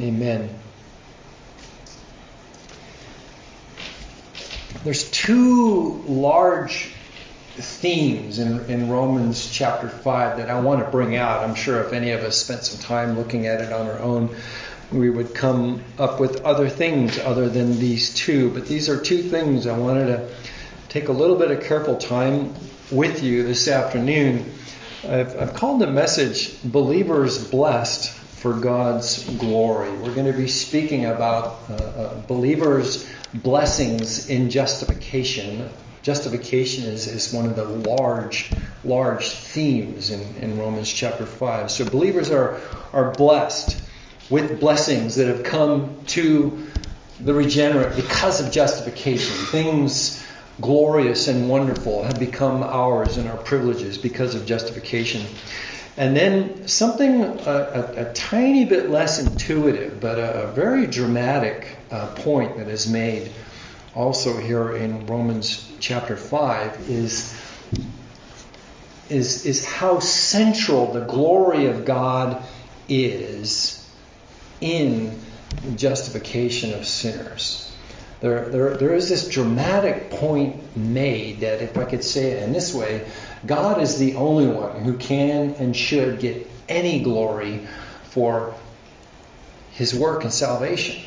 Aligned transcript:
Amen. 0.00 0.48
There's 4.84 5.10
two 5.10 6.02
large 6.08 6.92
themes 7.56 8.38
in, 8.38 8.64
in 8.70 8.88
Romans 8.88 9.50
chapter 9.50 9.88
5 9.88 10.38
that 10.38 10.48
I 10.48 10.58
want 10.60 10.82
to 10.82 10.90
bring 10.90 11.16
out. 11.16 11.46
I'm 11.46 11.54
sure 11.54 11.82
if 11.82 11.92
any 11.92 12.12
of 12.12 12.22
us 12.22 12.36
spent 12.36 12.64
some 12.64 12.80
time 12.80 13.16
looking 13.16 13.46
at 13.46 13.60
it 13.60 13.72
on 13.72 13.86
our 13.86 13.98
own, 13.98 14.34
we 14.90 15.10
would 15.10 15.34
come 15.34 15.82
up 15.98 16.18
with 16.18 16.42
other 16.42 16.68
things 16.68 17.18
other 17.18 17.48
than 17.48 17.78
these 17.78 18.14
two. 18.14 18.50
But 18.50 18.66
these 18.66 18.88
are 18.88 18.98
two 18.98 19.22
things 19.22 19.66
I 19.66 19.76
wanted 19.76 20.06
to 20.06 20.34
take 20.88 21.08
a 21.08 21.12
little 21.12 21.36
bit 21.36 21.50
of 21.50 21.62
careful 21.62 21.96
time 21.96 22.54
with 22.90 23.22
you 23.22 23.42
this 23.42 23.68
afternoon. 23.68 24.52
I've, 25.04 25.38
I've 25.38 25.54
called 25.54 25.80
the 25.80 25.86
message 25.86 26.60
Believers 26.62 27.48
Blessed 27.50 28.21
for 28.42 28.54
God's 28.54 29.22
Glory. 29.36 29.88
We're 29.98 30.16
going 30.16 30.26
to 30.26 30.36
be 30.36 30.48
speaking 30.48 31.06
about 31.06 31.60
uh, 31.70 31.74
uh, 31.74 32.20
believers' 32.22 33.08
blessings 33.32 34.28
in 34.28 34.50
justification. 34.50 35.70
Justification 36.02 36.82
is, 36.86 37.06
is 37.06 37.32
one 37.32 37.46
of 37.46 37.54
the 37.54 37.64
large, 37.64 38.50
large 38.82 39.30
themes 39.30 40.10
in, 40.10 40.22
in 40.42 40.58
Romans 40.58 40.92
chapter 40.92 41.24
5. 41.24 41.70
So 41.70 41.88
believers 41.88 42.32
are, 42.32 42.60
are 42.92 43.12
blessed 43.12 43.80
with 44.28 44.58
blessings 44.58 45.14
that 45.14 45.28
have 45.28 45.44
come 45.44 45.96
to 46.08 46.66
the 47.20 47.34
regenerate 47.34 47.94
because 47.94 48.40
of 48.40 48.50
justification. 48.50 49.36
Things 49.46 50.20
glorious 50.60 51.28
and 51.28 51.48
wonderful 51.48 52.02
have 52.02 52.18
become 52.18 52.64
ours 52.64 53.18
and 53.18 53.28
our 53.28 53.36
privileges 53.36 53.98
because 53.98 54.34
of 54.34 54.46
justification. 54.46 55.24
And 55.96 56.16
then 56.16 56.68
something 56.68 57.22
a, 57.22 57.94
a, 57.96 58.12
tiny 58.14 58.64
bit 58.64 58.88
less 58.88 59.18
intuitive, 59.18 60.00
but 60.00 60.18
a, 60.18 60.44
a 60.44 60.46
very 60.52 60.86
dramatic 60.86 61.76
uh, 61.90 62.06
point 62.14 62.56
that 62.56 62.68
is 62.68 62.88
made 62.88 63.30
also 63.94 64.38
here 64.38 64.74
in 64.74 65.06
Romans 65.06 65.70
chapter 65.80 66.16
5 66.16 66.88
is, 66.88 67.38
is, 69.10 69.44
is 69.44 69.66
how 69.66 69.98
central 69.98 70.92
the 70.92 71.00
glory 71.00 71.66
of 71.66 71.84
God 71.84 72.42
is 72.88 73.86
in 74.62 75.18
justification 75.76 76.72
of 76.72 76.86
sinners. 76.86 77.70
There, 78.20 78.48
there, 78.48 78.76
there 78.76 78.94
is 78.94 79.08
this 79.08 79.28
dramatic 79.28 80.10
point 80.10 80.76
made 80.76 81.40
that, 81.40 81.60
if 81.60 81.76
I 81.76 81.84
could 81.84 82.04
say 82.04 82.30
it 82.30 82.42
in 82.44 82.52
this 82.52 82.72
way, 82.72 83.04
God 83.46 83.80
is 83.82 83.98
the 83.98 84.14
only 84.14 84.46
one 84.46 84.82
who 84.82 84.96
can 84.96 85.54
and 85.54 85.76
should 85.76 86.20
get 86.20 86.48
any 86.68 87.02
glory 87.02 87.66
for 88.04 88.54
his 89.72 89.94
work 89.94 90.22
and 90.22 90.32
salvation. 90.32 91.02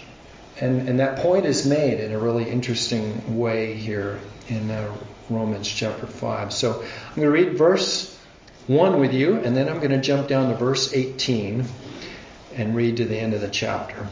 And, 0.60 0.88
and 0.88 1.00
that 1.00 1.20
point 1.20 1.46
is 1.46 1.66
made 1.66 2.00
in 2.00 2.12
a 2.12 2.20
really 2.20 2.50
interesting 2.50 3.38
way 3.38 3.74
here 3.74 4.20
in 4.48 4.72
uh, 4.72 4.94
Romans 5.30 5.68
chapter 5.68 6.08
5. 6.08 6.54
So 6.54 6.82
I'm 6.82 7.16
going 7.16 7.28
to 7.28 7.32
read 7.32 7.58
verse 7.58 8.18
1 8.68 9.00
with 9.00 9.14
you, 9.14 9.36
and 9.36 9.56
then 9.56 9.70
I'm 9.70 9.78
going 9.78 9.92
to 9.92 10.02
jump 10.02 10.28
down 10.28 10.50
to 10.50 10.56
verse 10.56 10.94
18 10.94 11.66
and 12.56 12.76
read 12.76 12.98
to 12.98 13.06
the 13.06 13.18
end 13.18 13.34
of 13.34 13.42
the 13.42 13.50
chapter. 13.50 14.08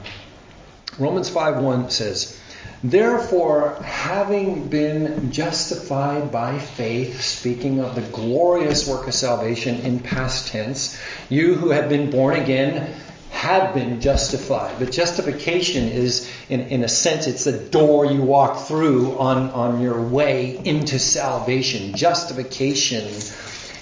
Romans 0.99 1.29
5:1 1.29 1.91
says, 1.91 2.39
Therefore, 2.83 3.81
having 3.81 4.67
been 4.67 5.31
justified 5.31 6.31
by 6.31 6.59
faith, 6.59 7.22
speaking 7.22 7.80
of 7.80 7.95
the 7.95 8.02
glorious 8.02 8.88
work 8.88 9.08
of 9.08 9.14
salvation 9.14 9.80
in 9.81 10.00
past 10.00 10.50
tense, 10.50 11.00
you 11.30 11.56
who 11.56 11.69
have 11.69 11.88
been 11.88 12.11
born 12.11 12.36
again 12.36 12.94
have 13.31 13.73
been 13.73 14.02
justified. 14.02 14.75
But 14.80 14.91
justification 14.91 15.88
is, 15.88 16.30
in, 16.50 16.59
in 16.61 16.84
a 16.84 16.89
sense, 16.89 17.25
it's 17.25 17.45
the 17.45 17.58
door 17.58 18.06
you 18.06 18.22
walk 18.22 18.67
through 18.67 19.17
on, 19.17 19.50
on 19.52 19.81
your 19.81 20.02
way 20.02 20.61
into 20.66 21.00
salvation. 21.00 21.95
Justification 21.95 23.06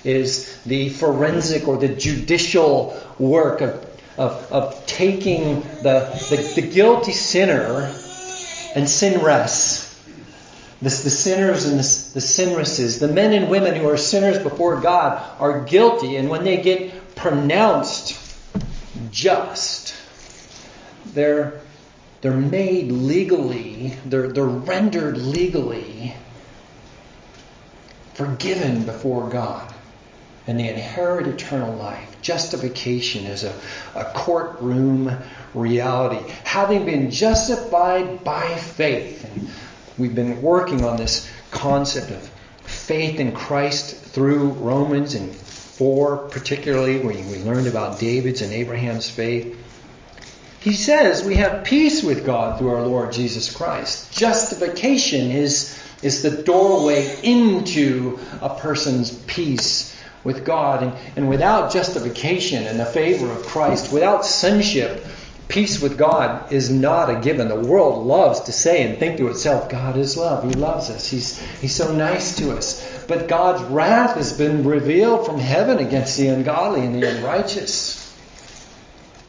is 0.04 0.58
the 0.66 0.90
forensic 0.90 1.68
or 1.68 1.78
the 1.78 1.90
judicial 1.90 3.00
work 3.20 3.62
of 3.62 3.88
of, 4.18 4.52
of 4.52 4.86
taking 4.86 5.62
the, 5.84 6.12
the, 6.30 6.62
the 6.62 6.68
guilty 6.68 7.14
sinner 7.14 7.94
and 8.76 8.88
sin 8.90 9.24
rests. 9.24 9.90
The, 10.80 10.90
the 10.90 11.10
sinners 11.12 11.66
and 11.66 11.74
the, 11.74 12.14
the 12.14 12.22
sinresses, 12.22 13.00
the 13.00 13.08
men 13.08 13.34
and 13.34 13.52
women 13.52 13.76
who 13.76 13.88
are 13.88 13.98
sinners 13.98 14.42
before 14.42 14.82
God, 14.82 15.24
are 15.40 15.64
guilty, 15.64 16.16
and 16.16 16.28
when 16.30 16.44
they 16.44 16.62
get 16.62 17.16
pronounced 17.16 18.18
just, 19.12 19.94
they're, 21.14 21.62
they're 22.22 22.34
made 22.34 22.92
legally, 22.92 23.96
they're, 24.06 24.30
they're 24.30 24.44
rendered 24.44 25.18
legally 25.18 26.16
forgiven 28.14 28.84
before 28.84 29.30
God, 29.30 29.74
and 30.48 30.60
they 30.60 30.70
inherit 30.70 31.28
eternal 31.28 31.76
life. 31.76 32.11
Justification 32.22 33.26
is 33.26 33.44
a, 33.44 33.54
a 33.96 34.06
courtroom 34.14 35.12
reality. 35.54 36.24
Having 36.44 36.86
been 36.86 37.12
justified 37.12 38.24
by 38.24 38.56
faith, 38.56 39.26
and 39.26 39.50
we've 39.98 40.16
been 40.16 40.42
working 40.42 40.84
on 40.84 40.98
this 40.98 41.30
concept 41.52 42.12
of 42.12 42.30
faith 42.64 43.20
in 43.20 43.32
Christ 43.34 43.96
through 43.96 44.50
Romans 44.52 45.16
and 45.16 45.34
4 45.34 46.30
particularly, 46.30 47.00
where 47.00 47.16
we 47.16 47.44
learned 47.44 47.68
about 47.68 48.00
David's 48.00 48.42
and 48.42 48.54
Abraham's 48.54 49.10
faith. 49.10 49.58
He 50.60 50.74
says 50.74 51.24
we 51.24 51.36
have 51.36 51.64
peace 51.64 52.04
with 52.04 52.24
God 52.24 52.60
through 52.60 52.70
our 52.70 52.86
Lord 52.86 53.12
Jesus 53.12 53.52
Christ. 53.52 54.16
Justification 54.16 55.32
is, 55.32 55.76
is 56.04 56.22
the 56.22 56.44
doorway 56.44 57.18
into 57.24 58.20
a 58.42 58.50
person's 58.50 59.12
peace 59.26 59.91
with 60.24 60.46
God. 60.46 60.84
And, 60.84 60.94
and 61.16 61.30
without 61.30 61.72
justification 61.72 62.66
and 62.66 62.80
the 62.80 62.86
favor 62.86 63.32
of 63.32 63.46
Christ, 63.46 63.92
without 63.92 64.26
sonship, 64.26 65.06
peace 65.48 65.82
with 65.82 65.98
God 65.98 66.52
is 66.52 66.70
not 66.70 67.10
a 67.10 67.20
given. 67.20 67.50
The 67.50 67.60
world 67.60 68.06
loves 68.06 68.42
to 68.42 68.52
say 68.52 68.84
and 68.84 68.98
think 68.98 69.18
to 69.18 69.28
itself, 69.28 69.70
God 69.70 69.98
is 69.98 70.16
love. 70.16 70.44
He 70.44 70.54
loves 70.54 70.90
us. 70.90 71.08
He's, 71.08 71.40
he's 71.60 71.76
so 71.76 71.94
nice 71.94 72.38
to 72.38 72.56
us. 72.56 73.06
But 73.08 73.28
God's 73.28 73.62
wrath 73.64 74.16
has 74.16 74.32
been 74.32 74.64
revealed 74.64 75.26
from 75.26 75.40
heaven 75.40 75.80
against 75.80 76.18
the 76.18 76.28
ungodly 76.28 76.86
and 76.86 76.96
the 76.96 77.10
unrighteous 77.10 78.00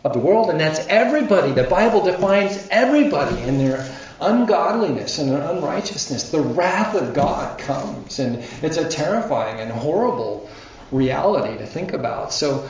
of 0.04 0.12
the 0.12 0.20
world. 0.20 0.50
And 0.50 0.60
that's 0.60 0.86
everybody. 0.86 1.52
The 1.52 1.64
Bible 1.64 2.04
defines 2.04 2.68
everybody 2.70 3.40
in 3.42 3.58
their 3.58 3.92
ungodliness 4.20 5.18
and 5.18 5.30
their 5.30 5.42
unrighteousness. 5.42 6.30
The 6.30 6.40
wrath 6.40 6.94
of 6.94 7.14
God 7.14 7.58
comes. 7.58 8.20
And 8.20 8.44
it's 8.62 8.76
a 8.76 8.88
terrifying 8.88 9.60
and 9.60 9.72
horrible 9.72 10.48
reality 10.92 11.58
to 11.58 11.66
think 11.66 11.92
about. 11.92 12.32
So 12.32 12.68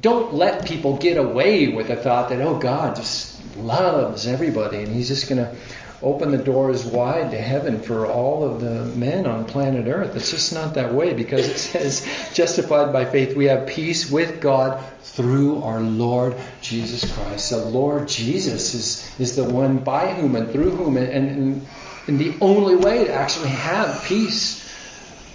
don't 0.00 0.34
let 0.34 0.66
people 0.66 0.96
get 0.98 1.16
away 1.16 1.68
with 1.68 1.88
the 1.88 1.96
thought 1.96 2.28
that, 2.30 2.40
oh, 2.40 2.58
God 2.58 2.96
just 2.96 3.56
loves 3.56 4.26
everybody 4.26 4.78
and 4.78 4.88
He's 4.88 5.08
just 5.08 5.28
going 5.28 5.42
to 5.42 5.56
open 6.02 6.32
the 6.32 6.38
doors 6.38 6.84
wide 6.84 7.30
to 7.30 7.38
heaven 7.38 7.80
for 7.80 8.06
all 8.06 8.42
of 8.42 8.60
the 8.60 8.84
men 8.96 9.24
on 9.24 9.44
planet 9.44 9.86
Earth. 9.86 10.16
It's 10.16 10.32
just 10.32 10.52
not 10.52 10.74
that 10.74 10.92
way 10.92 11.14
because 11.14 11.48
it 11.48 11.58
says, 11.58 12.06
justified 12.34 12.92
by 12.92 13.04
faith, 13.04 13.36
we 13.36 13.44
have 13.46 13.68
peace 13.68 14.10
with 14.10 14.40
God 14.40 14.82
through 15.02 15.62
our 15.62 15.80
Lord 15.80 16.36
Jesus 16.60 17.10
Christ. 17.14 17.50
The 17.50 17.58
Lord 17.58 18.08
Jesus 18.08 18.74
is, 18.74 19.20
is 19.20 19.36
the 19.36 19.44
one 19.44 19.78
by 19.78 20.12
whom 20.12 20.34
and 20.34 20.50
through 20.50 20.70
whom 20.72 20.96
and, 20.96 21.08
and, 21.08 21.66
and 22.08 22.18
the 22.18 22.34
only 22.40 22.74
way 22.74 23.04
to 23.04 23.12
actually 23.12 23.50
have 23.50 24.02
peace 24.04 24.68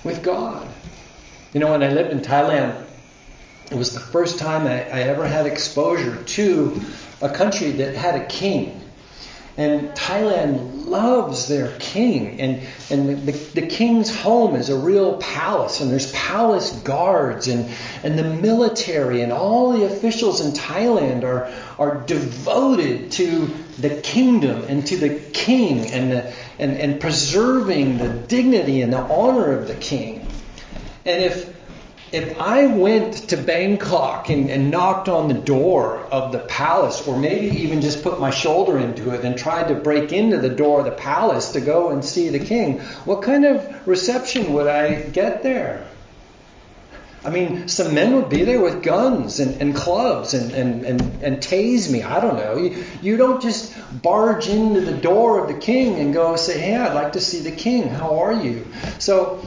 with 0.04 0.22
God. 0.22 0.68
You 1.53 1.59
know, 1.62 1.72
when 1.72 1.84
I 1.84 1.90
lived 1.90 2.12
in 2.12 2.19
Thailand, 2.19 2.84
it 3.72 3.75
was 3.75 3.94
the 3.94 4.00
first 4.00 4.40
time 4.40 4.68
I, 4.68 4.84
I 4.90 5.02
ever 5.03 5.28
had 5.28 5.46
exposure 5.46 6.24
to 6.24 6.81
a 7.22 7.30
country 7.30 7.72
that 7.72 7.96
had 7.96 8.16
a 8.16 8.25
king. 8.25 8.81
And 9.57 9.89
Thailand 9.89 10.86
loves 10.86 11.48
their 11.48 11.75
king. 11.80 12.39
And, 12.39 12.62
and 12.92 13.27
the, 13.27 13.31
the, 13.31 13.66
king's 13.66 14.16
home 14.16 14.56
is 14.56 14.69
a 14.69 14.77
real 14.77 15.18
palace. 15.18 15.81
And 15.81 15.89
there's 15.89 16.12
palace 16.12 16.80
guards 16.81 17.48
and, 17.48 17.68
and 18.04 18.19
the 18.19 18.24
military 18.24 19.22
and 19.22 19.31
all 19.31 19.72
the 19.72 19.86
officials 19.86 20.42
in 20.42 20.51
Thailand 20.51 21.24
are, 21.24 21.51
are 21.80 22.01
devoted 22.06 23.12
to 23.13 23.48
the 23.80 24.00
kingdom 24.01 24.63
and 24.68 24.86
to 24.88 24.98
the 24.98 25.19
king 25.33 25.88
and, 25.92 26.12
the, 26.12 26.33
and, 26.60 26.77
and 26.77 27.01
preserving 27.01 27.98
the 27.98 28.10
dignity 28.10 28.83
and 28.83 28.94
the 28.94 29.01
honor 29.01 29.54
of 29.54 29.68
the 29.68 29.75
king. 29.75 30.26
And 31.07 31.24
if 31.24 31.57
if 32.12 32.39
I 32.39 32.68
went 32.68 33.30
to 33.30 33.38
Bangkok 33.38 34.30
and, 34.30 34.50
and, 34.50 34.71
knocked 34.71 35.09
on 35.09 35.27
the 35.27 35.33
door 35.33 35.98
of 36.09 36.31
the 36.31 36.39
palace, 36.39 37.06
or 37.06 37.18
maybe 37.18 37.57
even 37.57 37.81
just 37.81 38.01
put 38.01 38.19
my 38.19 38.30
shoulder 38.30 38.77
into 38.77 39.13
it 39.13 39.25
and 39.25 39.38
tried 39.38 39.68
to 39.68 39.75
break 39.75 40.13
into 40.13 40.38
the 40.38 40.50
door 40.50 40.80
of 40.80 40.86
the 40.86 40.92
palace 40.92 41.51
to 41.51 41.59
go 41.59 41.89
and 41.89 42.06
see 42.06 42.30
the 42.30 42.39
king, 42.39 42.80
what 43.04 43.24
kind 43.24 43.44
of 43.44 43.88
reception 43.88 44.54
would 44.54 44.68
I 44.68 45.01
get 45.01 45.44
there? 45.44 45.86
I 47.25 47.30
mean, 47.30 47.68
some 47.68 47.94
men 47.94 48.15
would 48.15 48.30
be 48.30 48.45
there 48.45 48.62
with 48.62 48.83
guns 48.83 49.42
and, 49.42 49.62
and 49.62 49.75
clubs 49.75 50.33
and, 50.33 50.53
and, 50.53 50.86
and, 50.86 51.24
and 51.24 51.38
tase 51.39 51.92
me. 51.92 52.03
I 52.03 52.21
don't 52.21 52.38
know. 52.38 52.56
You, 52.56 52.86
you 53.01 53.18
don't 53.18 53.42
just 53.42 53.75
barge 54.01 54.48
into 54.48 54.80
the 54.80 54.94
door 54.94 55.42
of 55.42 55.53
the 55.53 55.60
king 55.60 56.00
and 56.00 56.13
go 56.13 56.38
say, 56.38 56.57
Hey, 56.57 56.77
I'd 56.77 56.94
like 56.94 57.13
to 57.13 57.19
see 57.19 57.42
the 57.42 57.51
king. 57.51 57.89
How 57.89 58.19
are 58.19 58.33
you? 58.33 58.65
So 58.98 59.44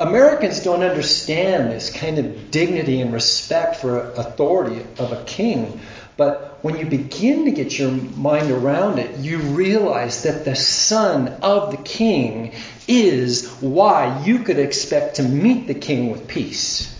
Americans 0.00 0.60
don't 0.60 0.82
understand 0.82 1.70
this 1.70 1.90
kind 1.90 2.18
of 2.18 2.50
dignity 2.50 3.02
and 3.02 3.12
respect 3.12 3.76
for 3.76 4.00
authority 4.12 4.84
of 4.98 5.12
a 5.12 5.22
king. 5.24 5.78
But 6.16 6.58
when 6.62 6.78
you 6.78 6.86
begin 6.86 7.44
to 7.44 7.50
get 7.50 7.78
your 7.78 7.90
mind 7.90 8.50
around 8.50 8.98
it, 8.98 9.18
you 9.18 9.38
realize 9.38 10.22
that 10.22 10.44
the 10.44 10.56
son 10.56 11.28
of 11.42 11.70
the 11.70 11.82
king 11.82 12.54
is 12.88 13.46
why 13.60 14.24
you 14.24 14.40
could 14.40 14.58
expect 14.58 15.16
to 15.16 15.22
meet 15.22 15.66
the 15.66 15.74
king 15.74 16.10
with 16.10 16.26
peace. 16.26 16.98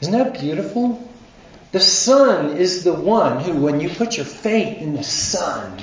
Isn't 0.00 0.12
that 0.12 0.38
beautiful? 0.38 1.10
The 1.72 1.80
Son 1.80 2.56
is 2.56 2.84
the 2.84 2.92
one 2.92 3.40
who, 3.40 3.56
when 3.56 3.80
you 3.80 3.88
put 3.88 4.16
your 4.16 4.26
faith 4.26 4.80
in 4.80 4.94
the 4.94 5.02
Son, 5.02 5.76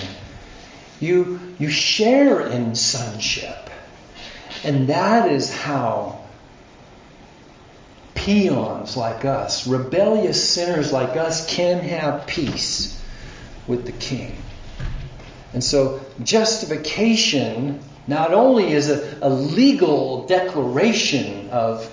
you, 1.01 1.39
you 1.59 1.69
share 1.69 2.39
in 2.47 2.75
sonship. 2.75 3.69
And 4.63 4.87
that 4.87 5.29
is 5.29 5.53
how 5.53 6.20
peons 8.21 8.95
like 8.95 9.25
us, 9.25 9.67
rebellious 9.67 10.49
sinners 10.49 10.91
like 10.91 11.17
us, 11.17 11.47
can 11.53 11.79
have 11.79 12.27
peace 12.27 13.01
with 13.67 13.85
the 13.85 13.91
King. 13.93 14.35
And 15.53 15.63
so, 15.63 16.01
justification 16.23 17.81
not 18.07 18.33
only 18.33 18.71
is 18.71 18.89
a, 18.89 19.17
a 19.21 19.29
legal 19.29 20.25
declaration 20.27 21.49
of 21.49 21.91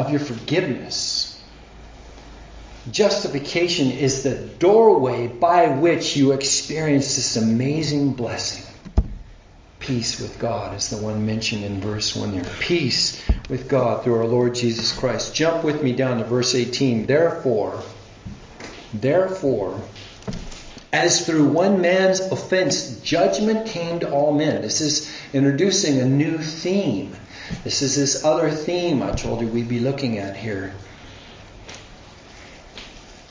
of 0.00 0.10
your 0.10 0.20
forgiveness. 0.20 1.42
Justification 2.90 3.90
is 3.90 4.22
the 4.22 4.34
doorway 4.34 5.26
by 5.26 5.68
which 5.68 6.16
you 6.16 6.32
experience 6.32 7.16
this 7.16 7.36
amazing 7.36 8.14
blessing. 8.14 8.69
Peace 9.80 10.20
with 10.20 10.38
God 10.38 10.76
is 10.76 10.90
the 10.90 10.98
one 10.98 11.26
mentioned 11.26 11.64
in 11.64 11.80
verse 11.80 12.14
1 12.14 12.32
there. 12.32 12.44
Peace 12.60 13.22
with 13.48 13.68
God 13.68 14.04
through 14.04 14.18
our 14.18 14.26
Lord 14.26 14.54
Jesus 14.54 14.96
Christ. 14.96 15.34
Jump 15.34 15.64
with 15.64 15.82
me 15.82 15.92
down 15.92 16.18
to 16.18 16.24
verse 16.24 16.54
18. 16.54 17.06
Therefore, 17.06 17.82
therefore, 18.94 19.80
as 20.92 21.26
through 21.26 21.46
one 21.46 21.80
man's 21.80 22.20
offense 22.20 23.00
judgment 23.00 23.66
came 23.66 24.00
to 24.00 24.10
all 24.10 24.32
men. 24.32 24.62
This 24.62 24.80
is 24.80 25.12
introducing 25.32 25.98
a 25.98 26.04
new 26.04 26.38
theme 26.38 27.16
this 27.64 27.82
is 27.82 27.96
this 27.96 28.24
other 28.24 28.50
theme 28.50 29.02
I 29.02 29.10
told 29.10 29.40
you 29.40 29.48
we'd 29.48 29.68
be 29.68 29.80
looking 29.80 30.18
at 30.18 30.36
here. 30.36 30.72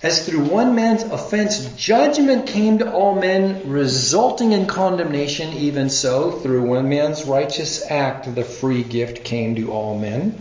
As 0.02 0.26
through 0.26 0.46
one 0.46 0.76
man's 0.76 1.04
offense 1.04 1.60
judgment 1.76 2.46
came 2.48 2.78
to 2.78 2.90
all 2.90 3.16
men, 3.16 3.64
resulting 3.66 4.54
in 4.54 4.66
condemnation, 4.66 5.52
even 5.58 5.90
so, 5.90 6.32
through 6.32 6.64
one 6.64 6.88
man's 6.88 7.26
righteous 7.26 7.84
act 7.92 8.34
the 8.34 8.46
free 8.46 8.82
gift 8.82 9.26
came 9.26 9.56
to 9.56 9.74
all 9.74 10.00
men, 10.00 10.36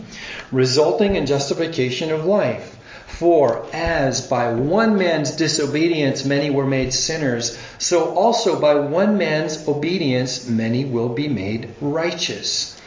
resulting 0.49 1.15
in 1.15 1.25
justification 1.25 2.09
of 2.09 2.23
life. 2.23 2.77
For 3.07 3.65
as 3.73 4.21
by 4.21 4.53
one 4.53 4.97
man's 4.97 5.31
disobedience 5.31 6.23
many 6.23 6.49
were 6.49 6.65
made 6.65 6.93
sinners, 6.93 7.57
so 7.79 8.15
also 8.15 8.61
by 8.61 8.75
one 8.75 9.17
man's 9.17 9.67
obedience 9.67 10.47
many 10.47 10.85
will 10.85 11.09
be 11.09 11.27
made 11.27 11.67
righteous. 11.81 12.79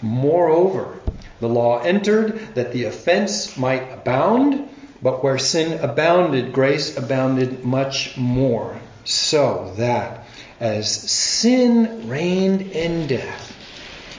Moreover, 0.00 1.00
the 1.40 1.48
law 1.48 1.80
entered 1.80 2.54
that 2.54 2.70
the 2.70 2.84
offense 2.84 3.56
might 3.56 3.92
abound, 3.92 4.68
but 5.02 5.22
where 5.22 5.38
sin 5.38 5.80
abounded, 5.80 6.52
grace 6.52 6.96
abounded 6.96 7.64
much 7.64 8.16
more, 8.16 8.78
so 9.04 9.72
that 9.76 10.26
as 10.58 10.90
sin 10.90 12.08
reigned 12.08 12.62
in 12.62 13.06
death, 13.06 13.56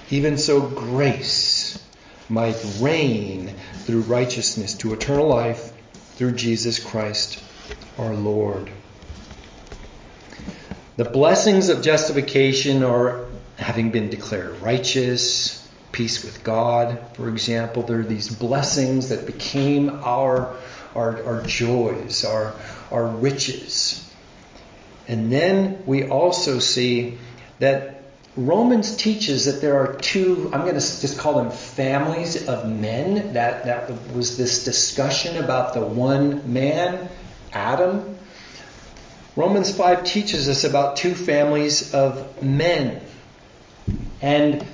even 0.10 0.38
so 0.38 0.62
grace 0.62 1.78
might 2.28 2.58
reign 2.80 3.54
through 3.84 4.02
righteousness 4.02 4.74
to 4.74 4.94
eternal 4.94 5.28
life 5.28 5.72
through 6.16 6.32
Jesus 6.32 6.80
Christ 6.84 7.44
our 7.98 8.14
Lord. 8.16 8.72
The 10.98 11.06
blessings 11.06 11.70
of 11.70 11.82
justification 11.82 12.84
are 12.84 13.26
having 13.58 13.92
been 13.92 14.10
declared 14.10 14.62
righteous, 14.62 15.68
peace 15.92 16.24
with 16.24 16.44
God, 16.44 17.00
for 17.14 17.30
example. 17.30 17.84
There 17.84 18.00
are 18.00 18.04
these 18.04 18.30
blessings 18.30 19.10
that 19.10 19.26
became 19.26 19.90
our, 20.04 20.56
our, 20.96 21.24
our 21.24 21.44
joys, 21.44 22.26
our, 22.26 22.54
our 22.92 23.08
riches. 23.08 24.08
And 25.08 25.32
then 25.32 25.84
we 25.86 26.08
also 26.08 26.60
see 26.60 27.18
that 27.60 28.02
Romans 28.38 28.96
teaches 28.96 29.46
that 29.46 29.60
there 29.60 29.78
are 29.78 29.96
two, 29.96 30.50
I'm 30.54 30.62
going 30.62 30.76
to 30.76 31.02
just 31.02 31.18
call 31.18 31.44
them 31.44 31.52
families 31.52 32.48
of 32.48 32.70
men. 32.70 33.34
That, 33.34 33.66
that 33.66 33.92
was 34.14 34.38
this 34.38 34.64
discussion 34.64 35.44
about 35.44 35.74
the 35.74 35.82
one 35.82 36.54
man, 36.54 37.10
Adam. 37.52 38.18
Romans 39.36 39.76
5 39.76 40.04
teaches 40.06 40.48
us 40.48 40.64
about 40.64 40.96
two 40.96 41.14
families 41.14 41.94
of 41.94 42.42
men. 42.42 43.02
And 44.22 44.66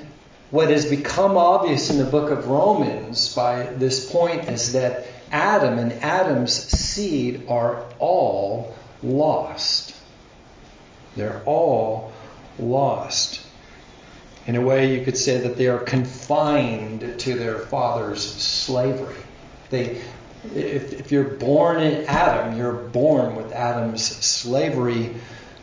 what 0.52 0.70
has 0.70 0.86
become 0.86 1.36
obvious 1.36 1.90
in 1.90 1.98
the 1.98 2.06
book 2.06 2.30
of 2.30 2.48
Romans 2.48 3.34
by 3.34 3.64
this 3.64 4.12
point 4.12 4.50
is 4.50 4.74
that 4.74 5.06
Adam 5.32 5.78
and 5.80 5.94
Adam's 5.94 6.54
seed 6.54 7.48
are 7.48 7.84
all 8.00 8.76
lost. 9.04 9.96
They're 11.16 11.42
all 11.46 12.14
lost. 12.60 13.42
In 14.46 14.56
a 14.56 14.62
way, 14.62 14.98
you 14.98 15.04
could 15.04 15.18
say 15.18 15.40
that 15.40 15.58
they 15.58 15.68
are 15.68 15.80
confined 15.80 17.20
to 17.20 17.38
their 17.38 17.60
father's 17.60 18.24
slavery. 18.24 19.22
They, 19.70 20.02
if, 20.56 20.94
if 20.94 21.12
you're 21.12 21.26
born 21.26 21.82
in 21.82 22.06
Adam, 22.06 22.58
you're 22.58 22.72
born 22.72 23.36
with 23.36 23.52
Adam's 23.52 24.06
slavery 24.06 25.16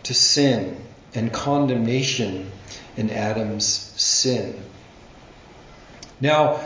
to 0.03 0.13
sin 0.13 0.77
and 1.15 1.33
condemnation 1.33 2.51
in 2.97 3.11
Adam's 3.11 3.65
sin. 3.67 4.63
Now, 6.21 6.61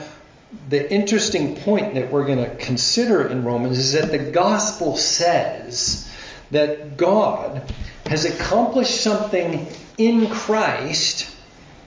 the 0.69 0.91
interesting 0.93 1.57
point 1.57 1.95
that 1.95 2.11
we're 2.11 2.27
going 2.27 2.45
to 2.45 2.57
consider 2.57 3.27
in 3.27 3.45
Romans 3.45 3.79
is 3.79 3.93
that 3.93 4.11
the 4.11 4.31
gospel 4.31 4.97
says 4.97 6.11
that 6.51 6.97
God 6.97 7.63
has 8.07 8.25
accomplished 8.25 9.03
something 9.03 9.67
in 9.99 10.31
Christ. 10.31 11.35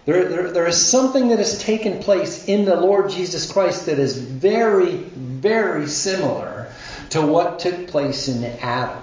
There, 0.06 0.27
there, 0.30 0.51
there 0.51 0.68
is 0.68 0.80
something 0.80 1.30
that 1.30 1.39
has 1.39 1.60
taken 1.60 2.00
place 2.00 2.48
in 2.48 2.65
the 2.65 2.75
Lord 2.75 3.10
Jesus 3.10 3.51
Christ 3.51 3.88
that 3.88 3.98
is 3.98 4.18
very, 4.18 4.98
very 4.98 5.88
similar 5.88 6.72
to 7.12 7.25
what 7.25 7.60
took 7.60 7.88
place 7.88 8.27
in 8.27 8.44
Adam. 8.44 9.01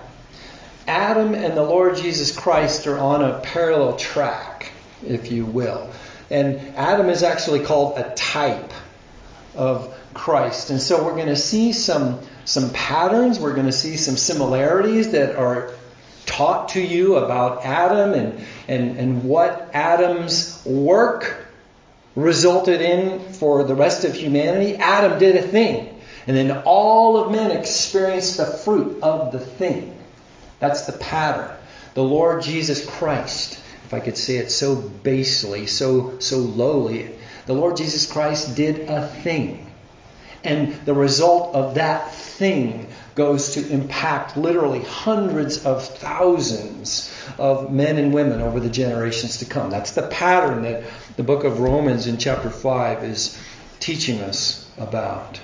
Adam 0.87 1.35
and 1.35 1.57
the 1.57 1.63
Lord 1.63 1.97
Jesus 1.97 2.35
Christ 2.35 2.87
are 2.87 2.99
on 2.99 3.23
a 3.23 3.41
parallel 3.41 3.97
track, 3.97 4.73
if 5.05 5.31
you 5.31 5.45
will. 5.45 5.91
And 6.31 6.57
Adam 6.77 7.11
is 7.11 7.23
actually 7.23 7.65
called 7.65 7.99
a 7.99 8.15
type 8.15 8.73
of 9.59 9.95
Christ. 10.15 10.71
And 10.71 10.81
so 10.81 11.05
we're 11.05 11.17
going 11.17 11.27
to 11.27 11.37
see 11.37 11.73
some, 11.73 12.21
some 12.47 12.71
patterns, 12.71 13.39
we're 13.39 13.55
going 13.55 13.67
to 13.67 13.73
see 13.73 13.97
some 13.97 14.17
similarities 14.17 15.13
that 15.13 15.37
are 15.37 15.73
taught 16.25 16.71
to 16.71 16.81
you 16.81 17.17
about 17.17 17.65
Adam 17.65 18.15
and, 18.15 18.47
and, 18.69 18.97
and 18.97 19.25
what 19.25 19.71
Adam's 19.75 20.63
work 20.65 21.45
resulted 22.15 22.81
in 22.81 23.21
for 23.35 23.65
the 23.65 23.75
rest 23.75 24.05
of 24.05 24.15
humanity. 24.15 24.77
Adam 24.77 25.19
did 25.19 25.37
a 25.37 25.43
thing. 25.43 26.01
And 26.27 26.37
then 26.37 26.63
all 26.65 27.17
of 27.17 27.33
men 27.33 27.51
experienced 27.51 28.37
the 28.37 28.47
fruit 28.47 29.03
of 29.03 29.33
the 29.33 29.41
thing. 29.41 29.97
That's 30.61 30.87
the 30.87 30.93
pattern. 30.93 31.51
The 31.95 32.03
Lord 32.03 32.43
Jesus 32.43 32.85
Christ 32.85 33.61
if 33.89 33.95
I 33.95 34.01
could 34.01 34.19
say 34.19 34.37
it 34.37 34.51
so 34.51 34.77
basely, 34.77 35.67
so, 35.67 36.19
so 36.19 36.37
lowly, 36.37 37.11
the 37.49 37.55
Lord 37.55 37.79
Jesus 37.79 38.05
Christ 38.05 38.57
did 38.57 38.91
a 38.91 39.09
thing. 39.09 39.73
And 40.45 40.75
the 40.85 40.93
result 40.93 41.55
of 41.55 41.77
that 41.77 42.13
thing 42.13 42.87
goes 43.15 43.55
to 43.55 43.67
impact 43.71 44.37
literally 44.37 44.83
hundreds 44.83 45.65
of 45.65 45.83
thousands 45.83 47.11
of 47.39 47.73
men 47.73 47.97
and 47.97 48.13
women 48.13 48.43
over 48.43 48.61
the 48.61 48.69
generations 48.69 49.39
to 49.39 49.47
come. 49.47 49.71
That's 49.71 49.93
the 49.93 50.07
pattern 50.09 50.65
that 50.65 50.85
the 51.17 51.23
book 51.23 51.45
of 51.45 51.61
Romans 51.61 52.07
in 52.07 52.19
chapter 52.19 52.51
5 52.51 53.03
is 53.03 53.41
teaching 53.81 54.21
us 54.21 54.71
about. 54.77 55.41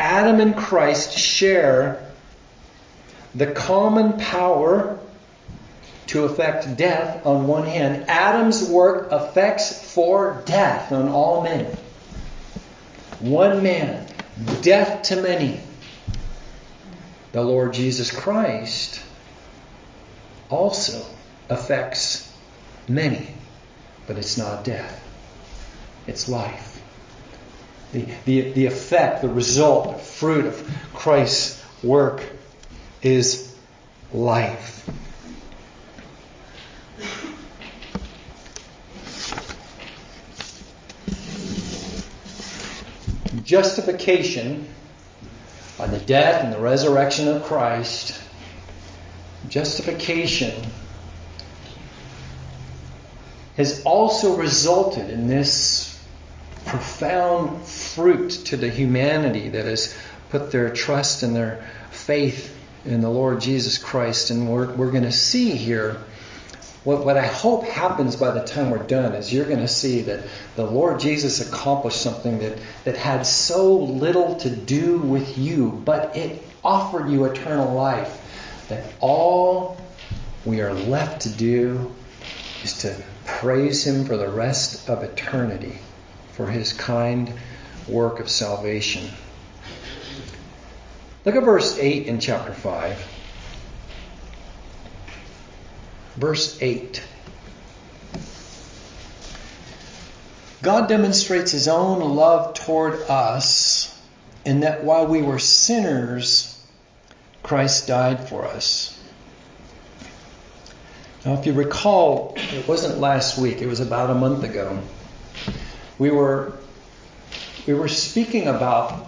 Adam 0.00 0.40
and 0.40 0.56
Christ 0.56 1.16
share 1.16 2.10
the 3.36 3.52
common 3.52 4.14
power 4.18 4.98
to 6.14 6.22
affect 6.22 6.76
death 6.76 7.26
on 7.26 7.48
one 7.48 7.64
hand. 7.64 8.04
Adam's 8.06 8.68
work 8.68 9.10
affects 9.10 9.92
for 9.92 10.44
death 10.46 10.92
on 10.92 11.08
all 11.08 11.42
men. 11.42 11.66
one 13.18 13.64
man, 13.64 14.06
death 14.62 15.02
to 15.02 15.20
many. 15.20 15.60
The 17.32 17.42
Lord 17.42 17.72
Jesus 17.72 18.12
Christ 18.12 19.02
also 20.50 21.04
affects 21.48 22.32
many, 22.86 23.26
but 24.06 24.16
it's 24.16 24.38
not 24.38 24.62
death, 24.62 25.02
it's 26.06 26.28
life. 26.28 26.80
The, 27.90 28.06
the, 28.24 28.52
the 28.52 28.66
effect, 28.66 29.22
the 29.22 29.28
result, 29.28 29.96
the 29.96 29.98
fruit 29.98 30.46
of 30.46 30.78
Christ's 30.94 31.60
work 31.82 32.22
is 33.02 33.52
life. 34.12 34.88
Justification 43.44 44.68
by 45.76 45.86
the 45.86 45.98
death 45.98 46.44
and 46.44 46.52
the 46.52 46.58
resurrection 46.58 47.28
of 47.28 47.42
Christ, 47.44 48.20
justification 49.48 50.54
has 53.56 53.82
also 53.84 54.36
resulted 54.36 55.10
in 55.10 55.28
this 55.28 56.02
profound 56.66 57.64
fruit 57.66 58.30
to 58.30 58.56
the 58.56 58.68
humanity 58.68 59.50
that 59.50 59.66
has 59.66 59.96
put 60.30 60.50
their 60.50 60.70
trust 60.70 61.22
and 61.22 61.36
their 61.36 61.64
faith 61.90 62.56
in 62.84 63.00
the 63.00 63.10
Lord 63.10 63.40
Jesus 63.40 63.78
Christ. 63.78 64.30
And 64.30 64.48
we're, 64.48 64.72
we're 64.74 64.90
going 64.90 65.04
to 65.04 65.12
see 65.12 65.50
here 65.50 65.98
what, 66.84 67.04
what 67.04 67.16
I 67.16 67.26
hope 67.26 67.64
happens 67.64 68.14
by 68.14 68.30
the 68.30 68.44
time 68.44 68.70
we're 68.70 68.78
done 68.78 69.14
is 69.14 69.32
you're 69.32 69.46
going 69.46 69.60
to 69.60 69.68
see 69.68 70.02
that 70.02 70.24
the 70.54 70.66
Lord 70.66 71.00
Jesus 71.00 71.46
accomplished 71.46 72.00
something 72.00 72.40
that, 72.40 72.58
that 72.84 72.96
had 72.96 73.26
so 73.26 73.76
little 73.76 74.36
to 74.36 74.50
do 74.50 74.98
with 74.98 75.38
you, 75.38 75.70
but 75.84 76.14
it 76.14 76.42
offered 76.62 77.08
you 77.08 77.24
eternal 77.24 77.74
life. 77.74 78.20
That 78.68 78.84
all 79.00 79.78
we 80.44 80.60
are 80.60 80.74
left 80.74 81.22
to 81.22 81.30
do 81.30 81.90
is 82.62 82.78
to 82.78 83.02
praise 83.24 83.86
Him 83.86 84.04
for 84.04 84.18
the 84.18 84.28
rest 84.28 84.88
of 84.88 85.02
eternity 85.02 85.78
for 86.32 86.46
His 86.46 86.74
kind 86.74 87.32
work 87.88 88.20
of 88.20 88.28
salvation. 88.28 89.10
Look 91.24 91.36
at 91.36 91.44
verse 91.44 91.78
8 91.78 92.06
in 92.06 92.20
chapter 92.20 92.52
5. 92.52 93.23
Verse 96.16 96.60
8. 96.60 97.02
God 100.62 100.88
demonstrates 100.88 101.52
His 101.52 101.68
own 101.68 102.00
love 102.16 102.54
toward 102.54 103.00
us 103.02 103.90
in 104.44 104.60
that 104.60 104.84
while 104.84 105.06
we 105.06 105.22
were 105.22 105.38
sinners, 105.38 106.50
Christ 107.42 107.86
died 107.86 108.28
for 108.28 108.46
us. 108.46 108.98
Now, 111.24 111.34
if 111.34 111.46
you 111.46 111.52
recall, 111.52 112.34
it 112.36 112.68
wasn't 112.68 112.98
last 112.98 113.38
week, 113.38 113.62
it 113.62 113.66
was 113.66 113.80
about 113.80 114.10
a 114.10 114.14
month 114.14 114.44
ago. 114.44 114.78
We 115.98 116.10
were, 116.10 116.58
we 117.66 117.74
were 117.74 117.88
speaking 117.88 118.46
about 118.46 119.06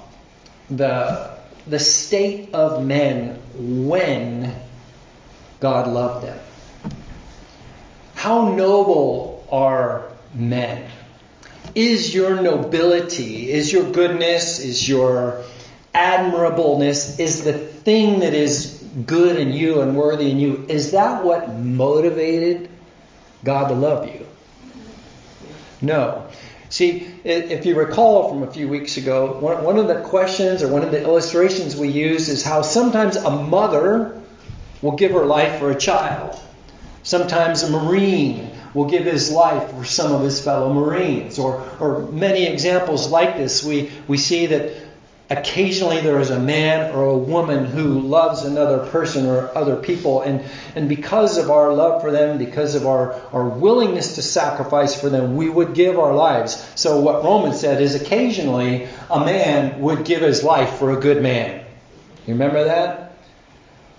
the, 0.71 1.31
the 1.67 1.79
state 1.79 2.55
of 2.55 2.85
men 2.85 3.39
when 3.55 4.55
God 5.61 5.89
loved 5.89 6.27
them. 6.27 6.39
How 8.17 8.49
noble 8.49 9.47
are 9.53 10.09
men? 10.35 10.91
Is 11.75 12.15
your 12.15 12.41
nobility, 12.41 13.53
is 13.53 13.71
your 13.71 13.93
goodness, 13.93 14.59
is 14.59 14.89
your 14.89 15.45
admirableness, 15.95 17.21
is 17.21 17.45
the 17.45 17.53
thing 17.53 18.21
that 18.21 18.33
is 18.33 18.83
good 19.05 19.37
in 19.39 19.53
you 19.53 19.83
and 19.83 19.95
worthy 19.95 20.31
in 20.31 20.41
you, 20.41 20.65
is 20.69 20.93
that 20.93 21.25
what 21.25 21.51
motivated 21.51 22.71
God 23.45 23.69
to 23.69 23.75
love 23.75 24.09
you? 24.09 24.27
No. 25.83 26.27
See, 26.71 27.07
if 27.23 27.67
you 27.67 27.77
recall 27.77 28.31
from 28.31 28.43
a 28.43 28.51
few 28.51 28.67
weeks 28.67 28.97
ago, 28.97 29.39
one 29.39 29.79
of 29.79 29.89
the 29.89 30.01
questions 30.01 30.63
or 30.63 30.69
one 30.69 30.83
of 30.83 30.91
the 30.91 31.03
illustrations 31.03 31.77
we 31.77 31.89
use 31.89 32.31
is 32.31 32.43
how 32.43 32.63
sometimes 32.63 33.17
a 33.17 33.31
mother 33.31 34.21
will 34.81 34.97
give 34.97 35.13
her 35.13 35.27
life 35.27 35.59
for 35.59 35.71
a 35.71 35.79
child. 35.79 36.41
Sometimes 37.07 37.63
a 37.63 37.71
Marine 37.71 38.51
will 38.75 38.87
give 38.87 39.05
his 39.05 39.31
life 39.31 39.71
for 39.71 39.85
some 39.85 40.11
of 40.11 40.23
his 40.23 40.41
fellow 40.41 40.75
Marines. 40.75 41.39
Or, 41.39 41.65
or 41.79 42.01
many 42.11 42.47
examples 42.47 43.09
like 43.09 43.37
this, 43.37 43.63
we, 43.63 43.93
we 44.09 44.19
see 44.19 44.47
that 44.47 44.75
occasionally 45.31 46.01
there 46.01 46.19
is 46.19 46.31
a 46.31 46.41
man 46.41 46.93
or 46.93 47.05
a 47.05 47.17
woman 47.17 47.65
who 47.65 48.01
loves 48.01 48.43
another 48.43 48.91
person 48.91 49.25
or 49.27 49.57
other 49.57 49.77
people 49.77 50.23
and, 50.23 50.45
and 50.75 50.89
because 50.89 51.39
of 51.39 51.49
our 51.49 51.73
love 51.73 52.03
for 52.03 52.11
them 52.11 52.39
because 52.39 52.75
of 52.75 52.89
our, 52.89 53.13
our 53.33 53.49
willingness 53.49 54.17
to 54.17 54.23
sacrifice 54.23 55.01
for 55.01 55.09
them 55.09 55.37
we 55.37 55.49
would 55.49 55.75
give 55.75 56.01
our 56.01 56.15
lives. 56.15 56.55
So 56.75 57.01
what 57.01 57.23
romans 57.23 57.61
said 57.61 57.81
is 57.81 57.95
occasionally 57.95 58.89
a 59.11 59.25
man 59.25 59.81
would 59.81 60.05
give 60.05 60.23
his 60.23 60.43
life 60.43 60.79
for 60.79 60.91
a 60.91 61.01
good 61.01 61.23
man. 61.23 61.65
You 62.27 62.35
remember 62.35 62.65
that? 62.65 63.17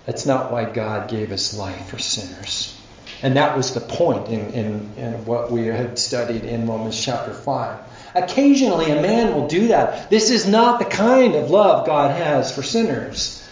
That's 0.04 0.24
not 0.24 0.50
why 0.52 0.64
god 0.64 1.10
gave 1.10 1.28
his 1.28 1.56
life 1.56 1.88
for 1.88 1.98
sinners 1.98 2.77
and 3.22 3.36
that 3.36 3.56
was 3.56 3.74
the 3.74 3.80
point 3.80 4.28
in, 4.28 4.50
in, 4.52 4.92
in 4.96 5.24
what 5.24 5.50
we 5.50 5.66
had 5.66 5.98
studied 5.98 6.44
in 6.44 6.66
romans 6.66 7.00
chapter 7.00 7.32
5 7.32 7.78
Occasionally, 8.14 8.90
a 8.90 9.02
man 9.02 9.34
will 9.34 9.46
do 9.46 9.68
that. 9.68 10.10
This 10.10 10.30
is 10.30 10.46
not 10.46 10.78
the 10.78 10.84
kind 10.84 11.34
of 11.34 11.50
love 11.50 11.86
God 11.86 12.10
has 12.16 12.54
for 12.54 12.62
sinners. 12.62 13.46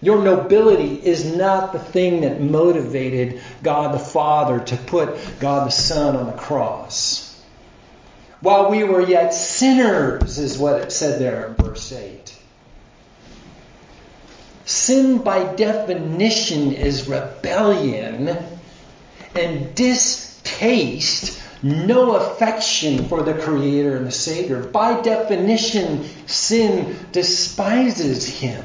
Your 0.00 0.22
nobility 0.22 0.94
is 1.02 1.24
not 1.34 1.72
the 1.72 1.78
thing 1.78 2.20
that 2.20 2.40
motivated 2.40 3.40
God 3.62 3.94
the 3.94 3.98
Father 3.98 4.60
to 4.60 4.76
put 4.76 5.16
God 5.40 5.66
the 5.66 5.72
Son 5.72 6.16
on 6.16 6.26
the 6.26 6.32
cross. 6.32 7.42
While 8.40 8.70
we 8.70 8.84
were 8.84 9.00
yet 9.00 9.32
sinners, 9.32 10.38
is 10.38 10.58
what 10.58 10.82
it 10.82 10.92
said 10.92 11.18
there 11.18 11.46
in 11.46 11.54
verse 11.54 11.90
8. 11.90 12.36
Sin, 14.66 15.18
by 15.18 15.54
definition, 15.54 16.72
is 16.72 17.08
rebellion 17.08 18.53
and 19.36 19.74
distaste 19.74 21.40
no 21.64 22.16
affection 22.16 23.08
for 23.08 23.22
the 23.22 23.32
Creator 23.32 23.96
and 23.96 24.06
the 24.06 24.12
Savior. 24.12 24.62
By 24.62 25.00
definition, 25.00 26.04
sin 26.26 26.94
despises 27.10 28.28
Him, 28.28 28.62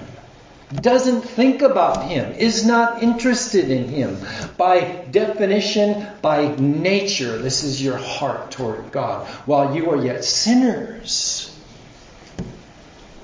doesn't 0.81 1.21
think 1.21 1.61
about 1.61 2.03
Him, 2.09 2.33
is 2.33 2.65
not 2.65 3.01
interested 3.01 3.71
in 3.71 3.87
Him. 3.87 4.17
By 4.57 5.05
definition, 5.11 6.07
by 6.21 6.53
nature, 6.57 7.37
this 7.37 7.63
is 7.63 7.81
your 7.81 7.95
heart 7.95 8.51
toward 8.51 8.91
God. 8.91 9.27
While 9.45 9.73
you 9.77 9.91
are 9.91 10.05
yet 10.05 10.25
sinners, 10.25 11.38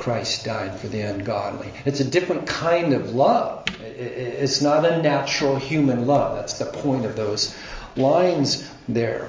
Christ 0.06 0.46
died 0.46 0.80
for 0.80 0.88
the 0.88 1.02
ungodly. 1.02 1.72
It's 1.84 2.00
a 2.00 2.06
different 2.06 2.46
kind 2.46 2.94
of 2.94 3.16
love. 3.16 3.66
It's 3.82 4.62
not 4.62 4.86
a 4.86 5.02
natural 5.02 5.56
human 5.56 6.06
love. 6.06 6.36
That's 6.36 6.60
the 6.60 6.68
point 6.68 7.06
of 7.06 7.16
those 7.16 7.58
lines 7.96 8.70
there. 8.88 9.28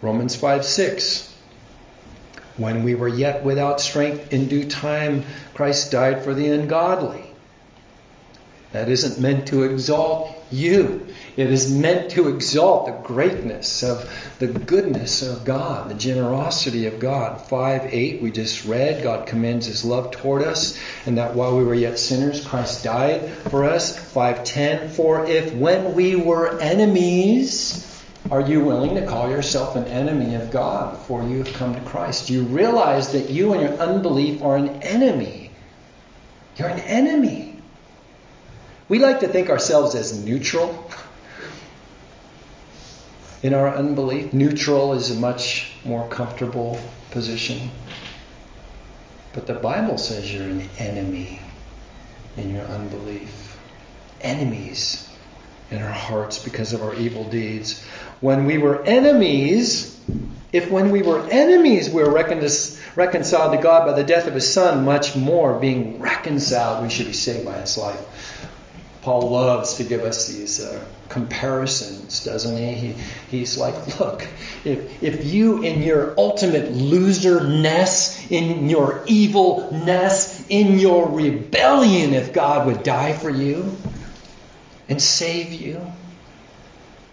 Romans 0.00 0.34
5 0.34 0.64
6. 0.64 1.36
When 2.56 2.82
we 2.82 2.94
were 2.94 3.08
yet 3.08 3.44
without 3.44 3.78
strength, 3.78 4.32
in 4.32 4.48
due 4.48 4.66
time, 4.66 5.26
Christ 5.52 5.92
died 5.92 6.24
for 6.24 6.32
the 6.32 6.48
ungodly. 6.48 7.34
That 8.72 8.88
isn't 8.88 9.20
meant 9.20 9.48
to 9.48 9.64
exalt 9.64 10.34
you. 10.50 11.06
It 11.36 11.50
is 11.50 11.72
meant 11.72 12.12
to 12.12 12.28
exalt 12.28 12.86
the 12.86 13.08
greatness 13.08 13.82
of 13.82 14.10
the 14.38 14.46
goodness 14.46 15.22
of 15.22 15.44
God, 15.44 15.88
the 15.88 15.94
generosity 15.94 16.86
of 16.86 16.98
God. 16.98 17.40
5 17.40 17.92
8, 17.92 18.22
we 18.22 18.30
just 18.30 18.64
read, 18.64 19.02
God 19.02 19.26
commends 19.26 19.66
his 19.66 19.84
love 19.84 20.10
toward 20.10 20.42
us, 20.42 20.78
and 21.06 21.18
that 21.18 21.34
while 21.34 21.56
we 21.56 21.64
were 21.64 21.74
yet 21.74 21.98
sinners, 21.98 22.46
Christ 22.46 22.84
died 22.84 23.28
for 23.30 23.64
us. 23.64 23.96
510, 24.12 24.90
for 24.90 25.26
if 25.26 25.54
when 25.54 25.94
we 25.94 26.16
were 26.16 26.58
enemies, 26.60 27.86
are 28.30 28.40
you 28.40 28.60
willing 28.62 28.94
to 28.94 29.06
call 29.06 29.30
yourself 29.30 29.76
an 29.76 29.84
enemy 29.84 30.34
of 30.34 30.50
God 30.50 30.92
before 30.92 31.22
you 31.24 31.38
have 31.42 31.52
come 31.54 31.74
to 31.74 31.80
Christ? 31.80 32.28
Do 32.28 32.34
you 32.34 32.42
realize 32.42 33.12
that 33.12 33.30
you 33.30 33.52
and 33.52 33.62
your 33.62 33.72
unbelief 33.80 34.42
are 34.42 34.56
an 34.56 34.82
enemy? 34.82 35.50
You're 36.56 36.68
an 36.68 36.80
enemy. 36.80 37.49
We 38.90 38.98
like 38.98 39.20
to 39.20 39.28
think 39.28 39.50
ourselves 39.50 39.94
as 39.94 40.24
neutral 40.24 40.90
in 43.40 43.54
our 43.54 43.72
unbelief. 43.72 44.32
Neutral 44.32 44.94
is 44.94 45.12
a 45.12 45.14
much 45.14 45.70
more 45.84 46.08
comfortable 46.08 46.76
position. 47.12 47.70
But 49.32 49.46
the 49.46 49.54
Bible 49.54 49.96
says 49.96 50.34
you're 50.34 50.42
an 50.42 50.68
enemy 50.76 51.40
in 52.36 52.52
your 52.52 52.64
unbelief. 52.64 53.56
Enemies 54.22 55.08
in 55.70 55.80
our 55.80 55.92
hearts 55.92 56.40
because 56.40 56.72
of 56.72 56.82
our 56.82 56.96
evil 56.96 57.22
deeds. 57.22 57.84
When 58.20 58.44
we 58.44 58.58
were 58.58 58.82
enemies, 58.82 60.00
if 60.52 60.68
when 60.68 60.90
we 60.90 61.02
were 61.02 61.24
enemies 61.30 61.88
we 61.88 62.02
were 62.02 62.12
reconciled 62.12 63.52
to 63.52 63.62
God 63.62 63.86
by 63.86 63.92
the 63.92 64.02
death 64.02 64.26
of 64.26 64.34
his 64.34 64.52
son, 64.52 64.84
much 64.84 65.14
more 65.14 65.60
being 65.60 66.00
reconciled, 66.00 66.82
we 66.82 66.90
should 66.90 67.06
be 67.06 67.12
saved 67.12 67.44
by 67.44 67.60
his 67.60 67.78
life. 67.78 68.48
Paul 69.02 69.30
loves 69.30 69.74
to 69.74 69.84
give 69.84 70.02
us 70.02 70.28
these 70.28 70.62
uh, 70.62 70.84
comparisons, 71.08 72.22
doesn't 72.24 72.56
he? 72.56 72.74
he? 72.74 72.94
He's 73.30 73.56
like, 73.56 73.98
look, 74.00 74.26
if, 74.64 75.02
if 75.02 75.24
you 75.24 75.62
in 75.62 75.82
your 75.82 76.14
ultimate 76.18 76.72
loserness, 76.72 78.30
in 78.30 78.68
your 78.68 79.02
evilness, 79.06 80.44
in 80.48 80.78
your 80.78 81.08
rebellion, 81.08 82.12
if 82.12 82.32
God 82.32 82.66
would 82.66 82.82
die 82.82 83.14
for 83.14 83.30
you 83.30 83.76
and 84.88 85.00
save 85.00 85.52
you, 85.52 85.80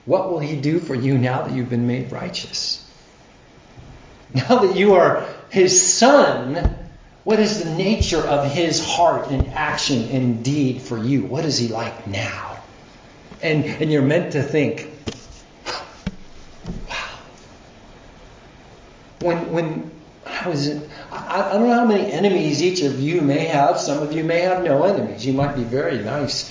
what 0.06 0.30
will 0.32 0.40
he 0.40 0.60
do 0.60 0.80
for 0.80 0.96
you 0.96 1.18
now 1.18 1.44
that 1.44 1.54
you've 1.54 1.70
been 1.70 1.88
made 1.88 2.12
righteous? 2.12 2.84
Now 4.34 4.60
that 4.60 4.76
you 4.76 4.96
are 4.96 5.26
his 5.50 5.82
son, 5.82 6.87
what 7.28 7.42
is 7.42 7.62
the 7.62 7.70
nature 7.72 8.22
of 8.26 8.50
his 8.50 8.82
heart 8.82 9.28
and 9.32 9.50
action 9.50 10.02
and 10.12 10.46
deed 10.46 10.82
for 10.82 10.98
you? 10.98 11.24
What 11.24 11.44
is 11.44 11.58
he 11.58 11.68
like 11.68 12.08
now? 12.08 12.58
And, 13.42 13.66
and 13.66 13.92
you're 13.92 14.02
meant 14.02 14.32
to 14.32 14.42
think, 14.42 14.90
wow. 16.88 17.20
When, 19.20 19.52
when 19.52 19.92
I 20.26 20.48
was 20.48 20.70
I, 21.12 21.50
I 21.50 21.54
don't 21.56 21.68
know 21.68 21.74
how 21.74 21.84
many 21.84 22.10
enemies 22.10 22.64
each 22.64 22.82
of 22.84 22.98
you 22.98 23.20
may 23.20 23.44
have. 23.44 23.78
Some 23.78 24.02
of 24.02 24.14
you 24.14 24.24
may 24.24 24.40
have 24.40 24.64
no 24.64 24.86
enemies. 24.86 25.26
You 25.26 25.34
might 25.34 25.54
be 25.54 25.66
very 25.66 25.98
nice 25.98 26.50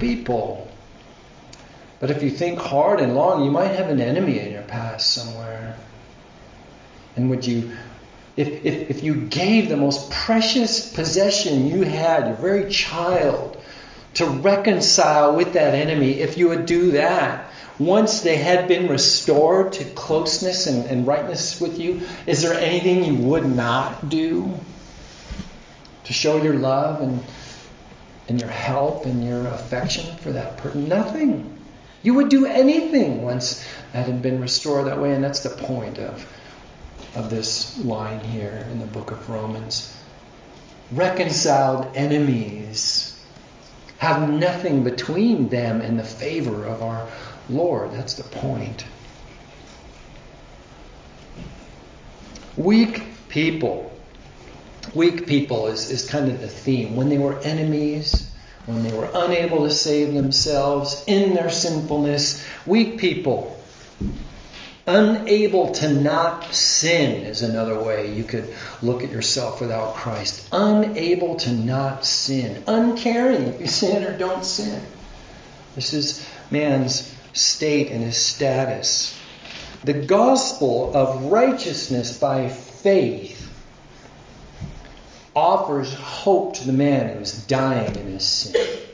people. 0.00 0.68
But 2.00 2.10
if 2.10 2.24
you 2.24 2.30
think 2.30 2.58
hard 2.58 2.98
and 2.98 3.14
long, 3.14 3.44
you 3.44 3.52
might 3.52 3.68
have 3.68 3.88
an 3.88 4.00
enemy 4.00 4.40
in 4.40 4.50
your 4.50 4.62
past 4.62 5.12
somewhere. 5.12 5.78
And 7.14 7.30
would 7.30 7.46
you, 7.46 7.70
if, 8.38 8.64
if, 8.64 8.90
if 8.90 9.02
you 9.02 9.16
gave 9.16 9.68
the 9.68 9.76
most 9.76 10.12
precious 10.12 10.92
possession 10.92 11.66
you 11.66 11.82
had, 11.82 12.28
your 12.28 12.36
very 12.36 12.70
child, 12.70 13.60
to 14.14 14.26
reconcile 14.26 15.34
with 15.34 15.54
that 15.54 15.74
enemy, 15.74 16.20
if 16.20 16.38
you 16.38 16.48
would 16.48 16.64
do 16.64 16.92
that, 16.92 17.50
once 17.80 18.20
they 18.20 18.36
had 18.36 18.68
been 18.68 18.88
restored 18.88 19.72
to 19.72 19.84
closeness 19.84 20.68
and, 20.68 20.86
and 20.86 21.04
rightness 21.04 21.60
with 21.60 21.80
you, 21.80 22.00
is 22.26 22.40
there 22.40 22.54
anything 22.54 23.02
you 23.02 23.14
would 23.24 23.44
not 23.44 24.08
do 24.08 24.54
to 26.04 26.12
show 26.12 26.40
your 26.40 26.54
love 26.54 27.02
and, 27.02 27.20
and 28.28 28.40
your 28.40 28.50
help 28.50 29.04
and 29.04 29.24
your 29.24 29.48
affection 29.48 30.16
for 30.18 30.30
that 30.30 30.56
person? 30.58 30.88
Nothing. 30.88 31.58
You 32.04 32.14
would 32.14 32.28
do 32.28 32.46
anything 32.46 33.22
once 33.22 33.66
that 33.92 34.06
had 34.06 34.22
been 34.22 34.40
restored 34.40 34.86
that 34.86 35.00
way, 35.00 35.12
and 35.12 35.24
that's 35.24 35.40
the 35.40 35.50
point 35.50 35.98
of 35.98 36.24
of 37.14 37.30
this 37.30 37.78
line 37.84 38.20
here 38.20 38.66
in 38.70 38.80
the 38.80 38.86
book 38.86 39.10
of 39.10 39.28
Romans. 39.28 39.94
Reconciled 40.92 41.88
enemies 41.94 43.22
have 43.98 44.30
nothing 44.30 44.84
between 44.84 45.48
them 45.48 45.80
and 45.80 45.98
the 45.98 46.04
favor 46.04 46.64
of 46.64 46.82
our 46.82 47.08
Lord. 47.48 47.92
That's 47.92 48.14
the 48.14 48.24
point. 48.24 48.84
Weak 52.56 53.02
people. 53.28 53.92
Weak 54.94 55.26
people 55.26 55.66
is, 55.68 55.90
is 55.90 56.08
kind 56.08 56.30
of 56.30 56.40
the 56.40 56.48
theme. 56.48 56.96
When 56.96 57.08
they 57.08 57.18
were 57.18 57.38
enemies, 57.40 58.30
when 58.66 58.82
they 58.82 58.92
were 58.92 59.10
unable 59.14 59.64
to 59.64 59.70
save 59.70 60.14
themselves 60.14 61.04
in 61.06 61.34
their 61.34 61.50
sinfulness, 61.50 62.44
weak 62.66 62.98
people 62.98 63.58
Unable 64.88 65.72
to 65.72 65.92
not 65.92 66.54
sin 66.54 67.26
is 67.26 67.42
another 67.42 67.78
way 67.78 68.14
you 68.14 68.24
could 68.24 68.54
look 68.80 69.04
at 69.04 69.10
yourself 69.10 69.60
without 69.60 69.94
Christ. 69.96 70.48
Unable 70.50 71.36
to 71.36 71.52
not 71.52 72.06
sin. 72.06 72.64
Uncaring 72.66 73.42
if 73.48 73.60
you 73.60 73.66
sin 73.66 74.02
or 74.02 74.16
don't 74.16 74.42
sin. 74.42 74.82
This 75.74 75.92
is 75.92 76.26
man's 76.50 77.14
state 77.34 77.90
and 77.90 78.02
his 78.02 78.16
status. 78.16 79.14
The 79.84 79.92
gospel 79.92 80.96
of 80.96 81.24
righteousness 81.24 82.18
by 82.18 82.48
faith 82.48 83.52
offers 85.36 85.92
hope 85.92 86.54
to 86.54 86.66
the 86.66 86.72
man 86.72 87.14
who 87.14 87.20
is 87.20 87.44
dying 87.44 87.94
in 87.94 88.06
his 88.06 88.24
sin. 88.24 88.87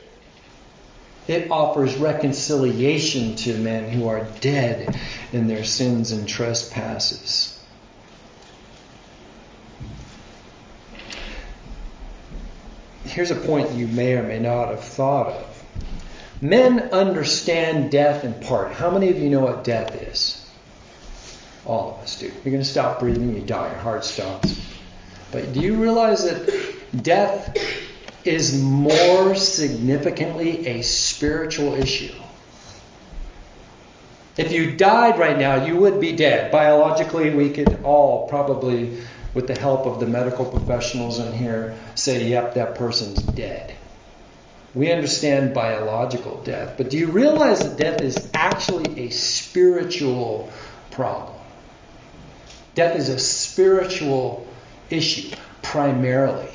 It 1.27 1.49
offers 1.49 1.95
reconciliation 1.97 3.35
to 3.37 3.57
men 3.57 3.89
who 3.89 4.07
are 4.07 4.27
dead 4.41 4.97
in 5.33 5.47
their 5.47 5.63
sins 5.63 6.11
and 6.11 6.27
trespasses. 6.27 7.59
Here's 13.05 13.31
a 13.31 13.35
point 13.35 13.71
you 13.71 13.87
may 13.87 14.13
or 14.13 14.23
may 14.23 14.39
not 14.39 14.69
have 14.69 14.83
thought 14.83 15.27
of. 15.27 15.63
Men 16.41 16.79
understand 16.91 17.89
death 17.89 18.23
in 18.23 18.33
part. 18.33 18.73
How 18.73 18.91
many 18.91 19.09
of 19.09 19.17
you 19.17 19.29
know 19.29 19.39
what 19.39 19.63
death 19.63 19.95
is? 19.95 20.45
All 21.65 21.95
of 21.95 22.03
us 22.03 22.19
do. 22.19 22.27
You're 22.27 22.51
going 22.51 22.57
to 22.57 22.65
stop 22.65 22.99
breathing, 22.99 23.33
you 23.33 23.41
die, 23.41 23.69
your 23.69 23.79
heart 23.79 24.05
stops. 24.05 24.59
But 25.31 25.53
do 25.53 25.61
you 25.61 25.75
realize 25.75 26.23
that 26.25 27.03
death 27.03 27.57
is 28.25 28.59
more 28.61 29.35
significantly 29.35 30.67
a 30.67 30.81
spiritual 30.81 31.75
issue. 31.75 32.13
If 34.37 34.51
you 34.51 34.75
died 34.75 35.17
right 35.17 35.37
now, 35.37 35.65
you 35.65 35.77
would 35.77 36.01
be 36.01 36.11
dead. 36.11 36.51
Biologically, 36.51 37.29
we 37.29 37.51
could 37.51 37.81
all 37.83 38.27
probably, 38.27 38.97
with 39.33 39.47
the 39.47 39.57
help 39.57 39.85
of 39.85 39.99
the 39.99 40.07
medical 40.07 40.45
professionals 40.45 41.19
in 41.19 41.31
here, 41.31 41.77
say, 41.95 42.27
yep, 42.27 42.55
that 42.55 42.75
person's 42.75 43.21
dead. 43.21 43.73
We 44.73 44.91
understand 44.91 45.53
biological 45.53 46.41
death, 46.43 46.73
but 46.75 46.89
do 46.89 46.97
you 46.97 47.07
realize 47.07 47.59
that 47.59 47.77
death 47.77 48.01
is 48.01 48.29
actually 48.33 49.05
a 49.05 49.09
spiritual 49.09 50.51
problem? 50.91 51.33
Death 52.73 52.97
is 52.97 53.07
a 53.07 53.17
spiritual 53.17 54.45
issue, 54.89 55.33
primarily 55.61 56.49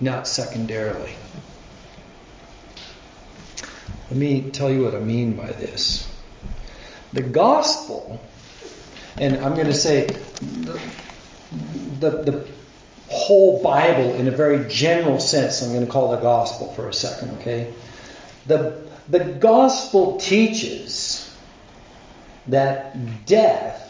not 0.00 0.28
secondarily. 0.28 1.14
Let 4.10 4.16
me 4.16 4.50
tell 4.50 4.70
you 4.70 4.84
what 4.84 4.94
I 4.94 5.00
mean 5.00 5.36
by 5.36 5.48
this. 5.48 6.10
The 7.12 7.22
gospel, 7.22 8.20
and 9.16 9.36
I'm 9.44 9.54
going 9.54 9.66
to 9.66 9.74
say 9.74 10.06
the, 10.06 10.80
the, 12.00 12.10
the 12.22 12.48
whole 13.08 13.62
Bible 13.62 14.14
in 14.14 14.28
a 14.28 14.30
very 14.30 14.68
general 14.68 15.18
sense, 15.18 15.62
I'm 15.62 15.72
going 15.72 15.84
to 15.84 15.90
call 15.90 16.12
the 16.12 16.20
gospel 16.20 16.72
for 16.72 16.88
a 16.88 16.94
second, 16.94 17.30
okay? 17.40 17.72
The, 18.46 18.82
the 19.08 19.20
gospel 19.20 20.18
teaches 20.18 21.24
that 22.46 23.26
death 23.26 23.84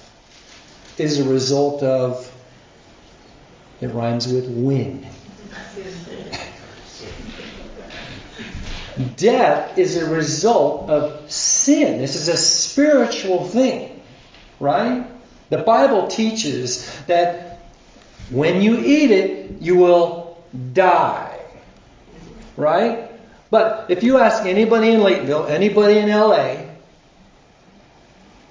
is 0.99 1.21
a 1.21 1.29
result 1.29 1.83
of, 1.83 2.33
it 3.81 3.89
rhymes 3.89 4.27
with 4.27 4.49
win. 4.49 5.07
Death 9.17 9.79
is 9.79 9.97
a 9.97 10.11
result 10.11 10.91
of 10.91 11.31
sin. 11.31 11.99
This 11.99 12.17
is 12.17 12.29
a 12.29 12.37
spiritual 12.37 13.47
thing, 13.47 14.03
right? 14.59 15.07
The 15.51 15.59
Bible 15.59 16.09
teaches 16.09 16.91
that 17.07 17.61
when 18.31 18.61
you 18.61 18.79
eat 18.79 19.11
it, 19.11 19.63
you 19.63 19.77
will 19.77 20.43
die, 20.73 21.39
right? 22.57 23.11
But 23.51 23.87
if 23.89 24.03
you 24.03 24.19
ask 24.19 24.45
anybody 24.45 24.91
in 24.91 25.01
Lakeville, 25.01 25.47
anybody 25.47 25.99
in 25.99 26.09
LA, 26.09 26.68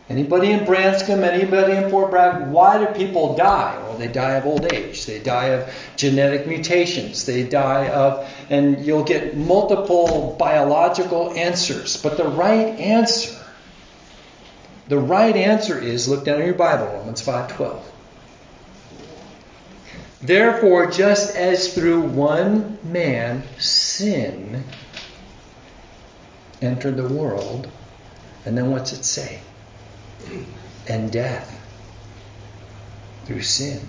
Anybody 0.09 0.51
in 0.51 0.63
Branscombe, 0.63 1.25
anybody 1.25 1.73
in 1.73 1.89
Fort 1.89 2.11
Bragg, 2.11 2.47
why 2.47 2.77
do 2.77 2.85
people 2.93 3.35
die? 3.35 3.77
Well, 3.83 3.97
they 3.97 4.07
die 4.07 4.35
of 4.35 4.45
old 4.45 4.71
age. 4.71 5.05
They 5.05 5.19
die 5.19 5.47
of 5.47 5.73
genetic 5.97 6.47
mutations. 6.47 7.25
They 7.25 7.43
die 7.43 7.89
of, 7.89 8.25
and 8.49 8.85
you'll 8.85 9.03
get 9.03 9.35
multiple 9.35 10.37
biological 10.39 11.33
answers. 11.33 12.01
But 12.01 12.15
the 12.15 12.27
right 12.27 12.79
answer, 12.79 13.35
the 14.87 14.97
right 14.97 15.35
answer 15.35 15.77
is, 15.77 16.07
look 16.07 16.23
down 16.23 16.39
in 16.39 16.45
your 16.45 16.55
Bible, 16.55 16.85
Romans 16.85 17.21
5.12. 17.21 17.81
Therefore, 20.21 20.89
just 20.89 21.35
as 21.35 21.73
through 21.73 22.01
one 22.01 22.79
man 22.81 23.43
sin 23.59 24.63
entered 26.61 26.95
the 26.95 27.07
world, 27.09 27.67
and 28.45 28.57
then 28.57 28.71
what's 28.71 28.93
it 28.93 29.03
say? 29.03 29.41
And 30.87 31.11
death 31.11 31.53
through 33.25 33.41
sin. 33.41 33.81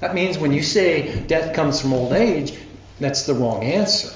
That 0.00 0.14
means 0.14 0.38
when 0.38 0.52
you 0.52 0.62
say 0.62 1.20
death 1.26 1.54
comes 1.54 1.80
from 1.80 1.92
old 1.92 2.12
age, 2.12 2.58
that's 2.98 3.26
the 3.26 3.34
wrong 3.34 3.62
answer. 3.62 4.10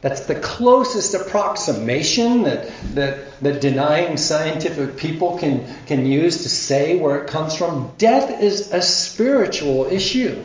That's 0.00 0.26
the 0.26 0.34
closest 0.34 1.14
approximation 1.14 2.42
that, 2.42 2.70
that, 2.94 3.40
that 3.40 3.60
denying 3.62 4.18
scientific 4.18 4.98
people 4.98 5.38
can, 5.38 5.66
can 5.86 6.04
use 6.04 6.42
to 6.42 6.50
say 6.50 6.98
where 6.98 7.24
it 7.24 7.30
comes 7.30 7.56
from. 7.56 7.90
Death 7.96 8.42
is 8.42 8.70
a 8.72 8.82
spiritual 8.82 9.86
issue. 9.86 10.42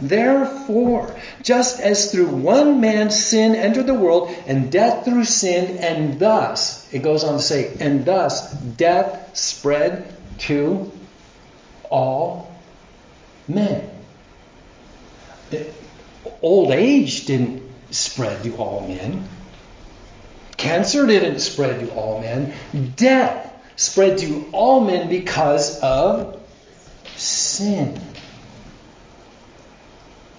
Therefore, 0.00 1.14
just 1.42 1.80
as 1.80 2.10
through 2.10 2.28
one 2.28 2.80
man 2.80 3.10
sin 3.10 3.54
entered 3.54 3.86
the 3.86 3.94
world, 3.94 4.34
and 4.46 4.72
death 4.72 5.04
through 5.04 5.24
sin, 5.24 5.78
and 5.78 6.18
thus, 6.18 6.92
it 6.92 7.00
goes 7.00 7.22
on 7.22 7.36
to 7.36 7.42
say, 7.42 7.72
and 7.80 8.04
thus 8.04 8.52
death 8.52 9.36
spread 9.36 10.14
to 10.38 10.90
all 11.90 12.54
men. 13.46 13.88
Old 16.42 16.70
age 16.70 17.26
didn't 17.26 17.62
spread 17.90 18.42
to 18.44 18.56
all 18.56 18.86
men. 18.86 19.28
Cancer 20.56 21.06
didn't 21.06 21.40
spread 21.40 21.80
to 21.80 21.90
all 21.92 22.20
men. 22.20 22.54
Death 22.96 23.52
spread 23.76 24.18
to 24.18 24.48
all 24.52 24.80
men 24.80 25.08
because 25.08 25.80
of 25.80 26.40
sin. 27.16 28.00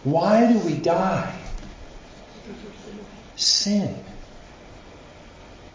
Why 0.03 0.51
do 0.51 0.59
we 0.59 0.75
die? 0.77 1.37
Sin. 3.35 3.95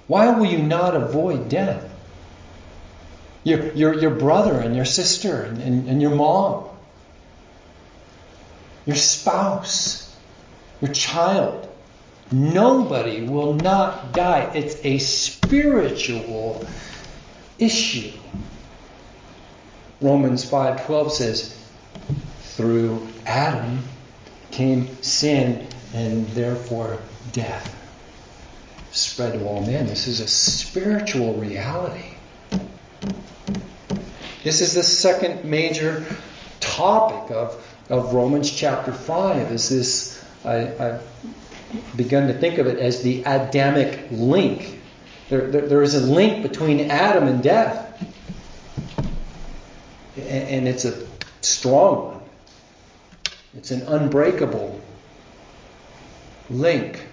Why 0.06 0.30
will 0.30 0.46
you 0.46 0.58
not 0.58 0.96
avoid 0.96 1.48
death? 1.48 1.92
Your, 3.44 3.72
your, 3.74 3.94
your 3.94 4.10
brother 4.10 4.54
and 4.54 4.74
your 4.74 4.84
sister 4.84 5.42
and, 5.42 5.62
and, 5.62 5.88
and 5.88 6.02
your 6.02 6.14
mom, 6.14 6.64
your 8.84 8.96
spouse, 8.96 10.16
your 10.80 10.92
child. 10.92 11.68
Nobody 12.32 13.22
will 13.22 13.54
not 13.54 14.12
die. 14.12 14.50
It's 14.54 14.84
a 14.84 14.98
spiritual 14.98 16.66
issue. 17.58 18.12
Romans 20.00 20.44
5:12 20.44 21.10
says, 21.12 21.56
"Through 22.56 23.06
Adam 23.24 23.82
came 24.56 25.02
sin 25.02 25.66
and 25.94 26.26
therefore 26.28 26.98
death." 27.32 27.74
Spread 28.92 29.34
to 29.34 29.46
all 29.46 29.60
men. 29.60 29.86
This 29.86 30.06
is 30.06 30.20
a 30.20 30.26
spiritual 30.26 31.34
reality. 31.34 32.16
This 34.42 34.60
is 34.60 34.74
the 34.74 34.82
second 34.82 35.44
major 35.44 36.06
topic 36.60 37.30
of, 37.30 37.62
of 37.90 38.14
Romans 38.14 38.50
chapter 38.50 38.92
5 38.92 39.52
is 39.52 39.68
this 39.68 40.24
I, 40.44 40.52
have 40.52 41.02
begun 41.96 42.28
to 42.28 42.34
think 42.34 42.58
of 42.58 42.66
it 42.66 42.78
as 42.78 43.02
the 43.02 43.22
Adamic 43.24 44.06
link. 44.10 44.80
There, 45.28 45.50
there, 45.50 45.66
there 45.66 45.82
is 45.82 45.94
a 45.94 46.00
link 46.00 46.42
between 46.42 46.90
Adam 46.90 47.26
and 47.26 47.42
death. 47.42 47.82
And, 50.16 50.48
and 50.48 50.68
it's 50.68 50.84
a 50.84 51.06
strong 51.40 52.04
one. 52.04 52.15
It's 53.56 53.70
an 53.70 53.82
unbreakable 53.82 54.80
link. 56.50 57.06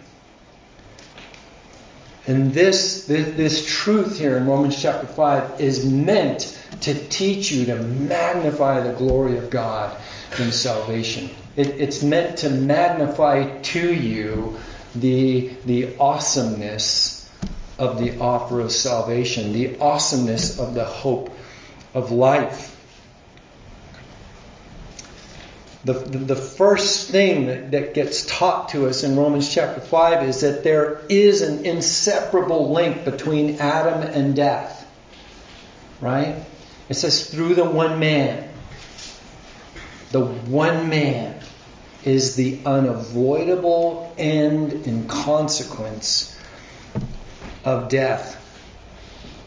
And 2.28 2.54
this, 2.54 3.06
this, 3.06 3.36
this 3.36 3.66
truth 3.66 4.20
here 4.20 4.38
in 4.38 4.46
Romans 4.46 4.82
chapter 4.82 5.08
5 5.08 5.62
is 5.62 5.86
meant 5.86 6.58
to 6.82 6.94
teach 6.94 7.52
you 7.52 7.66
to 7.66 7.76
magnify 7.76 8.82
the 8.82 8.94
glory 8.94 9.38
of 9.38 9.50
God 9.50 9.96
in 10.38 10.52
salvation. 10.52 11.30
It, 11.56 11.68
it's 11.80 12.04
meant 12.04 12.40
to 12.40 12.50
magnify 12.50 13.60
to 13.62 13.94
you 13.94 14.58
the, 14.96 15.50
the 15.66 15.98
awesomeness 15.98 17.30
of 17.80 18.00
the 18.00 18.20
offer 18.20 18.60
of 18.60 18.72
salvation, 18.72 19.54
the 19.54 19.78
awesomeness 19.80 20.60
of 20.60 20.74
the 20.74 20.86
hope 20.86 21.36
of 21.94 22.12
life. 22.12 22.73
The, 25.86 25.94
the, 25.94 26.18
the, 26.18 26.36
first 26.36 27.10
thing 27.10 27.48
that, 27.48 27.72
that 27.72 27.94
gets 27.94 28.26
taught 28.26 28.70
to 28.70 28.88
us 28.88 29.04
in 29.04 29.18
Romans 29.18 29.54
chapter 29.54 29.82
5 29.82 30.24
is 30.30 30.42
that 30.42 30.64
there 30.64 31.02
is 31.10 31.42
an 31.42 31.66
inseparable 31.66 32.72
link 32.72 33.04
between 33.04 33.58
Adam 33.58 34.02
and 34.02 34.34
death. 34.34 34.90
Right? 36.00 36.36
It 36.88 36.94
says, 36.94 37.30
through 37.30 37.56
the 37.56 37.66
one 37.66 38.00
man. 38.00 38.50
The 40.12 40.24
one 40.26 40.90
man 40.90 41.42
is 42.06 42.36
the 42.36 42.60
unavoidable 42.66 44.14
end 44.18 44.74
and 44.86 45.10
consequence 45.10 46.38
of 47.66 47.90
death. 47.90 48.40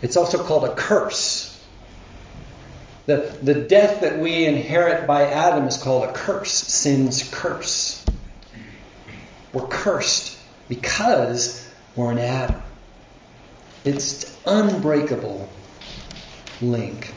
It's 0.03 0.17
also 0.17 0.43
called 0.43 0.65
a 0.65 0.75
curse. 0.75 1.36
The, 3.07 3.37
the 3.41 3.55
death 3.55 4.01
that 4.01 4.19
we 4.19 4.45
inherit 4.45 5.07
by 5.07 5.31
Adam 5.31 5.67
is 5.67 5.77
called 5.77 6.09
a 6.09 6.13
curse, 6.13 6.53
sin's 6.53 7.29
curse. 7.33 8.05
We're 9.53 9.69
cursed 9.69 10.39
because 10.69 11.69
we're 11.95 12.13
in 12.13 12.19
Adam. 12.19 12.63
It's 13.85 14.37
unbreakable 14.45 15.49
link. 16.61 17.15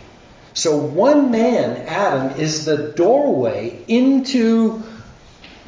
So 0.54 0.78
one 0.78 1.32
man, 1.32 1.86
Adam, 1.88 2.40
is 2.40 2.66
the 2.66 2.92
doorway 2.92 3.84
into 3.88 4.84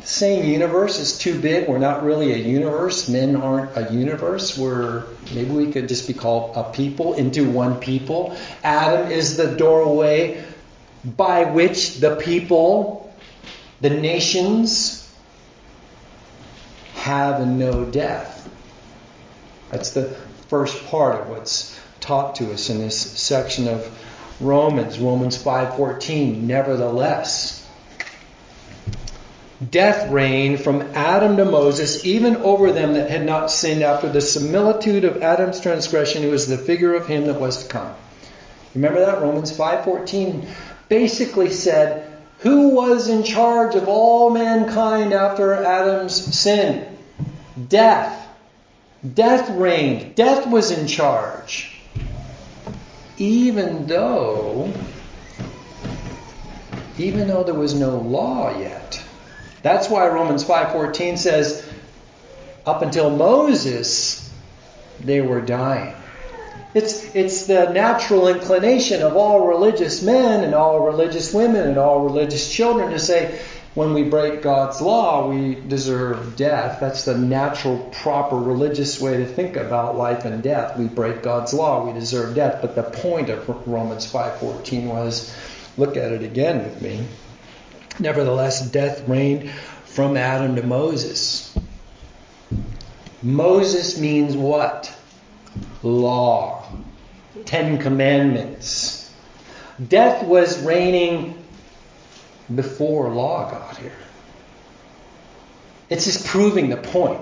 saying 0.04 0.50
universe 0.50 1.00
is 1.00 1.18
too 1.18 1.40
big. 1.40 1.68
We're 1.68 1.78
not 1.78 2.04
really 2.04 2.34
a 2.34 2.38
universe. 2.38 3.08
Men 3.08 3.36
aren't 3.36 3.76
a 3.78 3.92
universe. 3.94 4.58
We're 4.58 5.06
maybe 5.34 5.52
we 5.52 5.72
could 5.72 5.88
just 5.88 6.08
be 6.08 6.14
called 6.14 6.56
a 6.56 6.72
people 6.72 7.14
into 7.14 7.50
one 7.50 7.80
people. 7.80 8.38
Adam 8.64 9.12
is 9.12 9.38
the 9.38 9.56
doorway 9.56 10.44
by 11.04 11.46
which 11.46 12.00
the 12.00 12.16
people, 12.16 13.14
the 13.82 13.90
nations, 13.90 15.12
have 16.96 17.42
and 17.42 17.58
know 17.58 17.86
death. 17.86 18.50
That's 19.72 19.92
the 19.92 20.16
first 20.50 20.86
part 20.88 21.22
of 21.22 21.30
what's 21.30 21.80
taught 22.00 22.36
to 22.36 22.52
us 22.52 22.70
in 22.70 22.80
this 22.80 23.00
section 23.00 23.68
of 23.68 23.90
Romans, 24.40 25.00
Romans 25.00 25.38
5:14. 25.42 26.46
Nevertheless, 26.48 27.61
death 29.70 30.10
reigned 30.10 30.62
from 30.62 30.82
Adam 30.96 31.38
to 31.38 31.46
Moses, 31.46 32.04
even 32.06 32.38
over 32.38 32.72
them 32.72 32.94
that 32.94 33.10
had 33.10 33.26
not 33.26 33.52
sinned 33.52 33.84
after 33.84 34.10
the 34.10 34.22
similitude 34.22 35.04
of 35.04 35.22
Adam's 35.22 35.60
transgression, 35.60 36.24
who 36.24 36.34
is 36.34 36.48
the 36.48 36.58
figure 36.58 36.94
of 36.96 37.08
him 37.08 37.26
that 37.26 37.40
was 37.40 37.64
to 37.64 37.70
come. 37.70 37.94
Remember 38.74 39.00
that? 39.02 39.22
Romans 39.22 39.56
5.14 39.56 40.48
basically 40.90 41.52
said, 41.52 42.12
who 42.40 42.70
was 42.70 43.08
in 43.08 43.24
charge 43.24 43.76
of 43.76 43.88
all 43.88 44.32
mankind 44.32 45.14
after 45.14 45.54
Adam's 45.54 46.16
sin? 46.36 46.98
Death. 47.70 48.18
Death 49.14 49.50
reigned. 49.52 50.16
Death 50.16 50.48
was 50.48 50.72
in 50.72 50.88
charge. 50.88 51.80
Even 53.18 53.86
though, 53.86 54.74
even 56.98 57.28
though 57.28 57.44
there 57.44 57.54
was 57.54 57.76
no 57.76 57.98
law 57.98 58.58
yet. 58.58 59.04
That's 59.64 59.90
why 59.90 60.08
Romans 60.08 60.44
5:14 60.44 61.18
says 61.18 61.64
up 62.66 62.82
until 62.82 63.10
Moses 63.10 64.30
they 65.00 65.22
were 65.22 65.42
dying. 65.42 65.96
It's, 66.74 67.16
it's 67.16 67.48
the 67.48 67.70
natural 67.72 68.30
inclination 68.30 69.02
of 69.02 69.18
all 69.18 69.48
religious 69.48 70.02
men 70.02 70.44
and 70.44 70.56
all 70.56 70.80
religious 70.80 71.34
women 71.34 71.68
and 71.68 71.78
all 71.78 72.06
religious 72.06 72.50
children 72.50 72.92
to 72.92 73.00
say, 73.00 73.40
when 73.74 73.94
we 73.94 74.04
break 74.04 74.42
God's 74.42 74.82
law, 74.82 75.30
we 75.30 75.56
deserve 75.56 76.36
death. 76.36 76.80
That's 76.80 77.06
the 77.06 77.18
natural, 77.18 77.78
proper 77.92 78.36
religious 78.36 79.00
way 79.00 79.18
to 79.18 79.26
think 79.26 79.56
about 79.56 79.98
life 79.98 80.26
and 80.26 80.44
death. 80.44 80.78
We 80.78 80.86
break 80.86 81.24
God's 81.24 81.54
law, 81.54 81.86
we 81.86 81.94
deserve 81.98 82.36
death. 82.36 82.60
But 82.62 82.76
the 82.76 82.84
point 82.84 83.30
of 83.30 83.48
Romans 83.66 84.12
5:14 84.12 84.88
was, 84.88 85.34
look 85.78 85.96
at 85.96 86.12
it 86.12 86.22
again 86.22 86.64
with 86.64 86.82
me. 86.82 87.06
Nevertheless, 88.02 88.70
death 88.72 89.08
reigned 89.08 89.52
from 89.86 90.18
Adam 90.18 90.56
to 90.56 90.64
Moses. 90.64 91.56
Moses 93.22 94.00
means 94.00 94.36
what? 94.36 94.92
Law. 95.84 96.66
Ten 97.46 97.78
Commandments. 97.78 99.14
Death 99.88 100.26
was 100.26 100.64
reigning 100.64 101.38
before 102.54 103.10
law 103.10 103.50
got 103.50 103.78
here. 103.78 103.94
It's 105.90 106.06
just 106.06 106.26
proving 106.26 106.70
the 106.70 106.78
point. 106.78 107.22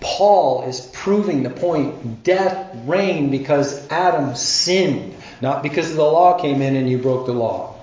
Paul 0.00 0.62
is 0.68 0.80
proving 0.92 1.42
the 1.42 1.50
point. 1.50 2.22
Death 2.22 2.70
reigned 2.84 3.32
because 3.32 3.88
Adam 3.88 4.36
sinned, 4.36 5.14
not 5.40 5.62
because 5.62 5.94
the 5.94 6.02
law 6.02 6.38
came 6.40 6.62
in 6.62 6.76
and 6.76 6.88
you 6.88 6.98
broke 6.98 7.26
the 7.26 7.32
law. 7.32 7.79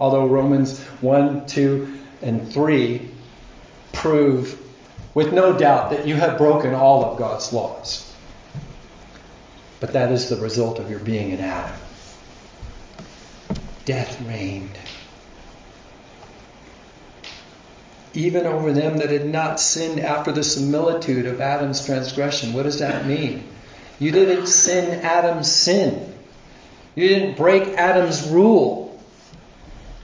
Although 0.00 0.26
Romans 0.26 0.80
1, 1.00 1.46
2, 1.46 1.98
and 2.22 2.52
3 2.52 3.08
prove 3.92 4.60
with 5.14 5.32
no 5.32 5.56
doubt 5.56 5.90
that 5.90 6.06
you 6.06 6.14
have 6.14 6.38
broken 6.38 6.74
all 6.74 7.04
of 7.04 7.18
God's 7.18 7.52
laws. 7.52 8.14
But 9.80 9.92
that 9.92 10.12
is 10.12 10.28
the 10.28 10.36
result 10.36 10.78
of 10.78 10.90
your 10.90 11.00
being 11.00 11.30
in 11.30 11.40
Adam. 11.40 11.74
Death 13.84 14.20
reigned. 14.22 14.78
Even 18.14 18.46
over 18.46 18.72
them 18.72 18.98
that 18.98 19.10
had 19.10 19.26
not 19.26 19.60
sinned 19.60 20.00
after 20.00 20.32
the 20.32 20.42
similitude 20.42 21.26
of 21.26 21.40
Adam's 21.40 21.84
transgression. 21.84 22.52
What 22.52 22.64
does 22.64 22.80
that 22.80 23.06
mean? 23.06 23.44
You 23.98 24.12
didn't 24.12 24.46
sin 24.46 25.00
Adam's 25.00 25.50
sin. 25.50 26.14
You 26.94 27.08
didn't 27.08 27.36
break 27.36 27.68
Adam's 27.76 28.28
rule. 28.28 28.87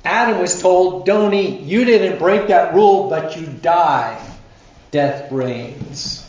Adam 0.05 0.41
was 0.41 0.61
told, 0.61 1.07
don't 1.07 1.33
eat. 1.33 1.61
You 1.61 1.85
didn't 1.85 2.19
break 2.19 2.49
that 2.49 2.75
rule, 2.75 3.09
but 3.09 3.37
you 3.37 3.47
die. 3.47 4.21
Death 4.91 5.33
reigns. 5.33 6.29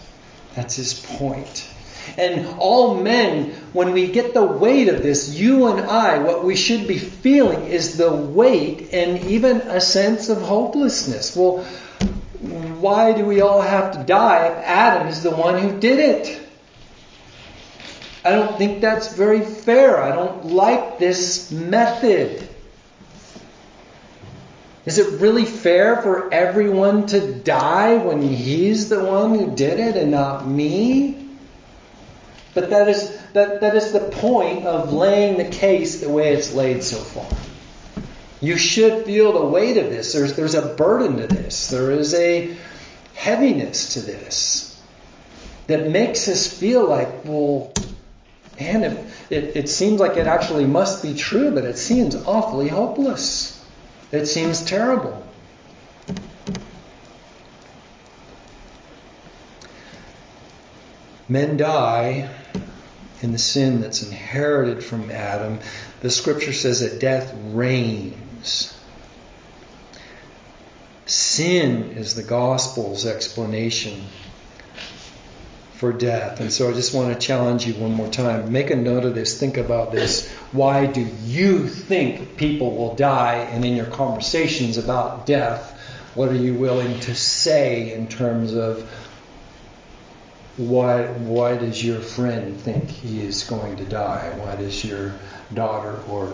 That's 0.56 0.76
his 0.76 0.94
point. 0.94 1.70
And 2.18 2.48
all 2.60 3.02
men, 3.02 3.52
when 3.74 3.92
we 3.92 4.08
get 4.08 4.34
the 4.34 4.46
weight 4.46 4.88
of 4.88 5.02
this, 5.04 5.36
you 5.36 5.68
and 5.68 5.82
I, 5.82 6.20
what 6.20 6.46
we 6.46 6.56
should 6.56 6.88
be 6.88 6.98
feeling 6.98 7.66
is 7.66 7.98
the 7.98 8.14
weight 8.14 8.94
and 8.94 9.20
even 9.26 9.58
a 9.58 9.82
sense 9.82 10.30
of 10.30 10.42
hopelessness. 10.42 11.36
Well, 11.36 11.66
why 12.80 13.14
do 13.14 13.26
we 13.26 13.42
all 13.42 13.62
have 13.62 13.94
to 13.94 14.04
die 14.04 14.48
if 14.48 14.58
Adam 14.64 15.08
is 15.08 15.24
the 15.24 15.32
one 15.32 15.60
who 15.62 15.80
did 15.80 16.00
it? 16.00 16.42
I 18.24 18.32
don't 18.32 18.58
think 18.58 18.82
that's 18.82 19.14
very 19.14 19.42
fair. 19.42 20.02
I 20.02 20.16
don't 20.16 20.46
like 20.46 21.00
this 21.00 21.52
method. 21.52 22.48
Is 24.86 25.00
it 25.00 25.20
really 25.20 25.46
fair 25.46 26.02
for 26.02 26.32
everyone 26.32 27.08
to 27.08 27.34
die 27.34 27.98
when 27.98 28.22
he's 28.22 28.90
the 28.90 29.04
one 29.04 29.38
who 29.38 29.56
did 29.56 29.80
it 29.80 29.96
and 29.96 30.12
not 30.12 30.48
me? 30.48 31.28
But 32.54 32.70
that 32.70 32.88
is, 32.88 33.18
that, 33.34 33.62
that 33.62 33.76
is 33.76 33.92
the 33.92 34.00
point 34.00 34.66
of 34.66 34.94
laying 34.94 35.38
the 35.38 35.46
case 35.46 36.02
the 36.02 36.10
way 36.10 36.34
it's 36.34 36.54
laid 36.54 36.84
so 36.84 36.98
far. 36.98 37.28
You 38.42 38.58
should 38.58 39.06
feel 39.06 39.34
the 39.34 39.46
weight 39.46 39.78
of 39.78 39.90
this. 39.90 40.14
There's, 40.14 40.36
there's 40.36 40.54
a 40.54 40.76
burden 40.76 41.18
to 41.18 41.28
this. 41.28 41.70
There 41.70 41.90
is 41.90 42.14
a 42.14 42.56
heaviness 43.16 43.96
to 43.96 44.02
this 44.02 44.80
that 45.68 45.90
makes 45.90 46.28
us 46.28 46.48
feel 46.48 46.88
like, 46.88 47.26
well, 47.26 47.74
man, 48.60 48.84
it, 48.84 49.06
it, 49.32 49.56
it 49.56 49.70
seems 49.70 50.00
like 50.00 50.16
it 50.16 50.28
actually 50.28 50.66
must 50.66 51.02
be 51.02 51.16
true, 51.16 51.52
but 51.52 51.64
it 51.64 51.78
seems 51.78 52.16
awfully 52.16 52.68
hopeless. 52.68 53.55
It 54.12 54.28
seems 54.28 54.64
terrible. 54.64 55.26
Men 61.28 61.58
die 61.58 62.30
in 63.22 63.32
the 63.32 63.40
sin 63.40 63.82
that's 63.82 64.04
inherited 64.04 64.84
from 64.84 65.10
Adam. 65.10 65.60
The 66.02 66.12
scripture 66.12 66.54
says 66.54 66.82
that 66.82 67.00
death 67.00 67.34
reigns. 67.48 68.78
Sin 71.08 71.92
is 71.92 72.16
the 72.16 72.24
gospel's 72.24 73.06
explanation 73.06 74.04
for 75.78 75.92
death. 75.92 76.40
And 76.40 76.52
so 76.52 76.70
I 76.70 76.74
just 76.74 76.94
want 76.94 77.14
to 77.14 77.28
challenge 77.28 77.68
you 77.68 77.74
one 77.74 77.92
more 77.92 78.08
time. 78.08 78.52
Make 78.52 78.70
a 78.70 78.76
note 78.76 79.04
of 79.04 79.14
this. 79.14 79.40
Think 79.40 79.58
about 79.58 79.92
this. 79.92 80.30
Why 80.52 80.86
do 80.86 81.02
you 81.26 81.68
think 81.68 82.38
people 82.38 82.76
will 82.76 82.96
die? 82.96 83.36
And 83.52 83.66
in 83.66 83.76
your 83.76 83.86
conversations 83.88 84.78
about 84.78 85.26
death, 85.26 85.74
what 86.16 86.30
are 86.30 86.36
you 86.36 86.54
willing 86.54 87.00
to 87.02 87.14
say 87.14 87.94
in 87.94 88.08
terms 88.08 88.54
of 88.54 88.90
why 90.58 91.04
why 91.08 91.58
does 91.58 91.84
your 91.84 92.00
friend 92.00 92.58
think 92.58 92.90
he 92.90 93.22
is 93.22 93.44
going 93.44 93.76
to 93.76 93.84
die? 93.84 94.34
Why 94.38 94.56
does 94.56 94.86
your 94.86 95.14
daughter 95.54 96.00
or 96.08 96.34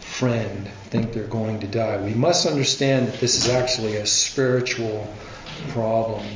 friend 0.00 0.66
think 0.86 1.12
they're 1.12 1.22
going 1.22 1.60
to 1.60 1.68
die? 1.68 1.98
We 2.02 2.14
must 2.14 2.46
understand 2.46 3.06
that 3.06 3.20
this 3.20 3.36
is 3.36 3.48
actually 3.48 3.96
a 3.96 4.06
spiritual 4.06 5.06
problem. 5.68 6.26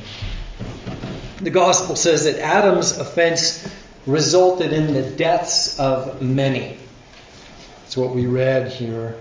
The 1.41 1.49
gospel 1.49 1.95
says 1.95 2.23
that 2.23 2.39
Adam's 2.39 2.97
offense 2.97 3.67
resulted 4.05 4.71
in 4.71 4.93
the 4.93 5.03
deaths 5.03 5.79
of 5.79 6.21
many. 6.21 6.77
That's 7.81 7.97
what 7.97 8.15
we 8.15 8.25
read 8.25 8.71
here. 8.71 9.15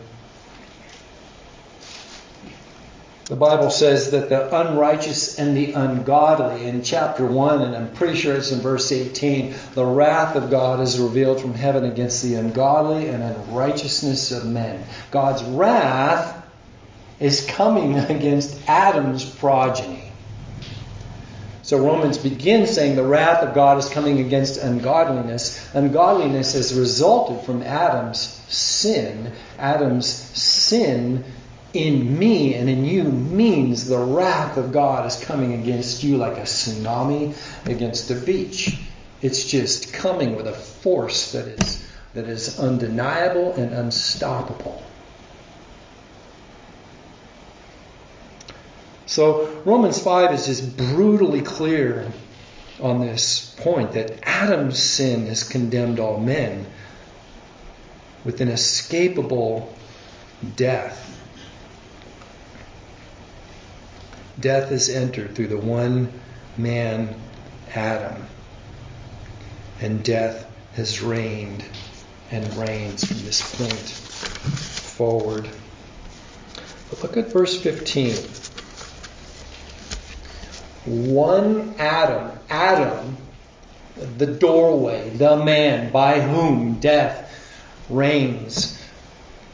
The 3.27 3.37
Bible 3.37 3.71
says 3.71 4.11
that 4.11 4.29
the 4.29 4.55
unrighteous 4.55 5.39
and 5.39 5.57
the 5.57 5.73
ungodly, 5.73 6.67
in 6.67 6.83
chapter 6.83 7.27
1, 7.27 7.63
and 7.63 7.75
I'm 7.75 7.91
pretty 7.95 8.19
sure 8.19 8.37
it's 8.37 8.53
in 8.53 8.61
verse 8.61 8.93
18, 8.93 9.55
the 9.75 9.85
wrath 9.85 10.37
of 10.37 10.51
God 10.51 10.81
is 10.81 11.01
revealed 11.01 11.41
from 11.41 11.55
heaven 11.55 11.85
against 11.85 12.23
the 12.23 12.35
ungodly 12.35 13.09
and 13.09 13.23
unrighteousness 13.23 14.31
of 14.31 14.45
men. 14.45 14.85
God's 15.11 15.43
wrath 15.43 16.47
is 17.19 17.47
coming 17.47 17.97
against 18.11 18.69
Adam's 18.69 19.25
progeny. 19.25 20.13
So 21.75 21.85
Romans 21.85 22.19
begins 22.19 22.71
saying 22.71 22.95
the 22.95 23.03
wrath 23.03 23.43
of 23.43 23.53
God 23.53 23.79
is 23.79 23.89
coming 23.89 24.21
against 24.21 24.63
ungodliness. 24.63 25.75
Ungodliness 25.75 26.53
has 26.53 26.73
resulted 26.73 27.45
from 27.45 27.65
Adam's 27.65 28.21
sin. 28.21 29.33
Adam's 29.59 30.07
sin 30.07 31.25
in 31.73 32.17
me 32.17 32.55
and 32.55 32.71
in 32.71 32.85
you 32.85 33.03
means 33.03 33.89
the 33.89 33.99
wrath 33.99 34.57
of 34.57 34.71
God 34.71 35.05
is 35.05 35.17
coming 35.25 35.55
against 35.55 36.05
you 36.05 36.17
like 36.17 36.37
a 36.37 36.43
tsunami 36.43 37.35
against 37.67 38.09
a 38.13 38.15
beach. 38.15 38.79
It's 39.21 39.45
just 39.45 39.93
coming 39.93 40.37
with 40.37 40.47
a 40.47 40.53
force 40.53 41.33
that 41.33 41.49
is 41.49 41.85
that 42.13 42.27
is 42.27 42.61
undeniable 42.61 43.55
and 43.55 43.75
unstoppable. 43.75 44.81
So 49.07 49.63
Romans 49.65 50.03
5 50.03 50.33
is 50.33 50.47
just 50.47 50.77
brutally 50.77 51.43
clear 51.43 52.11
on 52.81 53.01
this 53.01 53.55
point 53.59 53.93
that 53.93 54.19
Adam's 54.23 54.83
sin 54.83 55.27
has 55.27 55.45
condemned 55.45 56.01
all 56.01 56.19
men 56.19 56.67
with 58.25 58.41
an 58.41 58.49
escapable 58.49 59.73
death. 60.57 61.11
Death 64.41 64.71
has 64.71 64.89
entered 64.89 65.35
through 65.35 65.49
the 65.49 65.59
one 65.59 66.13
man, 66.57 67.15
Adam, 67.75 68.27
and 69.81 70.03
death 70.03 70.51
has 70.75 71.03
reigned 71.03 71.65
and 72.31 72.53
reigns 72.57 73.05
from 73.05 73.19
this 73.19 73.57
point 73.57 73.73
forward. 73.73 75.49
But 76.91 77.03
look 77.03 77.17
at 77.17 77.33
verse 77.33 77.61
15 77.61 78.15
one 80.85 81.75
Adam, 81.79 82.39
Adam, 82.51 83.17
the 84.19 84.27
doorway, 84.27 85.11
the 85.11 85.37
man 85.37 85.91
by 85.93 86.21
whom 86.21 86.75
death 86.75 87.31
reigns, 87.89 88.81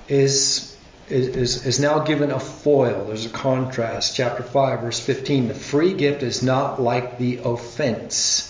is, 0.08 0.76
is, 1.08 1.66
is 1.66 1.78
now 1.78 2.00
given 2.00 2.30
a 2.30 2.40
foil. 2.40 3.04
There's 3.06 3.26
a 3.26 3.30
contrast. 3.30 4.16
Chapter 4.16 4.42
5, 4.42 4.80
verse 4.80 5.00
15. 5.00 5.48
The 5.48 5.54
free 5.54 5.94
gift 5.94 6.22
is 6.22 6.42
not 6.42 6.80
like 6.80 7.18
the 7.18 7.40
offense. 7.44 8.49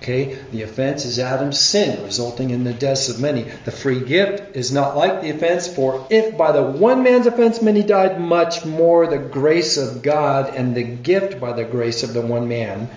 Okay, 0.00 0.38
the 0.50 0.62
offense 0.62 1.04
is 1.04 1.18
Adam's 1.18 1.60
sin, 1.60 2.02
resulting 2.02 2.48
in 2.48 2.64
the 2.64 2.72
deaths 2.72 3.10
of 3.10 3.20
many. 3.20 3.42
The 3.66 3.70
free 3.70 4.00
gift 4.00 4.56
is 4.56 4.72
not 4.72 4.96
like 4.96 5.20
the 5.20 5.28
offense, 5.28 5.68
for 5.68 6.06
if 6.08 6.38
by 6.38 6.52
the 6.52 6.62
one 6.62 7.02
man's 7.02 7.26
offense 7.26 7.60
many 7.60 7.82
died, 7.82 8.18
much 8.18 8.64
more 8.64 9.06
the 9.06 9.18
grace 9.18 9.76
of 9.76 10.00
God 10.00 10.54
and 10.54 10.74
the 10.74 10.84
gift 10.84 11.38
by 11.38 11.52
the 11.52 11.64
grace 11.64 12.02
of 12.02 12.14
the 12.14 12.22
one 12.22 12.48
man, 12.48 12.88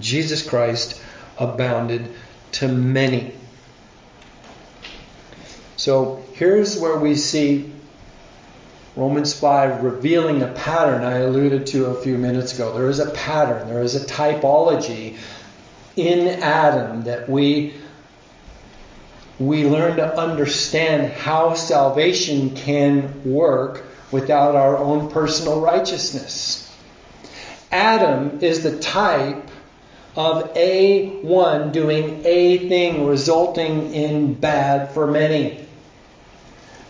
Jesus 0.00 0.48
Christ, 0.48 0.98
abounded 1.38 2.10
to 2.52 2.66
many. 2.66 3.34
So 5.76 6.24
here's 6.32 6.78
where 6.78 6.96
we 6.96 7.14
see 7.14 7.70
Romans 8.96 9.34
5 9.34 9.84
revealing 9.84 10.42
a 10.42 10.48
pattern 10.48 11.04
I 11.04 11.18
alluded 11.18 11.66
to 11.68 11.86
a 11.86 12.00
few 12.00 12.16
minutes 12.16 12.54
ago. 12.54 12.72
There 12.72 12.88
is 12.88 13.00
a 13.00 13.10
pattern, 13.10 13.68
there 13.68 13.82
is 13.82 13.96
a 13.96 14.06
typology 14.06 15.18
in 15.96 16.28
Adam 16.42 17.02
that 17.04 17.28
we 17.28 17.74
we 19.38 19.64
learn 19.64 19.96
to 19.96 20.16
understand 20.18 21.12
how 21.12 21.54
salvation 21.54 22.54
can 22.54 23.22
work 23.24 23.84
without 24.12 24.54
our 24.54 24.76
own 24.76 25.10
personal 25.10 25.60
righteousness. 25.60 26.70
Adam 27.72 28.38
is 28.40 28.62
the 28.62 28.78
type 28.78 29.50
of 30.14 30.54
a 30.56 31.08
one 31.22 31.72
doing 31.72 32.22
a 32.24 32.68
thing 32.68 33.06
resulting 33.06 33.94
in 33.94 34.34
bad 34.34 34.92
for 34.92 35.06
many. 35.10 35.66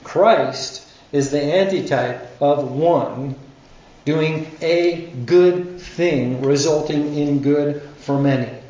Christ 0.02 0.86
is 1.12 1.30
the 1.30 1.40
antitype 1.40 2.42
of 2.42 2.72
one 2.72 3.36
doing 4.04 4.50
a 4.60 5.06
good 5.24 5.80
thing, 5.80 6.42
resulting 6.42 7.14
in 7.16 7.40
good 7.40 7.80
for 7.98 8.20
many. 8.20 8.61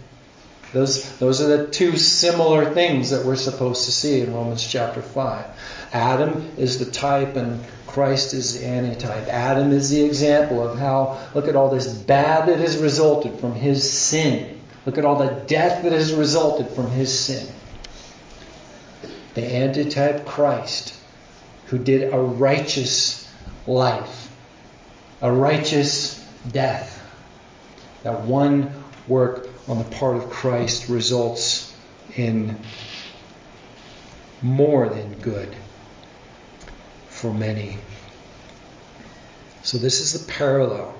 Those, 0.73 1.19
those 1.19 1.43
are 1.43 1.57
the 1.57 1.67
two 1.67 1.99
similar 1.99 2.73
things 2.73 3.11
that 3.11 3.27
we're 3.27 3.37
supposed 3.37 3.85
to 3.85 3.93
see 3.93 4.23
in 4.23 4.33
Romans 4.33 4.67
chapter 4.67 5.03
5. 5.03 5.45
Adam 5.93 6.51
is 6.57 6.79
the 6.79 6.91
type 6.91 7.37
and 7.37 7.63
Christ 7.87 8.33
is 8.33 8.59
the 8.59 8.67
antitype. 8.67 9.29
Adam 9.29 9.71
is 9.71 9.91
the 9.91 10.03
example 10.03 10.67
of 10.67 10.79
how, 10.79 11.19
look 11.35 11.47
at 11.47 11.57
all 11.57 11.69
this 11.69 11.93
bad 11.93 12.49
that 12.49 12.59
has 12.59 12.79
resulted 12.79 13.39
from 13.39 13.55
his 13.55 13.91
sin. 13.93 14.61
Look 14.87 14.97
at 14.97 15.05
all 15.05 15.17
the 15.17 15.45
death 15.47 15.83
that 15.83 15.93
has 15.93 16.15
resulted 16.15 16.69
from 16.71 16.91
his 16.91 17.17
sin. 17.17 17.47
The 19.35 19.45
antitype 19.45 20.25
Christ, 20.25 20.95
who 21.67 21.79
did 21.79 22.15
a 22.15 22.19
righteous 22.19 23.31
life, 23.67 24.35
a 25.21 25.31
righteous 25.31 26.27
death. 26.51 26.99
That 28.05 28.23
one 28.23 28.73
work 29.07 29.52
on 29.69 29.79
the 29.79 29.85
part 29.85 30.17
of 30.17 30.31
Christ 30.31 30.89
results 30.89 31.75
in 32.17 32.57
more 34.43 34.89
than 34.89 35.15
good 35.21 35.55
for 37.09 37.33
many. 37.33 37.79
So 39.63 39.79
this 39.79 40.01
is 40.01 40.13
the 40.13 40.33
parallel. 40.33 40.95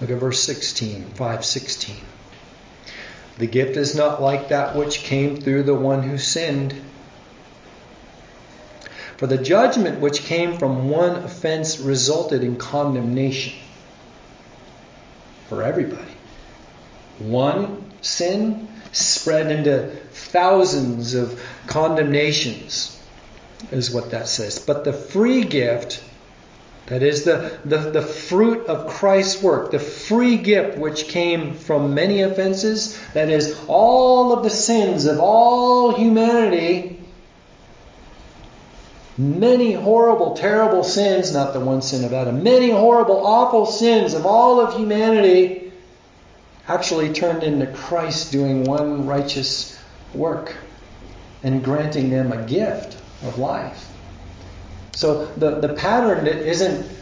Look 0.00 0.10
at 0.10 0.18
verse 0.18 0.40
16, 0.40 1.04
516. 1.14 1.96
The 3.38 3.46
gift 3.46 3.76
is 3.76 3.94
not 3.94 4.20
like 4.20 4.48
that 4.48 4.76
which 4.76 4.98
came 4.98 5.36
through 5.36 5.62
the 5.62 5.74
one 5.74 6.02
who 6.02 6.18
sinned. 6.18 6.74
For 9.16 9.26
the 9.26 9.38
judgment 9.38 10.00
which 10.00 10.22
came 10.22 10.58
from 10.58 10.90
one 10.90 11.16
offense 11.16 11.80
resulted 11.80 12.44
in 12.44 12.56
condemnation 12.56 13.54
for 15.48 15.62
everybody. 15.62 16.12
One 17.18 17.77
sin 18.00 18.68
spread 18.92 19.50
into 19.50 19.88
thousands 20.12 21.14
of 21.14 21.40
condemnations, 21.66 23.00
is 23.70 23.90
what 23.90 24.10
that 24.10 24.28
says. 24.28 24.58
But 24.58 24.84
the 24.84 24.92
free 24.92 25.44
gift, 25.44 26.02
that 26.86 27.02
is 27.02 27.24
the, 27.24 27.58
the, 27.64 27.78
the 27.78 28.02
fruit 28.02 28.66
of 28.66 28.88
Christ's 28.88 29.42
work, 29.42 29.70
the 29.70 29.78
free 29.78 30.36
gift 30.36 30.78
which 30.78 31.08
came 31.08 31.54
from 31.54 31.94
many 31.94 32.22
offenses, 32.22 32.98
that 33.14 33.28
is 33.28 33.58
all 33.68 34.32
of 34.32 34.42
the 34.42 34.50
sins 34.50 35.04
of 35.04 35.18
all 35.18 35.94
humanity, 35.94 37.00
many 39.18 39.72
horrible, 39.72 40.34
terrible 40.34 40.84
sins, 40.84 41.32
not 41.32 41.52
the 41.52 41.60
one 41.60 41.82
sin 41.82 42.04
of 42.04 42.12
Adam, 42.12 42.42
many 42.42 42.70
horrible, 42.70 43.26
awful 43.26 43.66
sins 43.66 44.14
of 44.14 44.24
all 44.24 44.60
of 44.60 44.74
humanity 44.74 45.67
actually 46.68 47.12
turned 47.12 47.42
into 47.42 47.66
Christ 47.66 48.30
doing 48.30 48.64
one 48.64 49.06
righteous 49.06 49.78
work 50.14 50.54
and 51.42 51.64
granting 51.64 52.10
them 52.10 52.30
a 52.30 52.44
gift 52.44 52.96
of 53.22 53.38
life. 53.38 53.90
So 54.92 55.26
the, 55.36 55.60
the 55.60 55.74
pattern 55.74 56.26
isn't 56.26 56.98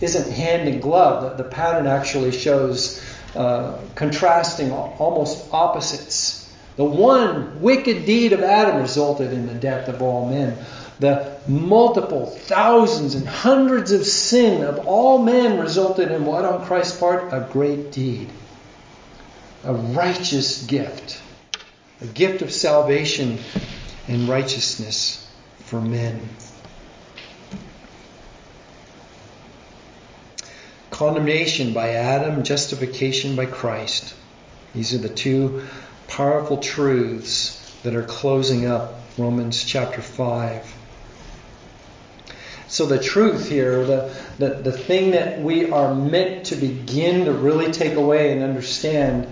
isn't 0.00 0.32
hand 0.32 0.66
in 0.66 0.80
glove. 0.80 1.36
The, 1.36 1.42
the 1.42 1.48
pattern 1.50 1.86
actually 1.86 2.32
shows 2.32 3.04
uh, 3.36 3.78
contrasting 3.94 4.72
almost 4.72 5.52
opposites. 5.52 6.50
The 6.76 6.84
one 6.84 7.60
wicked 7.60 8.06
deed 8.06 8.32
of 8.32 8.40
Adam 8.40 8.80
resulted 8.80 9.30
in 9.34 9.46
the 9.46 9.54
death 9.54 9.88
of 9.88 10.00
all 10.00 10.26
men. 10.26 10.56
The 11.00 11.38
multiple 11.46 12.26
thousands 12.26 13.14
and 13.14 13.28
hundreds 13.28 13.92
of 13.92 14.06
sin 14.06 14.64
of 14.64 14.86
all 14.86 15.22
men 15.22 15.58
resulted 15.58 16.10
in 16.10 16.24
what 16.24 16.46
on 16.46 16.64
Christ's 16.64 16.98
part? 16.98 17.30
A 17.34 17.46
great 17.52 17.92
deed 17.92 18.30
a 19.64 19.74
righteous 19.74 20.64
gift, 20.64 21.20
a 22.00 22.06
gift 22.06 22.42
of 22.42 22.52
salvation 22.52 23.38
and 24.08 24.28
righteousness 24.28 25.30
for 25.58 25.80
men. 25.80 26.20
Condemnation 30.90 31.72
by 31.72 31.90
Adam, 31.90 32.42
justification 32.42 33.36
by 33.36 33.46
Christ. 33.46 34.14
These 34.74 34.94
are 34.94 34.98
the 34.98 35.08
two 35.08 35.66
powerful 36.08 36.58
truths 36.58 37.56
that 37.82 37.94
are 37.94 38.02
closing 38.02 38.66
up 38.66 38.94
Romans 39.16 39.64
chapter 39.64 40.00
5. 40.00 40.76
So, 42.68 42.86
the 42.86 43.02
truth 43.02 43.48
here, 43.48 43.84
the, 43.84 44.16
the, 44.38 44.48
the 44.54 44.72
thing 44.72 45.10
that 45.10 45.40
we 45.40 45.70
are 45.70 45.92
meant 45.92 46.46
to 46.46 46.56
begin 46.56 47.24
to 47.24 47.32
really 47.32 47.72
take 47.72 47.94
away 47.94 48.32
and 48.32 48.44
understand 48.44 49.26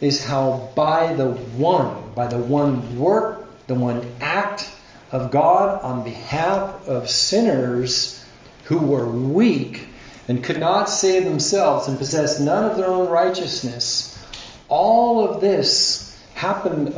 is 0.00 0.24
how 0.24 0.70
by 0.74 1.12
the 1.14 1.28
one, 1.28 2.12
by 2.14 2.26
the 2.26 2.38
one 2.38 2.98
work, 2.98 3.48
the 3.66 3.74
one 3.74 4.06
act 4.20 4.68
of 5.12 5.30
God 5.30 5.82
on 5.82 6.04
behalf 6.04 6.86
of 6.88 7.08
sinners 7.08 8.24
who 8.64 8.78
were 8.78 9.08
weak 9.08 9.86
and 10.26 10.42
could 10.42 10.58
not 10.58 10.88
save 10.88 11.24
themselves 11.24 11.88
and 11.88 11.98
possessed 11.98 12.40
none 12.40 12.70
of 12.70 12.76
their 12.76 12.88
own 12.88 13.08
righteousness, 13.08 14.18
all 14.68 15.28
of 15.28 15.40
this 15.40 16.18
happened 16.34 16.94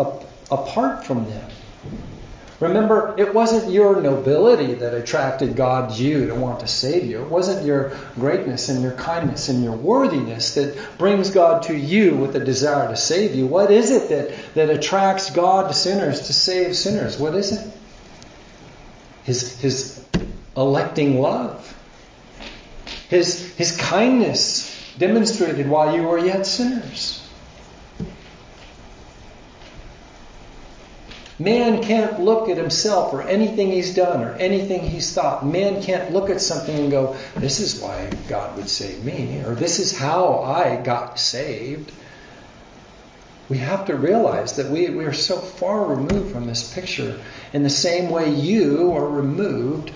apart 0.50 1.04
from 1.04 1.28
them. 1.28 1.50
Remember, 2.58 3.14
it 3.18 3.34
wasn't 3.34 3.70
your 3.70 4.00
nobility 4.00 4.74
that 4.74 4.94
attracted 4.94 5.56
God 5.56 5.92
you 5.92 6.26
to 6.28 6.34
want 6.34 6.60
to 6.60 6.66
save 6.66 7.04
you. 7.04 7.22
It 7.22 7.28
wasn't 7.28 7.66
your 7.66 7.92
greatness 8.14 8.70
and 8.70 8.82
your 8.82 8.92
kindness 8.92 9.50
and 9.50 9.62
your 9.62 9.76
worthiness 9.76 10.54
that 10.54 10.74
brings 10.96 11.30
God 11.30 11.64
to 11.64 11.76
you 11.76 12.16
with 12.16 12.34
a 12.34 12.40
desire 12.40 12.88
to 12.88 12.96
save 12.96 13.34
you. 13.34 13.46
What 13.46 13.70
is 13.70 13.90
it 13.90 14.08
that, 14.08 14.54
that 14.54 14.70
attracts 14.70 15.28
God 15.30 15.68
to 15.68 15.74
sinners 15.74 16.28
to 16.28 16.32
save 16.32 16.74
sinners? 16.74 17.18
What 17.18 17.34
is 17.34 17.52
it? 17.52 17.72
His, 19.24 19.60
his 19.60 20.02
electing 20.56 21.20
love. 21.20 21.74
His, 23.10 23.54
his 23.56 23.76
kindness 23.76 24.94
demonstrated 24.96 25.68
while 25.68 25.94
you 25.94 26.04
were 26.04 26.18
yet 26.18 26.46
sinners. 26.46 27.25
Man 31.38 31.82
can't 31.82 32.20
look 32.20 32.48
at 32.48 32.56
himself 32.56 33.12
or 33.12 33.22
anything 33.22 33.70
he's 33.70 33.94
done 33.94 34.22
or 34.22 34.32
anything 34.34 34.80
he's 34.80 35.12
thought. 35.12 35.44
Man 35.44 35.82
can't 35.82 36.12
look 36.12 36.30
at 36.30 36.40
something 36.40 36.74
and 36.74 36.90
go, 36.90 37.16
this 37.36 37.60
is 37.60 37.80
why 37.80 38.10
God 38.28 38.56
would 38.56 38.70
save 38.70 39.04
me, 39.04 39.42
or 39.44 39.54
this 39.54 39.78
is 39.78 39.96
how 39.96 40.38
I 40.38 40.76
got 40.76 41.18
saved. 41.18 41.92
We 43.50 43.58
have 43.58 43.86
to 43.86 43.96
realize 43.96 44.56
that 44.56 44.70
we, 44.70 44.88
we 44.88 45.04
are 45.04 45.12
so 45.12 45.36
far 45.36 45.84
removed 45.84 46.32
from 46.32 46.46
this 46.46 46.72
picture 46.72 47.20
in 47.52 47.62
the 47.62 47.70
same 47.70 48.10
way 48.10 48.34
you 48.34 48.92
are 48.92 49.08
removed 49.08 49.92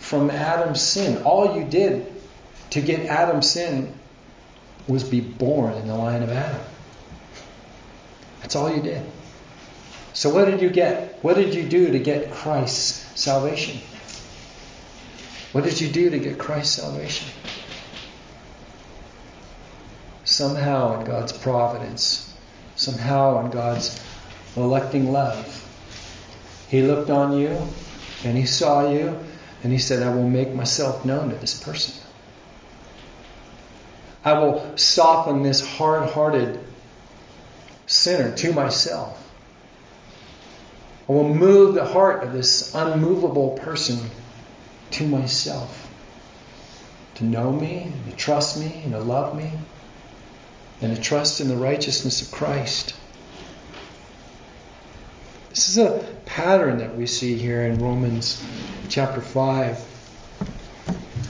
from 0.00 0.28
Adam's 0.28 0.82
sin. 0.82 1.22
All 1.22 1.56
you 1.56 1.64
did 1.64 2.12
to 2.70 2.80
get 2.80 3.06
Adam's 3.06 3.48
sin 3.48 3.94
was 4.88 5.04
be 5.04 5.20
born 5.20 5.74
in 5.74 5.86
the 5.86 5.94
line 5.94 6.22
of 6.22 6.30
Adam. 6.30 6.60
That's 8.40 8.56
all 8.56 8.74
you 8.74 8.82
did. 8.82 9.04
So, 10.18 10.30
what 10.30 10.46
did 10.46 10.60
you 10.60 10.68
get? 10.68 11.20
What 11.22 11.36
did 11.36 11.54
you 11.54 11.62
do 11.62 11.92
to 11.92 11.98
get 12.00 12.32
Christ's 12.32 13.20
salvation? 13.20 13.78
What 15.52 15.62
did 15.62 15.80
you 15.80 15.86
do 15.86 16.10
to 16.10 16.18
get 16.18 16.40
Christ's 16.40 16.74
salvation? 16.74 17.28
Somehow, 20.24 20.98
in 20.98 21.06
God's 21.06 21.32
providence, 21.32 22.34
somehow, 22.74 23.44
in 23.44 23.52
God's 23.52 24.02
electing 24.56 25.12
love, 25.12 25.46
He 26.68 26.82
looked 26.82 27.10
on 27.10 27.38
you 27.38 27.56
and 28.24 28.36
He 28.36 28.44
saw 28.44 28.90
you 28.90 29.16
and 29.62 29.72
He 29.72 29.78
said, 29.78 30.02
I 30.02 30.12
will 30.12 30.28
make 30.28 30.52
myself 30.52 31.04
known 31.04 31.30
to 31.30 31.36
this 31.36 31.62
person. 31.62 31.94
I 34.24 34.32
will 34.32 34.76
soften 34.76 35.44
this 35.44 35.64
hard 35.64 36.10
hearted 36.10 36.58
sinner 37.86 38.34
to 38.38 38.52
myself. 38.52 39.26
I 41.08 41.12
will 41.12 41.32
move 41.32 41.74
the 41.74 41.86
heart 41.86 42.22
of 42.22 42.34
this 42.34 42.74
unmovable 42.74 43.50
person 43.50 43.98
to 44.90 45.06
myself. 45.06 45.86
To 47.14 47.24
know 47.24 47.50
me, 47.50 47.90
to 48.10 48.16
trust 48.16 48.60
me, 48.60 48.82
and 48.84 48.92
to 48.92 49.00
love 49.00 49.34
me, 49.34 49.50
and 50.82 50.94
to 50.94 51.00
trust 51.00 51.40
in 51.40 51.48
the 51.48 51.56
righteousness 51.56 52.20
of 52.20 52.30
Christ. 52.30 52.94
This 55.48 55.70
is 55.70 55.78
a 55.78 56.06
pattern 56.26 56.78
that 56.78 56.94
we 56.94 57.06
see 57.06 57.36
here 57.36 57.62
in 57.62 57.78
Romans 57.78 58.44
chapter 58.90 59.22
5. 59.22 59.84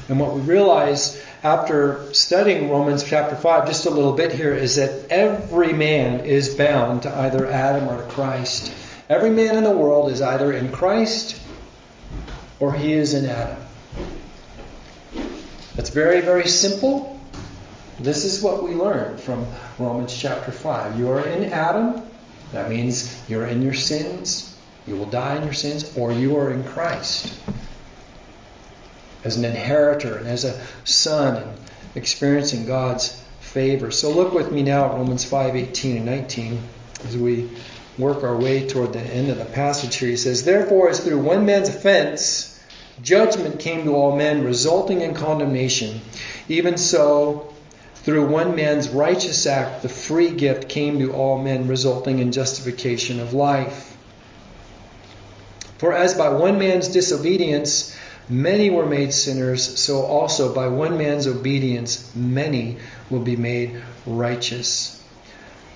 And 0.09 0.19
what 0.19 0.35
we 0.35 0.41
realize 0.41 1.25
after 1.45 2.13
studying 2.13 2.69
Romans 2.69 3.05
chapter 3.05 3.37
5 3.37 3.69
just 3.69 3.87
a 3.87 3.91
little 3.91 4.15
bit 4.15 4.33
here 4.33 4.53
is 4.53 4.77
that 4.77 5.09
every 5.11 5.73
man 5.73 6.27
is 6.27 6.55
bound 6.55 7.03
to 7.03 7.17
either 7.17 7.47
Adam 7.47 7.89
or 7.89 8.03
to 8.03 8.09
Christ. 8.09 8.73
Every 9.09 9.31
man 9.31 9.57
in 9.57 9.65
the 9.65 9.71
world 9.71 10.11
is 10.11 10.21
either 10.21 10.53
in 10.53 10.71
Christ 10.71 11.41
or 12.61 12.75
he 12.75 12.93
is 12.93 13.15
in 13.15 13.25
Adam. 13.25 13.63
It's 15.79 15.89
very, 15.89 16.21
very 16.21 16.47
simple. 16.47 17.19
This 17.99 18.27
is 18.27 18.43
what 18.43 18.63
we 18.63 18.75
learn 18.75 19.17
from 19.17 19.47
Romans 19.79 20.15
chapter 20.15 20.53
5. 20.53 20.99
You 20.99 21.11
are 21.11 21.27
in 21.27 21.53
Adam. 21.53 22.03
That 22.53 22.69
means 22.69 23.19
you're 23.31 23.47
in 23.47 23.63
your 23.63 23.75
sins. 23.75 24.55
You 24.87 24.97
will 24.97 25.07
die 25.07 25.37
in 25.37 25.45
your 25.45 25.55
sins, 25.55 25.97
or 25.97 26.13
you 26.13 26.37
are 26.37 26.51
in 26.51 26.63
Christ. 26.65 27.33
As 29.25 29.37
an 29.37 29.45
inheritor 29.45 30.19
and 30.19 30.27
as 30.27 30.45
a 30.45 30.61
son 30.85 31.43
and 31.43 31.59
experiencing 31.95 32.67
God's 32.67 33.23
favor. 33.41 33.91
So 33.91 34.11
look 34.11 34.33
with 34.35 34.53
me 34.53 34.63
now 34.63 34.87
at 34.87 34.93
Romans 34.93 35.25
5 35.25 35.57
18 35.57 35.97
and 35.97 36.07
19 36.07 36.63
as 37.05 37.17
we 37.17 37.49
work 37.99 38.23
our 38.23 38.37
way 38.37 38.67
toward 38.67 38.93
the 38.93 39.01
end 39.01 39.29
of 39.29 39.39
the 39.39 39.45
passage 39.45 39.97
here. 39.97 40.09
He 40.09 40.17
says, 40.17 40.45
Therefore, 40.45 40.89
as 40.89 41.01
through 41.01 41.19
one 41.19 41.45
man's 41.45 41.69
offense, 41.69 42.59
judgment 43.03 43.59
came 43.59 43.85
to 43.85 43.95
all 43.95 44.17
men, 44.17 44.45
resulting 44.45 45.01
in 45.01 45.15
condemnation, 45.15 46.01
even 46.49 46.79
so, 46.79 47.53
through 47.97 48.27
one 48.27 48.57
man's 48.57 48.89
righteous 48.89 49.45
act, 49.47 49.83
the 49.83 49.89
free 49.89 50.31
gift 50.31 50.69
came 50.69 50.99
to 51.01 51.13
all 51.13 51.43
men, 51.43 51.69
resulting 51.69 52.21
in 52.21 52.33
justification 52.33 53.21
of 53.21 53.35
life. 53.35 53.97
For 55.79 55.93
as 55.93 56.15
by 56.15 56.31
one 56.31 56.59
man's 56.59 56.89
disobedience 56.89 57.95
many 58.29 58.71
were 58.71 58.87
made 58.87 59.13
sinners, 59.13 59.79
so 59.79 60.03
also 60.03 60.55
by 60.55 60.69
one 60.69 60.99
man's 60.99 61.27
obedience 61.27 62.11
many 62.15 62.79
will 63.11 63.21
be 63.21 63.37
made 63.37 63.81
righteous. 64.07 64.98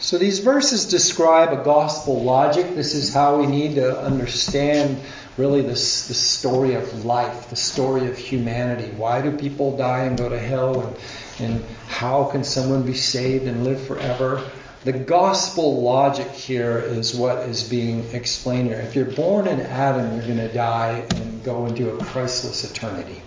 So 0.02 0.18
these 0.18 0.40
verses 0.40 0.86
describe 0.86 1.52
a 1.52 1.62
gospel 1.62 2.24
logic. 2.24 2.74
This 2.74 2.92
is 2.92 3.14
how 3.14 3.36
we 3.36 3.46
need 3.46 3.76
to 3.76 4.00
understand 4.00 5.00
really 5.36 5.60
this 5.60 6.08
the 6.08 6.14
story 6.14 6.74
of 6.74 7.04
life, 7.04 7.50
the 7.50 7.56
story 7.56 8.08
of 8.08 8.18
humanity. 8.18 8.90
Why 8.96 9.22
do 9.22 9.30
people 9.36 9.76
die 9.76 10.00
and 10.00 10.18
go 10.18 10.28
to 10.28 10.40
hell 10.40 10.80
and, 10.80 10.96
and 11.38 11.64
how 11.86 12.24
can 12.24 12.42
someone 12.42 12.82
be 12.82 12.94
saved 12.94 13.44
and 13.44 13.62
live 13.62 13.80
forever? 13.86 14.42
The 14.82 14.92
gospel 14.92 15.80
logic 15.80 16.32
here 16.32 16.78
is 16.78 17.14
what 17.14 17.48
is 17.48 17.62
being 17.62 18.04
explained 18.12 18.70
here. 18.70 18.80
If 18.80 18.96
you're 18.96 19.04
born 19.04 19.46
in 19.46 19.60
Adam, 19.60 20.16
you're 20.16 20.26
going 20.26 20.38
to 20.38 20.52
die 20.52 21.06
and 21.14 21.44
go 21.44 21.66
into 21.66 21.94
a 21.94 22.04
Christless 22.06 22.68
eternity. 22.68 23.22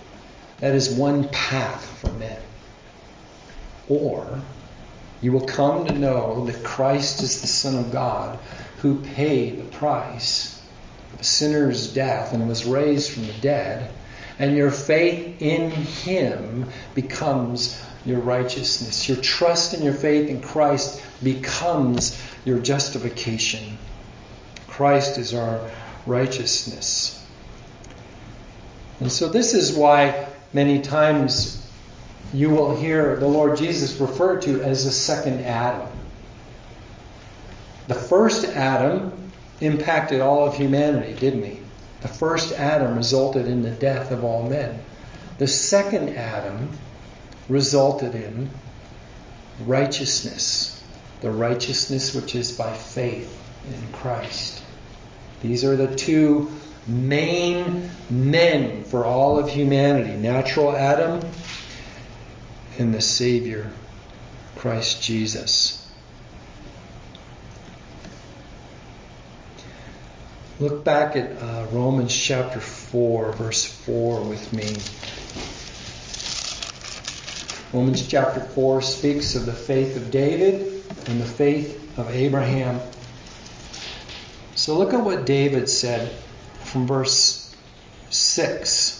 That 0.60 0.76
is 0.76 0.90
one 0.90 1.30
path 1.30 1.86
for 2.02 2.12
men. 2.12 2.42
Or 3.88 4.42
you 5.22 5.32
will 5.32 5.46
come 5.46 5.86
to 5.86 5.94
know 5.94 6.46
that 6.46 6.64
Christ 6.64 7.24
is 7.24 7.42
the 7.42 7.48
Son 7.48 7.78
of 7.78 7.92
God 7.92 8.40
who 8.78 9.02
paid 9.02 9.58
the 9.60 9.78
price 9.78 10.62
of 11.14 11.22
a 11.22 11.24
sinner's 11.24 11.94
death 11.94 12.34
and 12.34 12.48
was 12.48 12.66
raised 12.66 13.12
from 13.12 13.26
the 13.26 13.34
dead, 13.34 13.92
and 14.38 14.56
your 14.56 14.72
faith 14.72 15.42
in 15.42 15.72
Him 15.72 16.70
becomes 16.94 17.82
your 18.06 18.20
righteousness. 18.20 19.08
Your 19.08 19.18
trust 19.18 19.74
and 19.74 19.84
your 19.84 19.94
faith 19.94 20.30
in 20.30 20.42
Christ 20.42 21.02
becomes 21.24 22.22
your 22.44 22.60
justification. 22.60 23.78
Christ 24.68 25.18
is 25.18 25.34
our 25.34 25.72
righteousness. 26.06 27.26
And 29.00 29.12
so, 29.12 29.30
this 29.30 29.54
is 29.54 29.76
why 29.76 30.28
many 30.54 30.82
times 30.82 31.65
you 32.34 32.50
will 32.50 32.76
hear 32.76 33.16
the 33.18 33.28
Lord 33.28 33.58
Jesus 33.58 34.00
referred 34.00 34.42
to 34.44 34.62
as 34.62 34.86
the 34.86 34.92
second 34.92 35.42
Adam. 35.42 35.88
The 37.88 37.96
first 37.96 38.46
Adam 38.46 39.32
impacted 39.62 40.22
all 40.22 40.48
of 40.48 40.56
humanity, 40.56 41.14
didn't 41.14 41.44
he? 41.44 41.60
The 42.02 42.08
first 42.08 42.52
Adam 42.54 42.98
resulted 42.98 43.48
in 43.48 43.62
the 43.62 43.72
death 43.72 44.12
of 44.12 44.24
all 44.24 44.50
men. 44.50 44.80
The 45.38 45.48
second 45.48 46.10
Adam 46.10 46.70
resulted 47.50 48.16
in 48.16 48.50
righteousness, 49.66 50.84
the 51.22 51.32
righteousness 51.32 52.14
which 52.14 52.36
is 52.36 52.52
by 52.52 52.74
faith 52.74 53.42
in 53.68 53.94
Christ. 53.94 54.62
These 55.42 55.64
are 55.64 55.76
the 55.76 55.96
two 55.96 56.52
main 56.88 57.90
men 58.10 58.84
for 58.84 59.06
all 59.06 59.40
of 59.40 59.50
humanity 59.50 60.16
natural 60.16 60.76
Adam 60.76 61.22
in 62.78 62.92
the 62.92 63.02
Savior, 63.02 63.72
Christ 64.56 65.02
Jesus. 65.02 65.82
Look 70.60 70.86
back 70.86 71.18
at 71.18 71.42
uh, 71.42 71.68
Romans 71.72 72.16
chapter 72.16 72.62
4, 72.62 73.34
verse 73.34 73.66
4 73.66 74.22
with 74.22 74.54
me. 74.54 74.78
Romans 77.78 78.08
chapter 78.08 78.40
4 78.40 78.82
speaks 78.82 79.36
of 79.36 79.46
the 79.46 79.52
faith 79.52 79.98
of 79.98 80.12
David 80.12 80.84
and 81.08 81.20
the 81.20 81.26
faith 81.26 81.98
of 82.00 82.10
Abraham. 82.10 82.80
So 84.56 84.78
look 84.78 84.94
at 84.94 85.04
what 85.04 85.26
David 85.26 85.68
said 85.68 86.10
from 86.64 86.88
verse 86.88 87.54
6. 88.12 88.95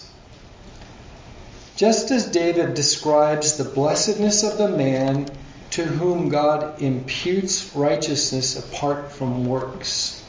Just 1.76 2.10
as 2.10 2.24
David 2.24 2.72
describes 2.72 3.58
the 3.58 3.64
blessedness 3.64 4.42
of 4.42 4.56
the 4.56 4.68
man 4.68 5.28
to 5.72 5.84
whom 5.84 6.30
God 6.30 6.80
imputes 6.80 7.76
righteousness 7.76 8.58
apart 8.58 9.12
from 9.12 9.44
works. 9.44 10.24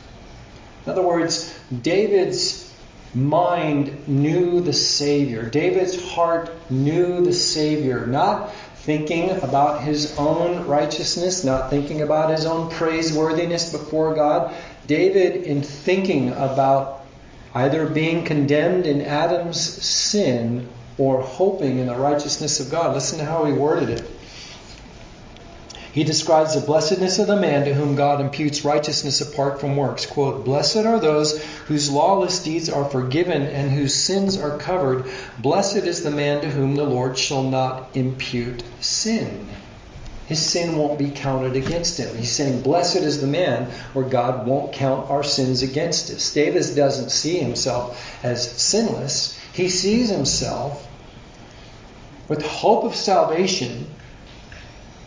In 0.85 0.91
other 0.91 1.03
words, 1.03 1.57
David's 1.81 2.69
mind 3.13 4.09
knew 4.09 4.59
the 4.59 4.73
Savior. 4.73 5.43
David's 5.43 6.11
heart 6.11 6.51
knew 6.69 7.23
the 7.23 7.33
Savior, 7.33 8.05
not 8.05 8.53
thinking 8.79 9.29
about 9.29 9.83
his 9.83 10.17
own 10.17 10.67
righteousness, 10.67 11.45
not 11.45 11.69
thinking 11.69 12.01
about 12.01 12.29
his 12.29 12.45
own 12.45 12.69
praiseworthiness 12.69 13.71
before 13.71 14.13
God. 14.15 14.53
David, 14.85 15.43
in 15.43 15.61
thinking 15.61 16.29
about 16.29 17.05
either 17.55 17.87
being 17.87 18.25
condemned 18.25 18.85
in 18.85 19.01
Adam's 19.01 19.61
sin 19.61 20.67
or 20.97 21.21
hoping 21.21 21.79
in 21.79 21.87
the 21.87 21.95
righteousness 21.95 22.59
of 22.59 22.69
God. 22.69 22.93
Listen 22.93 23.19
to 23.19 23.25
how 23.25 23.45
he 23.45 23.53
worded 23.53 23.89
it. 23.89 24.09
He 25.97 26.03
describes 26.03 26.53
the 26.53 26.61
blessedness 26.61 27.17
of 27.17 27.25
the 27.25 27.35
man 27.35 27.65
to 27.65 27.73
whom 27.73 27.95
God 27.95 28.21
imputes 28.21 28.63
righteousness 28.63 29.19
apart 29.19 29.59
from 29.59 29.75
works. 29.75 30.05
Quote, 30.05 30.45
Blessed 30.45 30.85
are 30.85 30.99
those 30.99 31.43
whose 31.65 31.89
lawless 31.89 32.43
deeds 32.43 32.69
are 32.69 32.85
forgiven 32.85 33.41
and 33.41 33.71
whose 33.71 33.95
sins 33.95 34.37
are 34.37 34.59
covered. 34.59 35.05
Blessed 35.39 35.77
is 35.77 36.03
the 36.03 36.11
man 36.11 36.41
to 36.41 36.49
whom 36.49 36.75
the 36.75 36.83
Lord 36.83 37.17
shall 37.17 37.41
not 37.41 37.89
impute 37.95 38.63
sin. 38.79 39.47
His 40.27 40.39
sin 40.39 40.77
won't 40.77 40.99
be 40.99 41.09
counted 41.09 41.55
against 41.55 41.97
him. 41.97 42.15
He's 42.15 42.31
saying, 42.31 42.61
Blessed 42.61 42.97
is 42.97 43.21
the 43.21 43.25
man 43.25 43.71
where 43.93 44.05
God 44.05 44.45
won't 44.45 44.73
count 44.73 45.09
our 45.09 45.23
sins 45.23 45.63
against 45.63 46.11
us. 46.11 46.33
David 46.33 46.75
doesn't 46.75 47.11
see 47.11 47.39
himself 47.39 48.23
as 48.23 48.51
sinless. 48.51 49.39
He 49.57 49.69
sees 49.69 50.09
himself 50.09 50.87
with 52.27 52.45
hope 52.45 52.83
of 52.83 52.95
salvation 52.95 53.87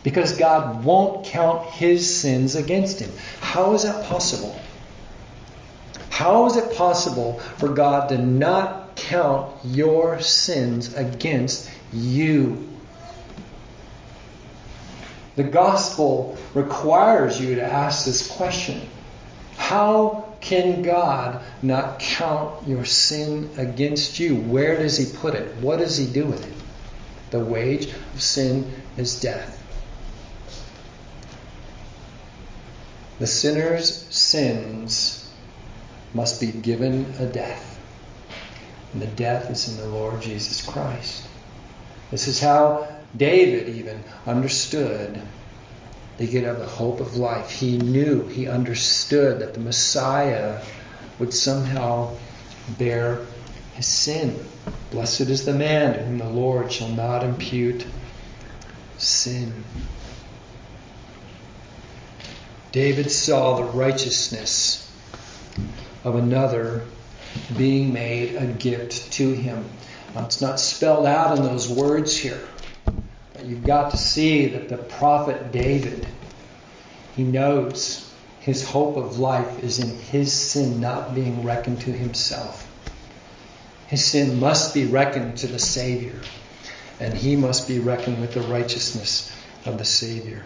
because 0.02 0.36
God 0.36 0.84
won't 0.84 1.24
count 1.24 1.70
his 1.70 2.18
sins 2.20 2.56
against 2.56 2.98
him. 2.98 3.12
How 3.40 3.74
is 3.74 3.84
that 3.84 4.06
possible? 4.06 4.60
How 6.08 6.46
is 6.46 6.56
it 6.56 6.74
possible 6.76 7.38
for 7.58 7.68
God 7.68 8.08
to 8.08 8.18
not 8.18 8.96
count 8.96 9.54
your 9.62 10.20
sins 10.20 10.94
against 10.94 11.70
you? 11.92 12.68
The 15.36 15.44
gospel 15.44 16.36
requires 16.54 17.40
you 17.40 17.54
to 17.54 17.62
ask 17.62 18.04
this 18.04 18.26
question 18.26 18.80
How 19.56 20.19
can 20.40 20.82
God 20.82 21.42
not 21.62 21.98
count 21.98 22.66
your 22.66 22.84
sin 22.84 23.50
against 23.56 24.18
you? 24.18 24.36
Where 24.36 24.76
does 24.76 24.96
He 24.96 25.16
put 25.18 25.34
it? 25.34 25.54
What 25.56 25.78
does 25.78 25.96
He 25.96 26.06
do 26.06 26.26
with 26.26 26.46
it? 26.46 26.54
The 27.30 27.40
wage 27.40 27.86
of 28.14 28.22
sin 28.22 28.72
is 28.96 29.20
death. 29.20 29.56
The 33.18 33.26
sinner's 33.26 34.06
sins 34.06 35.30
must 36.14 36.40
be 36.40 36.50
given 36.50 37.14
a 37.18 37.26
death. 37.26 37.78
And 38.92 39.02
the 39.02 39.06
death 39.06 39.50
is 39.50 39.68
in 39.68 39.76
the 39.76 39.86
Lord 39.86 40.22
Jesus 40.22 40.66
Christ. 40.66 41.28
This 42.10 42.26
is 42.26 42.40
how 42.40 42.88
David 43.16 43.68
even 43.76 44.02
understood 44.26 45.20
they 46.20 46.26
could 46.26 46.44
have 46.44 46.58
the 46.58 46.66
hope 46.66 47.00
of 47.00 47.16
life. 47.16 47.50
He 47.50 47.78
knew, 47.78 48.26
he 48.26 48.46
understood 48.46 49.40
that 49.40 49.54
the 49.54 49.60
Messiah 49.60 50.60
would 51.18 51.32
somehow 51.32 52.14
bear 52.76 53.24
his 53.72 53.86
sin. 53.86 54.38
Blessed 54.90 55.22
is 55.22 55.46
the 55.46 55.54
man 55.54 55.94
to 55.94 56.02
whom 56.02 56.18
the 56.18 56.28
Lord 56.28 56.70
shall 56.70 56.90
not 56.90 57.24
impute 57.24 57.86
sin. 58.98 59.64
David 62.70 63.10
saw 63.10 63.56
the 63.56 63.64
righteousness 63.72 64.92
of 66.04 66.16
another 66.16 66.84
being 67.56 67.94
made 67.94 68.34
a 68.34 68.44
gift 68.44 69.10
to 69.14 69.32
him. 69.32 69.64
It's 70.16 70.42
not 70.42 70.60
spelled 70.60 71.06
out 71.06 71.38
in 71.38 71.44
those 71.44 71.66
words 71.66 72.14
here. 72.14 72.46
You've 73.44 73.66
got 73.66 73.90
to 73.92 73.96
see 73.96 74.46
that 74.48 74.68
the 74.68 74.76
prophet 74.76 75.52
David, 75.52 76.06
he 77.16 77.24
knows 77.24 78.12
his 78.40 78.66
hope 78.66 78.96
of 78.96 79.18
life 79.18 79.62
is 79.62 79.78
in 79.78 79.98
his 79.98 80.32
sin 80.32 80.80
not 80.80 81.14
being 81.14 81.44
reckoned 81.44 81.80
to 81.82 81.92
himself. 81.92 82.66
His 83.86 84.04
sin 84.04 84.40
must 84.40 84.72
be 84.72 84.86
reckoned 84.86 85.38
to 85.38 85.46
the 85.46 85.58
Savior, 85.58 86.20
and 87.00 87.12
he 87.12 87.36
must 87.36 87.66
be 87.66 87.78
reckoned 87.78 88.20
with 88.20 88.32
the 88.32 88.42
righteousness 88.42 89.30
of 89.66 89.78
the 89.78 89.84
Savior. 89.84 90.42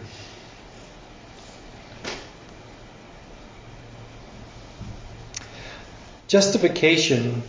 Justification 6.27 7.43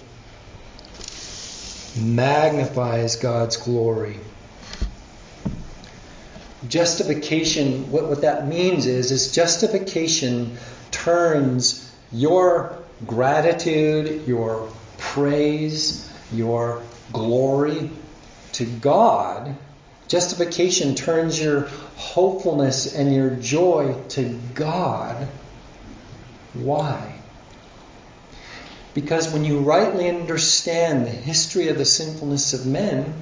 magnifies 1.98 3.16
God's 3.16 3.56
glory. 3.56 4.18
Justification, 6.76 7.90
what, 7.90 8.06
what 8.06 8.20
that 8.20 8.46
means 8.46 8.84
is, 8.84 9.10
is 9.10 9.32
justification 9.32 10.58
turns 10.90 11.90
your 12.12 12.76
gratitude, 13.06 14.28
your 14.28 14.68
praise, 14.98 16.06
your 16.34 16.82
glory 17.14 17.88
to 18.52 18.66
God. 18.66 19.56
Justification 20.06 20.94
turns 20.94 21.40
your 21.40 21.62
hopefulness 21.96 22.94
and 22.94 23.14
your 23.14 23.30
joy 23.30 23.96
to 24.10 24.38
God. 24.52 25.26
Why? 26.52 27.18
Because 28.92 29.32
when 29.32 29.46
you 29.46 29.60
rightly 29.60 30.10
understand 30.10 31.06
the 31.06 31.10
history 31.10 31.68
of 31.68 31.78
the 31.78 31.86
sinfulness 31.86 32.52
of 32.52 32.66
men, 32.66 33.14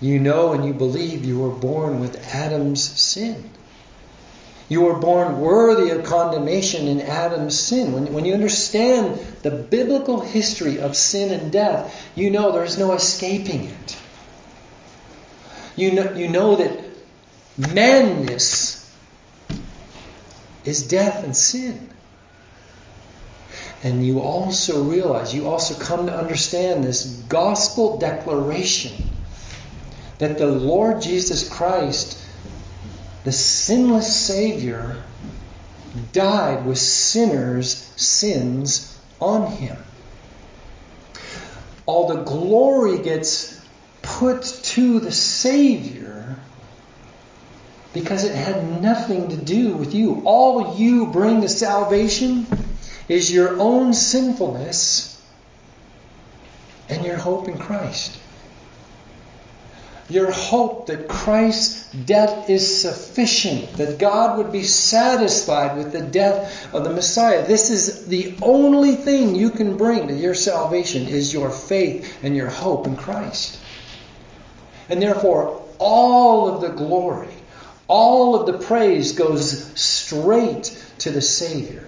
you 0.00 0.18
know 0.18 0.52
and 0.52 0.64
you 0.64 0.74
believe 0.74 1.24
you 1.24 1.38
were 1.38 1.50
born 1.50 2.00
with 2.00 2.16
Adam's 2.34 2.82
sin. 2.82 3.50
You 4.68 4.82
were 4.82 4.98
born 4.98 5.40
worthy 5.40 5.90
of 5.90 6.04
condemnation 6.04 6.88
in 6.88 7.00
Adam's 7.00 7.58
sin. 7.58 7.92
When, 7.92 8.12
when 8.12 8.24
you 8.24 8.34
understand 8.34 9.18
the 9.42 9.50
biblical 9.50 10.20
history 10.20 10.80
of 10.80 10.96
sin 10.96 11.32
and 11.32 11.52
death, 11.52 11.94
you 12.16 12.30
know 12.30 12.52
there's 12.52 12.76
no 12.76 12.92
escaping 12.92 13.64
it. 13.64 13.96
You 15.76 15.92
know, 15.92 16.12
you 16.14 16.28
know 16.28 16.56
that 16.56 16.84
manness 17.56 18.90
is 20.64 20.88
death 20.88 21.22
and 21.22 21.36
sin. 21.36 21.90
And 23.84 24.04
you 24.04 24.20
also 24.20 24.82
realize, 24.82 25.32
you 25.32 25.46
also 25.46 25.78
come 25.78 26.06
to 26.06 26.16
understand 26.16 26.82
this 26.82 27.04
gospel 27.28 27.98
declaration 27.98 29.15
that 30.18 30.38
the 30.38 30.46
Lord 30.46 31.02
Jesus 31.02 31.48
Christ, 31.48 32.18
the 33.24 33.32
sinless 33.32 34.14
Savior, 34.14 35.02
died 36.12 36.64
with 36.66 36.78
sinners' 36.78 37.74
sins 37.96 38.98
on 39.20 39.50
him. 39.50 39.76
All 41.86 42.08
the 42.08 42.22
glory 42.22 42.98
gets 42.98 43.60
put 44.02 44.42
to 44.42 45.00
the 45.00 45.12
Savior 45.12 46.36
because 47.92 48.24
it 48.24 48.34
had 48.34 48.82
nothing 48.82 49.28
to 49.30 49.36
do 49.36 49.74
with 49.76 49.94
you. 49.94 50.22
All 50.24 50.76
you 50.76 51.06
bring 51.06 51.40
to 51.42 51.48
salvation 51.48 52.46
is 53.08 53.32
your 53.32 53.58
own 53.58 53.94
sinfulness 53.94 55.20
and 56.88 57.04
your 57.04 57.16
hope 57.16 57.48
in 57.48 57.58
Christ. 57.58 58.18
Your 60.08 60.30
hope 60.30 60.86
that 60.86 61.08
Christ's 61.08 61.90
death 61.92 62.48
is 62.48 62.82
sufficient, 62.82 63.72
that 63.74 63.98
God 63.98 64.38
would 64.38 64.52
be 64.52 64.62
satisfied 64.62 65.76
with 65.76 65.92
the 65.92 66.02
death 66.02 66.72
of 66.72 66.84
the 66.84 66.92
Messiah. 66.92 67.46
This 67.46 67.70
is 67.70 68.06
the 68.06 68.34
only 68.40 68.94
thing 68.94 69.34
you 69.34 69.50
can 69.50 69.76
bring 69.76 70.08
to 70.08 70.14
your 70.14 70.34
salvation 70.34 71.08
is 71.08 71.32
your 71.32 71.50
faith 71.50 72.22
and 72.22 72.36
your 72.36 72.48
hope 72.48 72.86
in 72.86 72.96
Christ. 72.96 73.58
And 74.88 75.02
therefore, 75.02 75.62
all 75.78 76.48
of 76.48 76.60
the 76.60 76.68
glory, 76.68 77.34
all 77.88 78.36
of 78.36 78.46
the 78.46 78.64
praise 78.64 79.12
goes 79.12 79.78
straight 79.78 80.76
to 80.98 81.10
the 81.10 81.22
Savior 81.22 81.86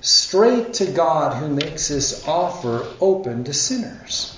straight 0.00 0.74
to 0.74 0.86
God 0.86 1.36
who 1.36 1.48
makes 1.48 1.88
this 1.88 2.26
offer 2.26 2.86
open 3.00 3.44
to 3.44 3.52
sinners. 3.52 4.37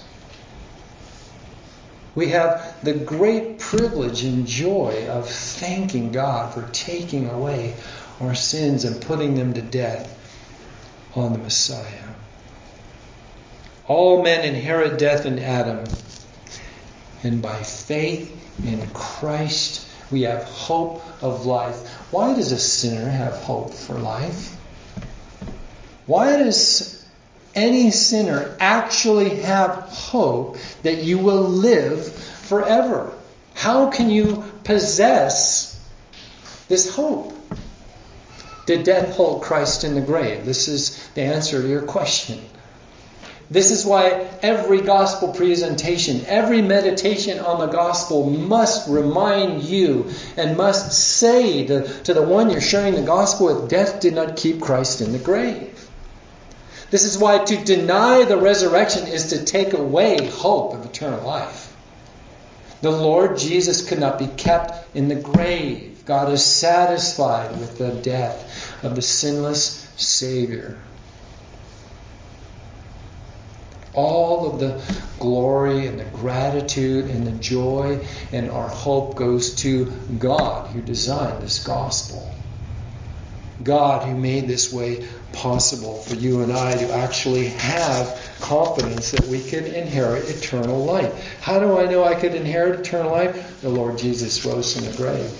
We 2.14 2.28
have 2.28 2.82
the 2.82 2.94
great 2.94 3.58
privilege 3.58 4.24
and 4.24 4.46
joy 4.46 5.06
of 5.08 5.28
thanking 5.28 6.12
God 6.12 6.52
for 6.52 6.68
taking 6.72 7.28
away 7.28 7.74
our 8.20 8.34
sins 8.34 8.84
and 8.84 9.00
putting 9.00 9.34
them 9.34 9.54
to 9.54 9.62
death 9.62 10.16
on 11.14 11.32
the 11.32 11.38
Messiah. 11.38 12.08
All 13.86 14.22
men 14.22 14.44
inherit 14.44 14.98
death 14.98 15.26
in 15.26 15.38
Adam, 15.38 15.84
and 17.22 17.42
by 17.42 17.62
faith 17.62 18.36
in 18.64 18.86
Christ 18.90 19.86
we 20.10 20.22
have 20.22 20.44
hope 20.44 21.02
of 21.22 21.46
life. 21.46 21.88
Why 22.12 22.34
does 22.34 22.52
a 22.52 22.58
sinner 22.58 23.08
have 23.08 23.34
hope 23.34 23.72
for 23.72 23.94
life? 23.94 24.56
Why 26.06 26.36
does 26.36 26.99
any 27.54 27.90
sinner 27.90 28.56
actually 28.60 29.40
have 29.40 29.70
hope 29.70 30.58
that 30.82 31.02
you 31.02 31.18
will 31.18 31.42
live 31.42 32.12
forever? 32.12 33.12
How 33.54 33.90
can 33.90 34.10
you 34.10 34.44
possess 34.64 35.78
this 36.68 36.94
hope? 36.94 37.36
Did 38.66 38.84
death 38.84 39.16
hold 39.16 39.42
Christ 39.42 39.84
in 39.84 39.94
the 39.94 40.00
grave? 40.00 40.44
This 40.44 40.68
is 40.68 41.08
the 41.14 41.22
answer 41.22 41.60
to 41.60 41.68
your 41.68 41.82
question. 41.82 42.40
This 43.50 43.72
is 43.72 43.84
why 43.84 44.28
every 44.42 44.80
gospel 44.80 45.32
presentation, 45.32 46.24
every 46.26 46.62
meditation 46.62 47.40
on 47.40 47.58
the 47.58 47.66
gospel 47.66 48.30
must 48.30 48.88
remind 48.88 49.64
you 49.64 50.10
and 50.36 50.56
must 50.56 50.92
say 50.92 51.66
to, 51.66 52.02
to 52.04 52.14
the 52.14 52.22
one 52.22 52.50
you're 52.50 52.60
sharing 52.60 52.94
the 52.94 53.02
gospel 53.02 53.46
with, 53.46 53.68
death 53.68 54.00
did 54.00 54.14
not 54.14 54.36
keep 54.36 54.60
Christ 54.60 55.00
in 55.00 55.10
the 55.10 55.18
grave. 55.18 55.79
This 56.90 57.04
is 57.04 57.18
why 57.18 57.38
to 57.38 57.64
deny 57.64 58.24
the 58.24 58.36
resurrection 58.36 59.06
is 59.06 59.30
to 59.30 59.44
take 59.44 59.72
away 59.72 60.26
hope 60.26 60.74
of 60.74 60.84
eternal 60.84 61.24
life. 61.24 61.76
The 62.82 62.90
Lord 62.90 63.38
Jesus 63.38 63.88
could 63.88 64.00
not 64.00 64.18
be 64.18 64.26
kept 64.26 64.96
in 64.96 65.08
the 65.08 65.14
grave. 65.14 66.04
God 66.04 66.32
is 66.32 66.44
satisfied 66.44 67.52
with 67.60 67.78
the 67.78 67.90
death 67.90 68.82
of 68.82 68.96
the 68.96 69.02
sinless 69.02 69.86
Savior. 69.96 70.78
All 73.92 74.50
of 74.50 74.60
the 74.60 74.82
glory 75.18 75.86
and 75.86 76.00
the 76.00 76.04
gratitude 76.04 77.04
and 77.06 77.26
the 77.26 77.32
joy 77.32 78.04
and 78.32 78.50
our 78.50 78.68
hope 78.68 79.16
goes 79.16 79.56
to 79.56 79.86
God 80.18 80.68
who 80.68 80.80
designed 80.80 81.42
this 81.42 81.64
gospel. 81.64 82.34
God 83.62 84.08
who 84.08 84.16
made 84.16 84.48
this 84.48 84.72
way 84.72 85.06
possible 85.32 85.96
for 86.02 86.14
you 86.14 86.42
and 86.42 86.52
I 86.52 86.76
to 86.76 86.92
actually 86.92 87.48
have 87.48 88.18
confidence 88.40 89.10
that 89.12 89.26
we 89.26 89.42
can 89.42 89.64
inherit 89.66 90.28
eternal 90.28 90.84
life. 90.84 91.40
How 91.40 91.60
do 91.60 91.78
I 91.78 91.86
know 91.86 92.04
I 92.04 92.14
could 92.14 92.34
inherit 92.34 92.80
eternal 92.80 93.12
life? 93.12 93.60
The 93.60 93.68
Lord 93.68 93.98
Jesus 93.98 94.44
rose 94.44 94.74
from 94.74 94.86
the 94.86 94.96
grave. 94.96 95.30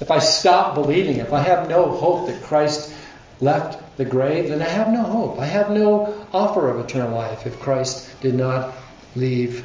If 0.00 0.10
I 0.10 0.18
stop 0.18 0.74
believing, 0.74 1.16
if 1.16 1.32
I 1.32 1.40
have 1.40 1.68
no 1.68 1.90
hope 1.90 2.28
that 2.28 2.42
Christ 2.42 2.92
left 3.40 3.96
the 3.96 4.04
grave, 4.04 4.48
then 4.48 4.62
I 4.62 4.68
have 4.68 4.88
no 4.88 5.02
hope. 5.02 5.38
I 5.38 5.46
have 5.46 5.70
no 5.70 6.26
offer 6.32 6.68
of 6.68 6.84
eternal 6.84 7.16
life 7.16 7.46
if 7.46 7.58
Christ 7.60 8.08
did 8.20 8.34
not 8.34 8.74
leave 9.14 9.64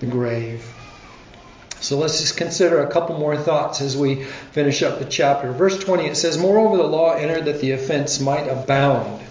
the 0.00 0.06
grave. 0.06 0.73
So 1.84 1.98
let's 1.98 2.18
just 2.18 2.38
consider 2.38 2.82
a 2.82 2.90
couple 2.90 3.18
more 3.18 3.36
thoughts 3.36 3.82
as 3.82 3.94
we 3.94 4.24
finish 4.52 4.82
up 4.82 5.00
the 5.00 5.04
chapter. 5.04 5.52
Verse 5.52 5.78
20 5.78 6.06
it 6.06 6.16
says, 6.16 6.38
Moreover, 6.38 6.78
the 6.78 6.84
law 6.84 7.12
entered 7.12 7.44
that 7.44 7.60
the 7.60 7.72
offense 7.72 8.20
might 8.20 8.48
abound. 8.48 9.22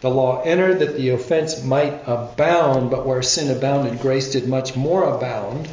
The 0.00 0.10
law 0.10 0.42
entered 0.42 0.80
that 0.80 0.96
the 0.96 1.10
offense 1.10 1.62
might 1.62 2.02
abound, 2.04 2.90
but 2.90 3.06
where 3.06 3.22
sin 3.22 3.48
abounded, 3.56 4.00
grace 4.00 4.32
did 4.32 4.48
much 4.48 4.74
more 4.74 5.04
abound. 5.04 5.68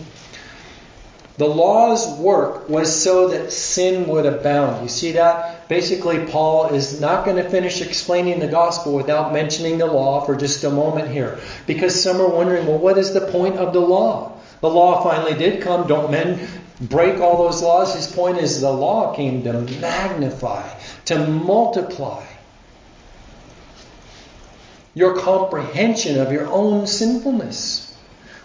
The 1.39 1.47
law's 1.47 2.07
work 2.19 2.69
was 2.69 3.03
so 3.03 3.29
that 3.29 3.51
sin 3.51 4.07
would 4.07 4.27
abound. 4.27 4.83
You 4.83 4.89
see 4.89 5.13
that? 5.13 5.67
Basically, 5.69 6.27
Paul 6.27 6.67
is 6.67 7.01
not 7.01 7.25
going 7.25 7.37
to 7.37 7.49
finish 7.49 7.81
explaining 7.81 8.39
the 8.39 8.47
gospel 8.47 8.93
without 8.93 9.33
mentioning 9.33 9.79
the 9.79 9.87
law 9.87 10.23
for 10.23 10.35
just 10.35 10.63
a 10.65 10.69
moment 10.69 11.09
here. 11.09 11.39
Because 11.65 11.99
some 11.99 12.21
are 12.21 12.29
wondering, 12.29 12.67
well, 12.67 12.77
what 12.77 12.99
is 12.99 13.11
the 13.11 13.21
point 13.21 13.55
of 13.55 13.73
the 13.73 13.81
law? 13.81 14.37
The 14.61 14.69
law 14.69 15.03
finally 15.03 15.33
did 15.33 15.61
come. 15.61 15.87
Don't 15.87 16.11
men 16.11 16.47
break 16.81 17.19
all 17.19 17.37
those 17.37 17.61
laws? 17.61 17.95
His 17.95 18.07
point 18.07 18.37
is 18.37 18.61
the 18.61 18.71
law 18.71 19.13
came 19.13 19.43
to 19.43 19.53
magnify, 19.53 20.67
to 21.05 21.27
multiply 21.27 22.23
your 24.93 25.17
comprehension 25.17 26.19
of 26.19 26.31
your 26.31 26.47
own 26.47 26.85
sinfulness. 26.85 27.90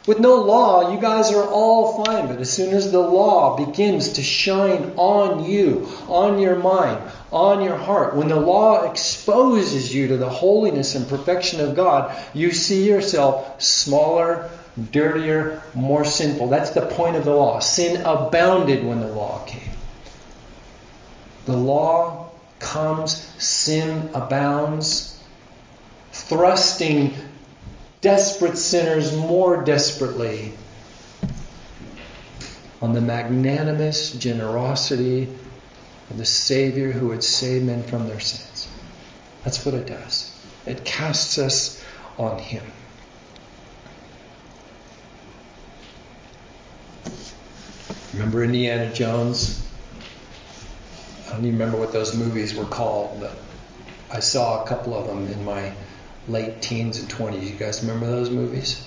With 0.06 0.20
no 0.20 0.36
law, 0.36 0.92
you 0.92 1.00
guys 1.00 1.32
are 1.32 1.48
all 1.48 2.04
fine, 2.04 2.28
but 2.28 2.40
as 2.40 2.50
soon 2.50 2.72
as 2.72 2.92
the 2.92 3.00
law 3.00 3.56
begins 3.56 4.12
to 4.14 4.22
shine 4.22 4.92
on 4.96 5.44
you, 5.44 5.88
on 6.06 6.38
your 6.38 6.54
mind, 6.54 7.02
on 7.32 7.64
your 7.64 7.76
heart, 7.76 8.14
when 8.14 8.28
the 8.28 8.38
law 8.38 8.88
exposes 8.88 9.92
you 9.92 10.06
to 10.08 10.16
the 10.16 10.28
holiness 10.28 10.94
and 10.94 11.08
perfection 11.08 11.60
of 11.60 11.74
God, 11.74 12.16
you 12.34 12.52
see 12.52 12.86
yourself 12.88 13.60
smaller, 13.60 14.48
dirtier, 14.92 15.60
more 15.74 16.04
sinful. 16.04 16.50
That's 16.50 16.70
the 16.70 16.86
point 16.86 17.16
of 17.16 17.24
the 17.24 17.34
law. 17.34 17.58
Sin 17.58 18.02
abounded 18.02 18.86
when 18.86 19.00
the 19.00 19.08
law 19.08 19.44
came. 19.44 19.70
The 21.46 21.56
law 21.56 22.30
comes, 22.60 23.16
sin 23.38 24.10
abounds, 24.14 25.20
thrusting 26.12 27.14
desperate 28.06 28.56
sinners 28.56 29.16
more 29.16 29.64
desperately 29.64 30.52
on 32.80 32.92
the 32.92 33.00
magnanimous 33.00 34.12
generosity 34.12 35.24
of 36.08 36.16
the 36.16 36.24
Savior 36.24 36.92
who 36.92 37.08
would 37.08 37.24
save 37.24 37.64
men 37.64 37.82
from 37.82 38.06
their 38.06 38.20
sins. 38.20 38.68
That's 39.42 39.66
what 39.66 39.74
it 39.74 39.88
does. 39.88 40.32
It 40.66 40.84
casts 40.84 41.36
us 41.36 41.84
on 42.16 42.38
Him. 42.38 42.62
Remember 48.12 48.44
Indiana 48.44 48.94
Jones? 48.94 49.68
I 51.26 51.32
don't 51.32 51.40
even 51.40 51.58
remember 51.58 51.76
what 51.76 51.92
those 51.92 52.14
movies 52.14 52.54
were 52.54 52.66
called, 52.66 53.18
but 53.18 53.36
I 54.12 54.20
saw 54.20 54.62
a 54.62 54.68
couple 54.68 54.94
of 54.94 55.08
them 55.08 55.26
in 55.26 55.44
my 55.44 55.72
late 56.28 56.60
teens 56.62 56.98
and 56.98 57.08
20s. 57.08 57.42
You 57.42 57.54
guys 57.54 57.82
remember 57.82 58.06
those 58.06 58.30
movies? 58.30 58.86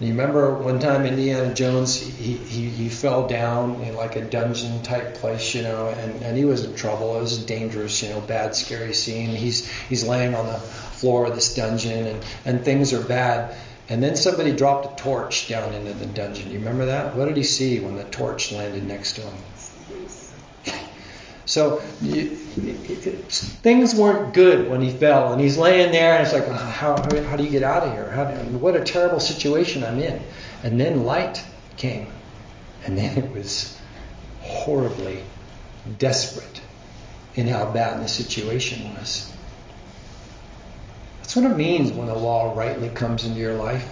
You 0.00 0.08
remember 0.08 0.54
one 0.54 0.80
time 0.80 1.06
Indiana 1.06 1.54
Jones, 1.54 2.00
he, 2.00 2.32
he, 2.32 2.68
he 2.68 2.88
fell 2.88 3.28
down 3.28 3.80
in 3.82 3.94
like 3.94 4.16
a 4.16 4.20
dungeon 4.20 4.82
type 4.82 5.14
place, 5.14 5.54
you 5.54 5.62
know, 5.62 5.88
and, 5.88 6.20
and 6.22 6.36
he 6.36 6.44
was 6.44 6.64
in 6.64 6.74
trouble. 6.74 7.16
It 7.16 7.20
was 7.20 7.40
a 7.40 7.46
dangerous, 7.46 8.02
you 8.02 8.08
know, 8.08 8.20
bad, 8.20 8.56
scary 8.56 8.94
scene. 8.94 9.28
He's, 9.28 9.68
he's 9.68 10.04
laying 10.04 10.34
on 10.34 10.46
the 10.46 10.58
floor 10.58 11.26
of 11.26 11.36
this 11.36 11.54
dungeon 11.54 12.06
and, 12.06 12.24
and 12.44 12.64
things 12.64 12.92
are 12.92 13.02
bad. 13.02 13.54
And 13.88 14.02
then 14.02 14.16
somebody 14.16 14.52
dropped 14.52 14.98
a 14.98 15.02
torch 15.02 15.48
down 15.48 15.72
into 15.72 15.92
the 15.92 16.06
dungeon. 16.06 16.50
You 16.50 16.58
remember 16.58 16.86
that? 16.86 17.14
What 17.14 17.26
did 17.26 17.36
he 17.36 17.44
see 17.44 17.78
when 17.78 17.94
the 17.94 18.04
torch 18.04 18.50
landed 18.50 18.84
next 18.84 19.12
to 19.16 19.20
him? 19.22 19.34
So 21.44 21.76
things 23.62 23.94
weren't 23.94 24.32
good 24.32 24.70
when 24.70 24.80
he 24.80 24.90
fell, 24.90 25.32
and 25.32 25.40
he's 25.40 25.58
laying 25.58 25.90
there, 25.92 26.14
and 26.14 26.24
it's 26.24 26.32
like, 26.32 26.46
how, 26.46 26.96
how, 26.96 27.22
how 27.24 27.36
do 27.36 27.42
you 27.44 27.50
get 27.50 27.62
out 27.62 27.82
of 27.82 27.92
here? 27.92 28.10
How, 28.10 28.26
what 28.58 28.76
a 28.76 28.84
terrible 28.84 29.20
situation 29.20 29.82
I'm 29.82 29.98
in. 29.98 30.22
And 30.62 30.80
then 30.80 31.04
light 31.04 31.44
came, 31.76 32.06
and 32.84 32.96
then 32.96 33.18
it 33.18 33.32
was 33.32 33.76
horribly 34.40 35.22
desperate 35.98 36.60
in 37.34 37.48
how 37.48 37.70
bad 37.72 38.02
the 38.02 38.08
situation 38.08 38.94
was. 38.94 39.32
That's 41.18 41.34
what 41.34 41.50
it 41.50 41.56
means 41.56 41.92
when 41.92 42.06
the 42.06 42.14
law 42.14 42.54
rightly 42.54 42.88
comes 42.90 43.24
into 43.24 43.40
your 43.40 43.54
life. 43.54 43.88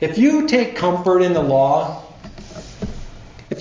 If 0.00 0.18
you 0.18 0.48
take 0.48 0.74
comfort 0.76 1.20
in 1.20 1.34
the 1.34 1.42
law, 1.42 2.02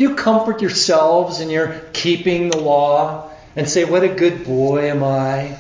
if 0.02 0.10
you 0.10 0.16
comfort 0.16 0.62
yourselves 0.64 1.42
and 1.42 1.52
you're 1.52 1.80
keeping 1.94 2.50
the 2.50 2.58
law 2.58 3.30
and 3.56 3.70
say, 3.70 3.86
What 3.86 4.04
a 4.04 4.08
good 4.08 4.44
boy 4.46 4.90
am 4.90 5.04
I. 5.04 5.56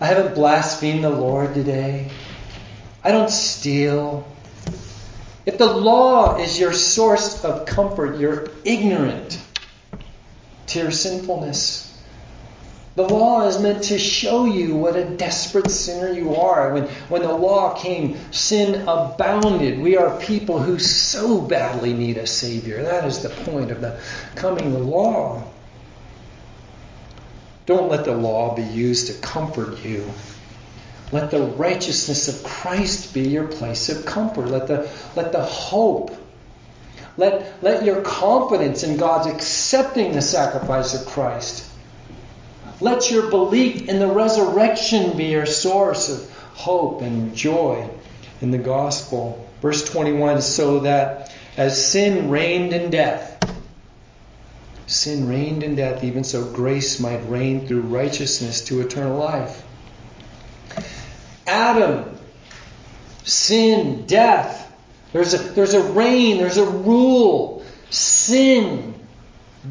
I 0.00 0.06
haven't 0.06 0.34
blasphemed 0.34 1.04
the 1.04 1.10
Lord 1.10 1.54
today. 1.54 2.10
I 3.04 3.12
don't 3.12 3.30
steal. 3.30 4.26
If 5.46 5.58
the 5.58 5.72
law 5.72 6.38
is 6.38 6.58
your 6.58 6.72
source 6.72 7.44
of 7.44 7.64
comfort, 7.64 8.18
you're 8.18 8.48
ignorant 8.64 9.40
to 10.66 10.80
your 10.80 10.90
sinfulness. 10.90 11.91
The 12.94 13.08
law 13.08 13.46
is 13.46 13.58
meant 13.58 13.84
to 13.84 13.98
show 13.98 14.44
you 14.44 14.76
what 14.76 14.96
a 14.96 15.04
desperate 15.04 15.70
sinner 15.70 16.12
you 16.12 16.36
are. 16.36 16.74
When, 16.74 16.84
when 17.08 17.22
the 17.22 17.32
law 17.32 17.74
came, 17.74 18.18
sin 18.32 18.86
abounded. 18.86 19.78
We 19.78 19.96
are 19.96 20.20
people 20.20 20.58
who 20.58 20.78
so 20.78 21.40
badly 21.40 21.94
need 21.94 22.18
a 22.18 22.26
Savior. 22.26 22.82
That 22.82 23.06
is 23.06 23.22
the 23.22 23.30
point 23.30 23.70
of 23.70 23.80
the 23.80 23.98
coming 24.34 24.90
law. 24.90 25.42
Don't 27.64 27.90
let 27.90 28.04
the 28.04 28.12
law 28.12 28.54
be 28.54 28.62
used 28.62 29.06
to 29.06 29.14
comfort 29.14 29.82
you. 29.82 30.04
Let 31.12 31.30
the 31.30 31.40
righteousness 31.40 32.28
of 32.28 32.42
Christ 32.42 33.14
be 33.14 33.22
your 33.22 33.46
place 33.46 33.88
of 33.88 34.04
comfort. 34.04 34.48
Let 34.48 34.66
the, 34.66 34.90
let 35.16 35.32
the 35.32 35.42
hope, 35.42 36.14
let, 37.16 37.62
let 37.62 37.84
your 37.84 38.02
confidence 38.02 38.82
in 38.82 38.98
God's 38.98 39.28
accepting 39.28 40.12
the 40.12 40.22
sacrifice 40.22 40.94
of 40.94 41.06
Christ 41.06 41.61
let 42.82 43.10
your 43.10 43.30
belief 43.30 43.88
in 43.88 43.98
the 44.00 44.08
resurrection 44.08 45.16
be 45.16 45.26
your 45.26 45.46
source 45.46 46.08
of 46.08 46.30
hope 46.54 47.00
and 47.00 47.34
joy 47.34 47.88
in 48.40 48.50
the 48.50 48.58
gospel. 48.58 49.48
Verse 49.60 49.88
21 49.88 50.42
so 50.42 50.80
that 50.80 51.32
as 51.56 51.86
sin 51.86 52.28
reigned 52.28 52.72
in 52.72 52.90
death, 52.90 53.38
sin 54.86 55.28
reigned 55.28 55.62
in 55.62 55.76
death, 55.76 56.02
even 56.02 56.24
so 56.24 56.44
grace 56.44 56.98
might 56.98 57.28
reign 57.28 57.66
through 57.66 57.82
righteousness 57.82 58.64
to 58.64 58.80
eternal 58.80 59.16
life. 59.16 59.62
Adam, 61.46 62.18
sin, 63.22 64.06
death. 64.06 64.58
There's 65.12 65.34
a, 65.34 65.38
there's 65.38 65.74
a 65.74 65.82
reign, 65.82 66.38
there's 66.38 66.56
a 66.56 66.64
rule. 66.64 67.64
Sin 67.90 68.94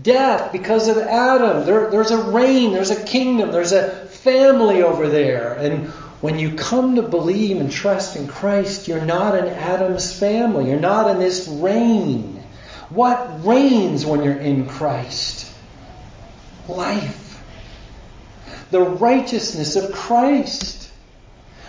death 0.02 0.52
because 0.52 0.88
of 0.88 0.98
Adam. 0.98 1.66
There, 1.66 1.90
there's 1.90 2.12
a 2.12 2.32
reign, 2.32 2.74
there's 2.74 2.92
a 2.92 3.04
kingdom, 3.04 3.52
there's 3.52 3.72
a 3.72 4.06
family 4.08 4.84
over 4.84 5.10
there. 5.10 5.54
And 5.54 5.88
when 6.22 6.38
you 6.38 6.56
come 6.56 6.96
to 6.96 7.02
believe 7.02 7.58
and 7.58 7.72
trust 7.72 8.16
in 8.16 8.28
Christ, 8.28 8.88
you're 8.88 9.04
not 9.04 9.36
in 9.38 9.46
Adam's 9.46 10.18
family. 10.18 10.70
You're 10.70 10.80
not 10.80 11.10
in 11.10 11.20
this 11.20 11.48
reign. 11.48 12.44
What 12.90 13.46
reigns 13.46 14.06
when 14.06 14.24
you're 14.24 14.38
in 14.38 14.68
Christ? 14.68 15.52
Life. 16.68 17.44
The 18.70 18.82
righteousness 18.82 19.76
of 19.76 19.92
Christ. 19.94 20.81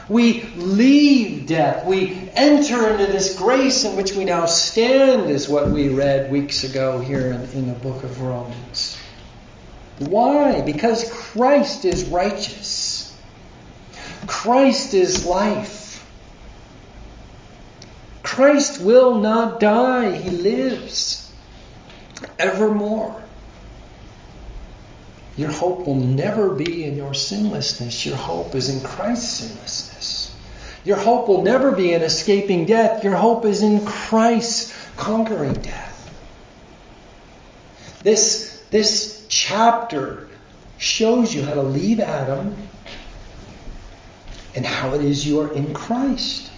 We 0.08 0.42
leave 0.56 1.46
death. 1.46 1.86
We 1.86 2.30
enter 2.34 2.88
into 2.88 3.06
this 3.06 3.36
grace 3.36 3.84
in 3.84 3.96
which 3.96 4.12
we 4.14 4.24
now 4.24 4.46
stand, 4.46 5.30
is 5.30 5.48
what 5.48 5.70
we 5.70 5.88
read 5.88 6.30
weeks 6.30 6.64
ago 6.64 6.98
here 6.98 7.32
in, 7.32 7.42
in 7.52 7.68
the 7.68 7.74
book 7.74 8.02
of 8.02 8.20
Romans. 8.20 8.98
Why? 9.98 10.60
Because 10.62 11.10
Christ 11.12 11.84
is 11.84 12.04
righteous. 12.06 13.16
Christ 14.26 14.94
is 14.94 15.24
life. 15.24 15.82
Christ 18.22 18.80
will 18.80 19.20
not 19.20 19.60
die. 19.60 20.12
He 20.16 20.30
lives 20.30 21.32
evermore. 22.38 23.21
Your 25.36 25.50
hope 25.50 25.86
will 25.86 25.94
never 25.94 26.50
be 26.50 26.84
in 26.84 26.96
your 26.96 27.14
sinlessness. 27.14 28.04
Your 28.04 28.16
hope 28.16 28.54
is 28.54 28.68
in 28.68 28.86
Christ's 28.86 29.28
sinlessness. 29.28 30.34
Your 30.84 30.98
hope 30.98 31.28
will 31.28 31.42
never 31.42 31.72
be 31.72 31.92
in 31.92 32.02
escaping 32.02 32.66
death. 32.66 33.02
Your 33.02 33.14
hope 33.14 33.44
is 33.44 33.62
in 33.62 33.84
Christ 33.86 34.74
conquering 34.96 35.54
death. 35.54 35.90
This, 38.02 38.62
this 38.70 39.24
chapter 39.28 40.28
shows 40.76 41.32
you 41.34 41.44
how 41.44 41.54
to 41.54 41.62
leave 41.62 42.00
Adam 42.00 42.56
and 44.54 44.66
how 44.66 44.94
it 44.94 45.02
is 45.02 45.26
you 45.26 45.40
are 45.40 45.52
in 45.52 45.72
Christ. 45.72 46.50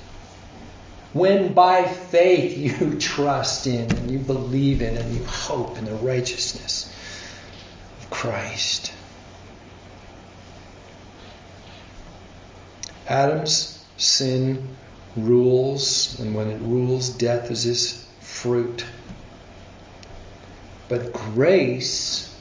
When 1.13 1.53
by 1.53 1.85
faith 1.85 2.59
you 2.59 2.99
trust 2.99 3.69
in 3.69 3.95
and 3.95 4.11
you 4.11 4.19
believe 4.19 4.83
in 4.83 4.97
and 4.97 5.15
you 5.15 5.23
hope 5.25 5.79
in 5.79 5.85
the 5.85 5.95
righteousness 5.95 6.94
Christ. 8.11 8.93
Adam's 13.09 13.85
sin 13.97 14.77
rules, 15.17 16.19
and 16.19 16.35
when 16.35 16.51
it 16.51 16.61
rules, 16.61 17.11
death 17.11 17.51
is 17.51 17.65
his 17.65 18.07
fruit. 18.21 18.85
But 20.89 21.13
grace 21.13 22.35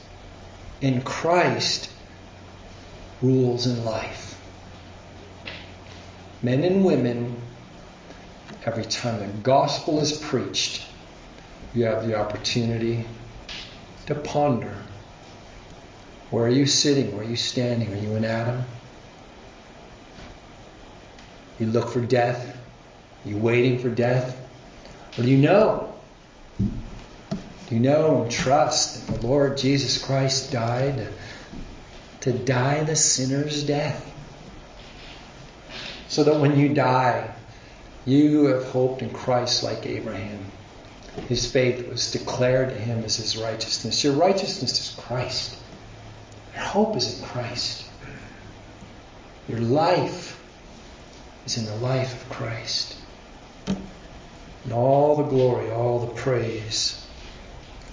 in 0.80 1.02
Christ 1.02 1.90
rules 3.22 3.66
in 3.66 3.84
life. 3.84 4.38
Men 6.42 6.62
and 6.64 6.84
women, 6.84 7.36
every 8.66 8.84
time 8.84 9.20
the 9.20 9.32
gospel 9.42 10.00
is 10.00 10.12
preached, 10.12 10.82
you 11.72 11.84
have 11.84 12.06
the 12.06 12.14
opportunity 12.14 13.06
to 14.06 14.14
ponder 14.14 14.76
where 16.34 16.46
are 16.46 16.50
you 16.50 16.66
sitting? 16.66 17.16
Where 17.16 17.24
are 17.24 17.28
you 17.28 17.36
standing? 17.36 17.92
Are 17.92 17.96
you 17.96 18.16
in 18.16 18.24
Adam? 18.24 18.64
You 21.60 21.66
look 21.66 21.90
for 21.90 22.00
death. 22.00 22.56
Are 23.24 23.28
you 23.28 23.36
waiting 23.36 23.78
for 23.78 23.88
death? 23.88 24.36
Or 25.16 25.22
do 25.22 25.30
you 25.30 25.38
know? 25.38 25.94
Do 26.58 27.74
you 27.74 27.78
know 27.78 28.22
and 28.22 28.30
trust 28.30 29.06
that 29.06 29.20
the 29.20 29.26
Lord 29.26 29.56
Jesus 29.56 30.04
Christ 30.04 30.50
died 30.50 31.06
to 32.22 32.32
die 32.32 32.82
the 32.82 32.96
sinner's 32.96 33.64
death? 33.64 34.12
So 36.08 36.24
that 36.24 36.40
when 36.40 36.58
you 36.58 36.74
die, 36.74 37.32
you 38.06 38.46
have 38.46 38.64
hoped 38.64 39.02
in 39.02 39.10
Christ 39.10 39.62
like 39.62 39.86
Abraham. 39.86 40.44
His 41.28 41.50
faith 41.50 41.88
was 41.88 42.10
declared 42.10 42.70
to 42.70 42.74
him 42.74 43.04
as 43.04 43.16
his 43.16 43.36
righteousness. 43.36 44.02
Your 44.02 44.14
righteousness 44.14 44.72
is 44.80 45.00
Christ. 45.00 45.58
Your 46.54 46.64
hope 46.64 46.96
is 46.96 47.20
in 47.20 47.26
Christ. 47.26 47.84
Your 49.48 49.60
life 49.60 50.40
is 51.46 51.58
in 51.58 51.66
the 51.66 51.76
life 51.76 52.22
of 52.22 52.28
Christ. 52.30 52.96
And 53.66 54.72
all 54.72 55.16
the 55.16 55.24
glory, 55.24 55.70
all 55.70 56.00
the 56.00 56.14
praise 56.14 57.06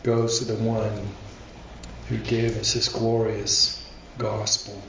goes 0.03 0.39
to 0.39 0.45
the 0.45 0.63
one 0.63 1.07
who 2.07 2.17
gave 2.17 2.57
us 2.57 2.73
this 2.73 2.89
glorious 2.89 3.85
gospel. 4.17 4.81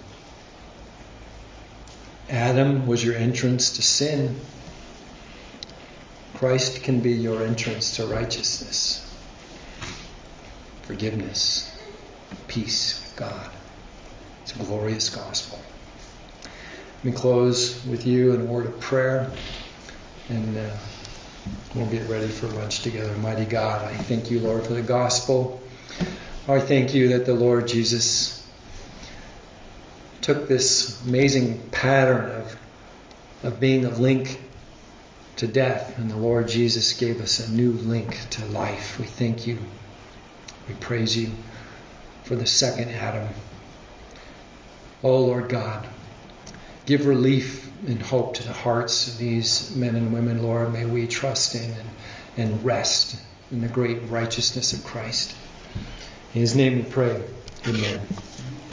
Adam 2.28 2.86
was 2.86 3.04
your 3.04 3.14
entrance 3.16 3.70
to 3.72 3.82
sin. 3.82 4.40
Christ 6.34 6.82
can 6.82 7.00
be 7.00 7.12
your 7.12 7.42
entrance 7.44 7.96
to 7.96 8.06
righteousness, 8.06 9.06
forgiveness, 10.82 11.76
peace 12.48 13.00
with 13.00 13.16
God. 13.16 13.50
It's 14.54 14.60
a 14.60 14.66
glorious 14.66 15.08
gospel. 15.08 15.58
Let 16.96 17.04
me 17.04 17.12
close 17.12 17.84
with 17.86 18.06
you 18.06 18.34
in 18.34 18.42
a 18.42 18.44
word 18.44 18.66
of 18.66 18.78
prayer, 18.80 19.30
and 20.28 20.58
uh, 20.58 20.76
we'll 21.74 21.86
get 21.86 22.06
ready 22.08 22.28
for 22.28 22.48
lunch 22.48 22.82
together. 22.82 23.16
Mighty 23.16 23.46
God, 23.46 23.82
I 23.90 23.96
thank 23.96 24.30
you, 24.30 24.40
Lord, 24.40 24.66
for 24.66 24.74
the 24.74 24.82
gospel. 24.82 25.62
I 26.46 26.60
thank 26.60 26.92
you 26.92 27.08
that 27.08 27.24
the 27.24 27.32
Lord 27.32 27.66
Jesus 27.66 28.46
took 30.20 30.48
this 30.48 31.02
amazing 31.06 31.70
pattern 31.70 32.30
of, 32.42 32.56
of 33.44 33.58
being 33.58 33.86
a 33.86 33.90
link 33.90 34.38
to 35.36 35.46
death, 35.46 35.96
and 35.96 36.10
the 36.10 36.16
Lord 36.16 36.46
Jesus 36.46 36.92
gave 36.92 37.22
us 37.22 37.40
a 37.40 37.50
new 37.50 37.72
link 37.72 38.18
to 38.30 38.44
life. 38.46 38.98
We 38.98 39.06
thank 39.06 39.46
you. 39.46 39.58
We 40.68 40.74
praise 40.74 41.16
you 41.16 41.30
for 42.24 42.36
the 42.36 42.46
second 42.46 42.90
Adam. 42.90 43.28
Oh, 45.04 45.20
Lord 45.20 45.48
God, 45.48 45.86
give 46.86 47.06
relief 47.06 47.70
and 47.86 48.00
hope 48.00 48.34
to 48.34 48.44
the 48.44 48.52
hearts 48.52 49.08
of 49.08 49.18
these 49.18 49.74
men 49.74 49.96
and 49.96 50.12
women, 50.12 50.42
Lord. 50.42 50.72
May 50.72 50.86
we 50.86 51.06
trust 51.08 51.54
in 51.54 51.70
and, 51.70 51.90
and 52.36 52.64
rest 52.64 53.16
in 53.50 53.60
the 53.60 53.68
great 53.68 54.08
righteousness 54.08 54.72
of 54.72 54.84
Christ. 54.84 55.34
In 56.34 56.40
his 56.40 56.54
name 56.54 56.76
we 56.76 56.82
pray. 56.82 57.22
Amen. 57.66 58.00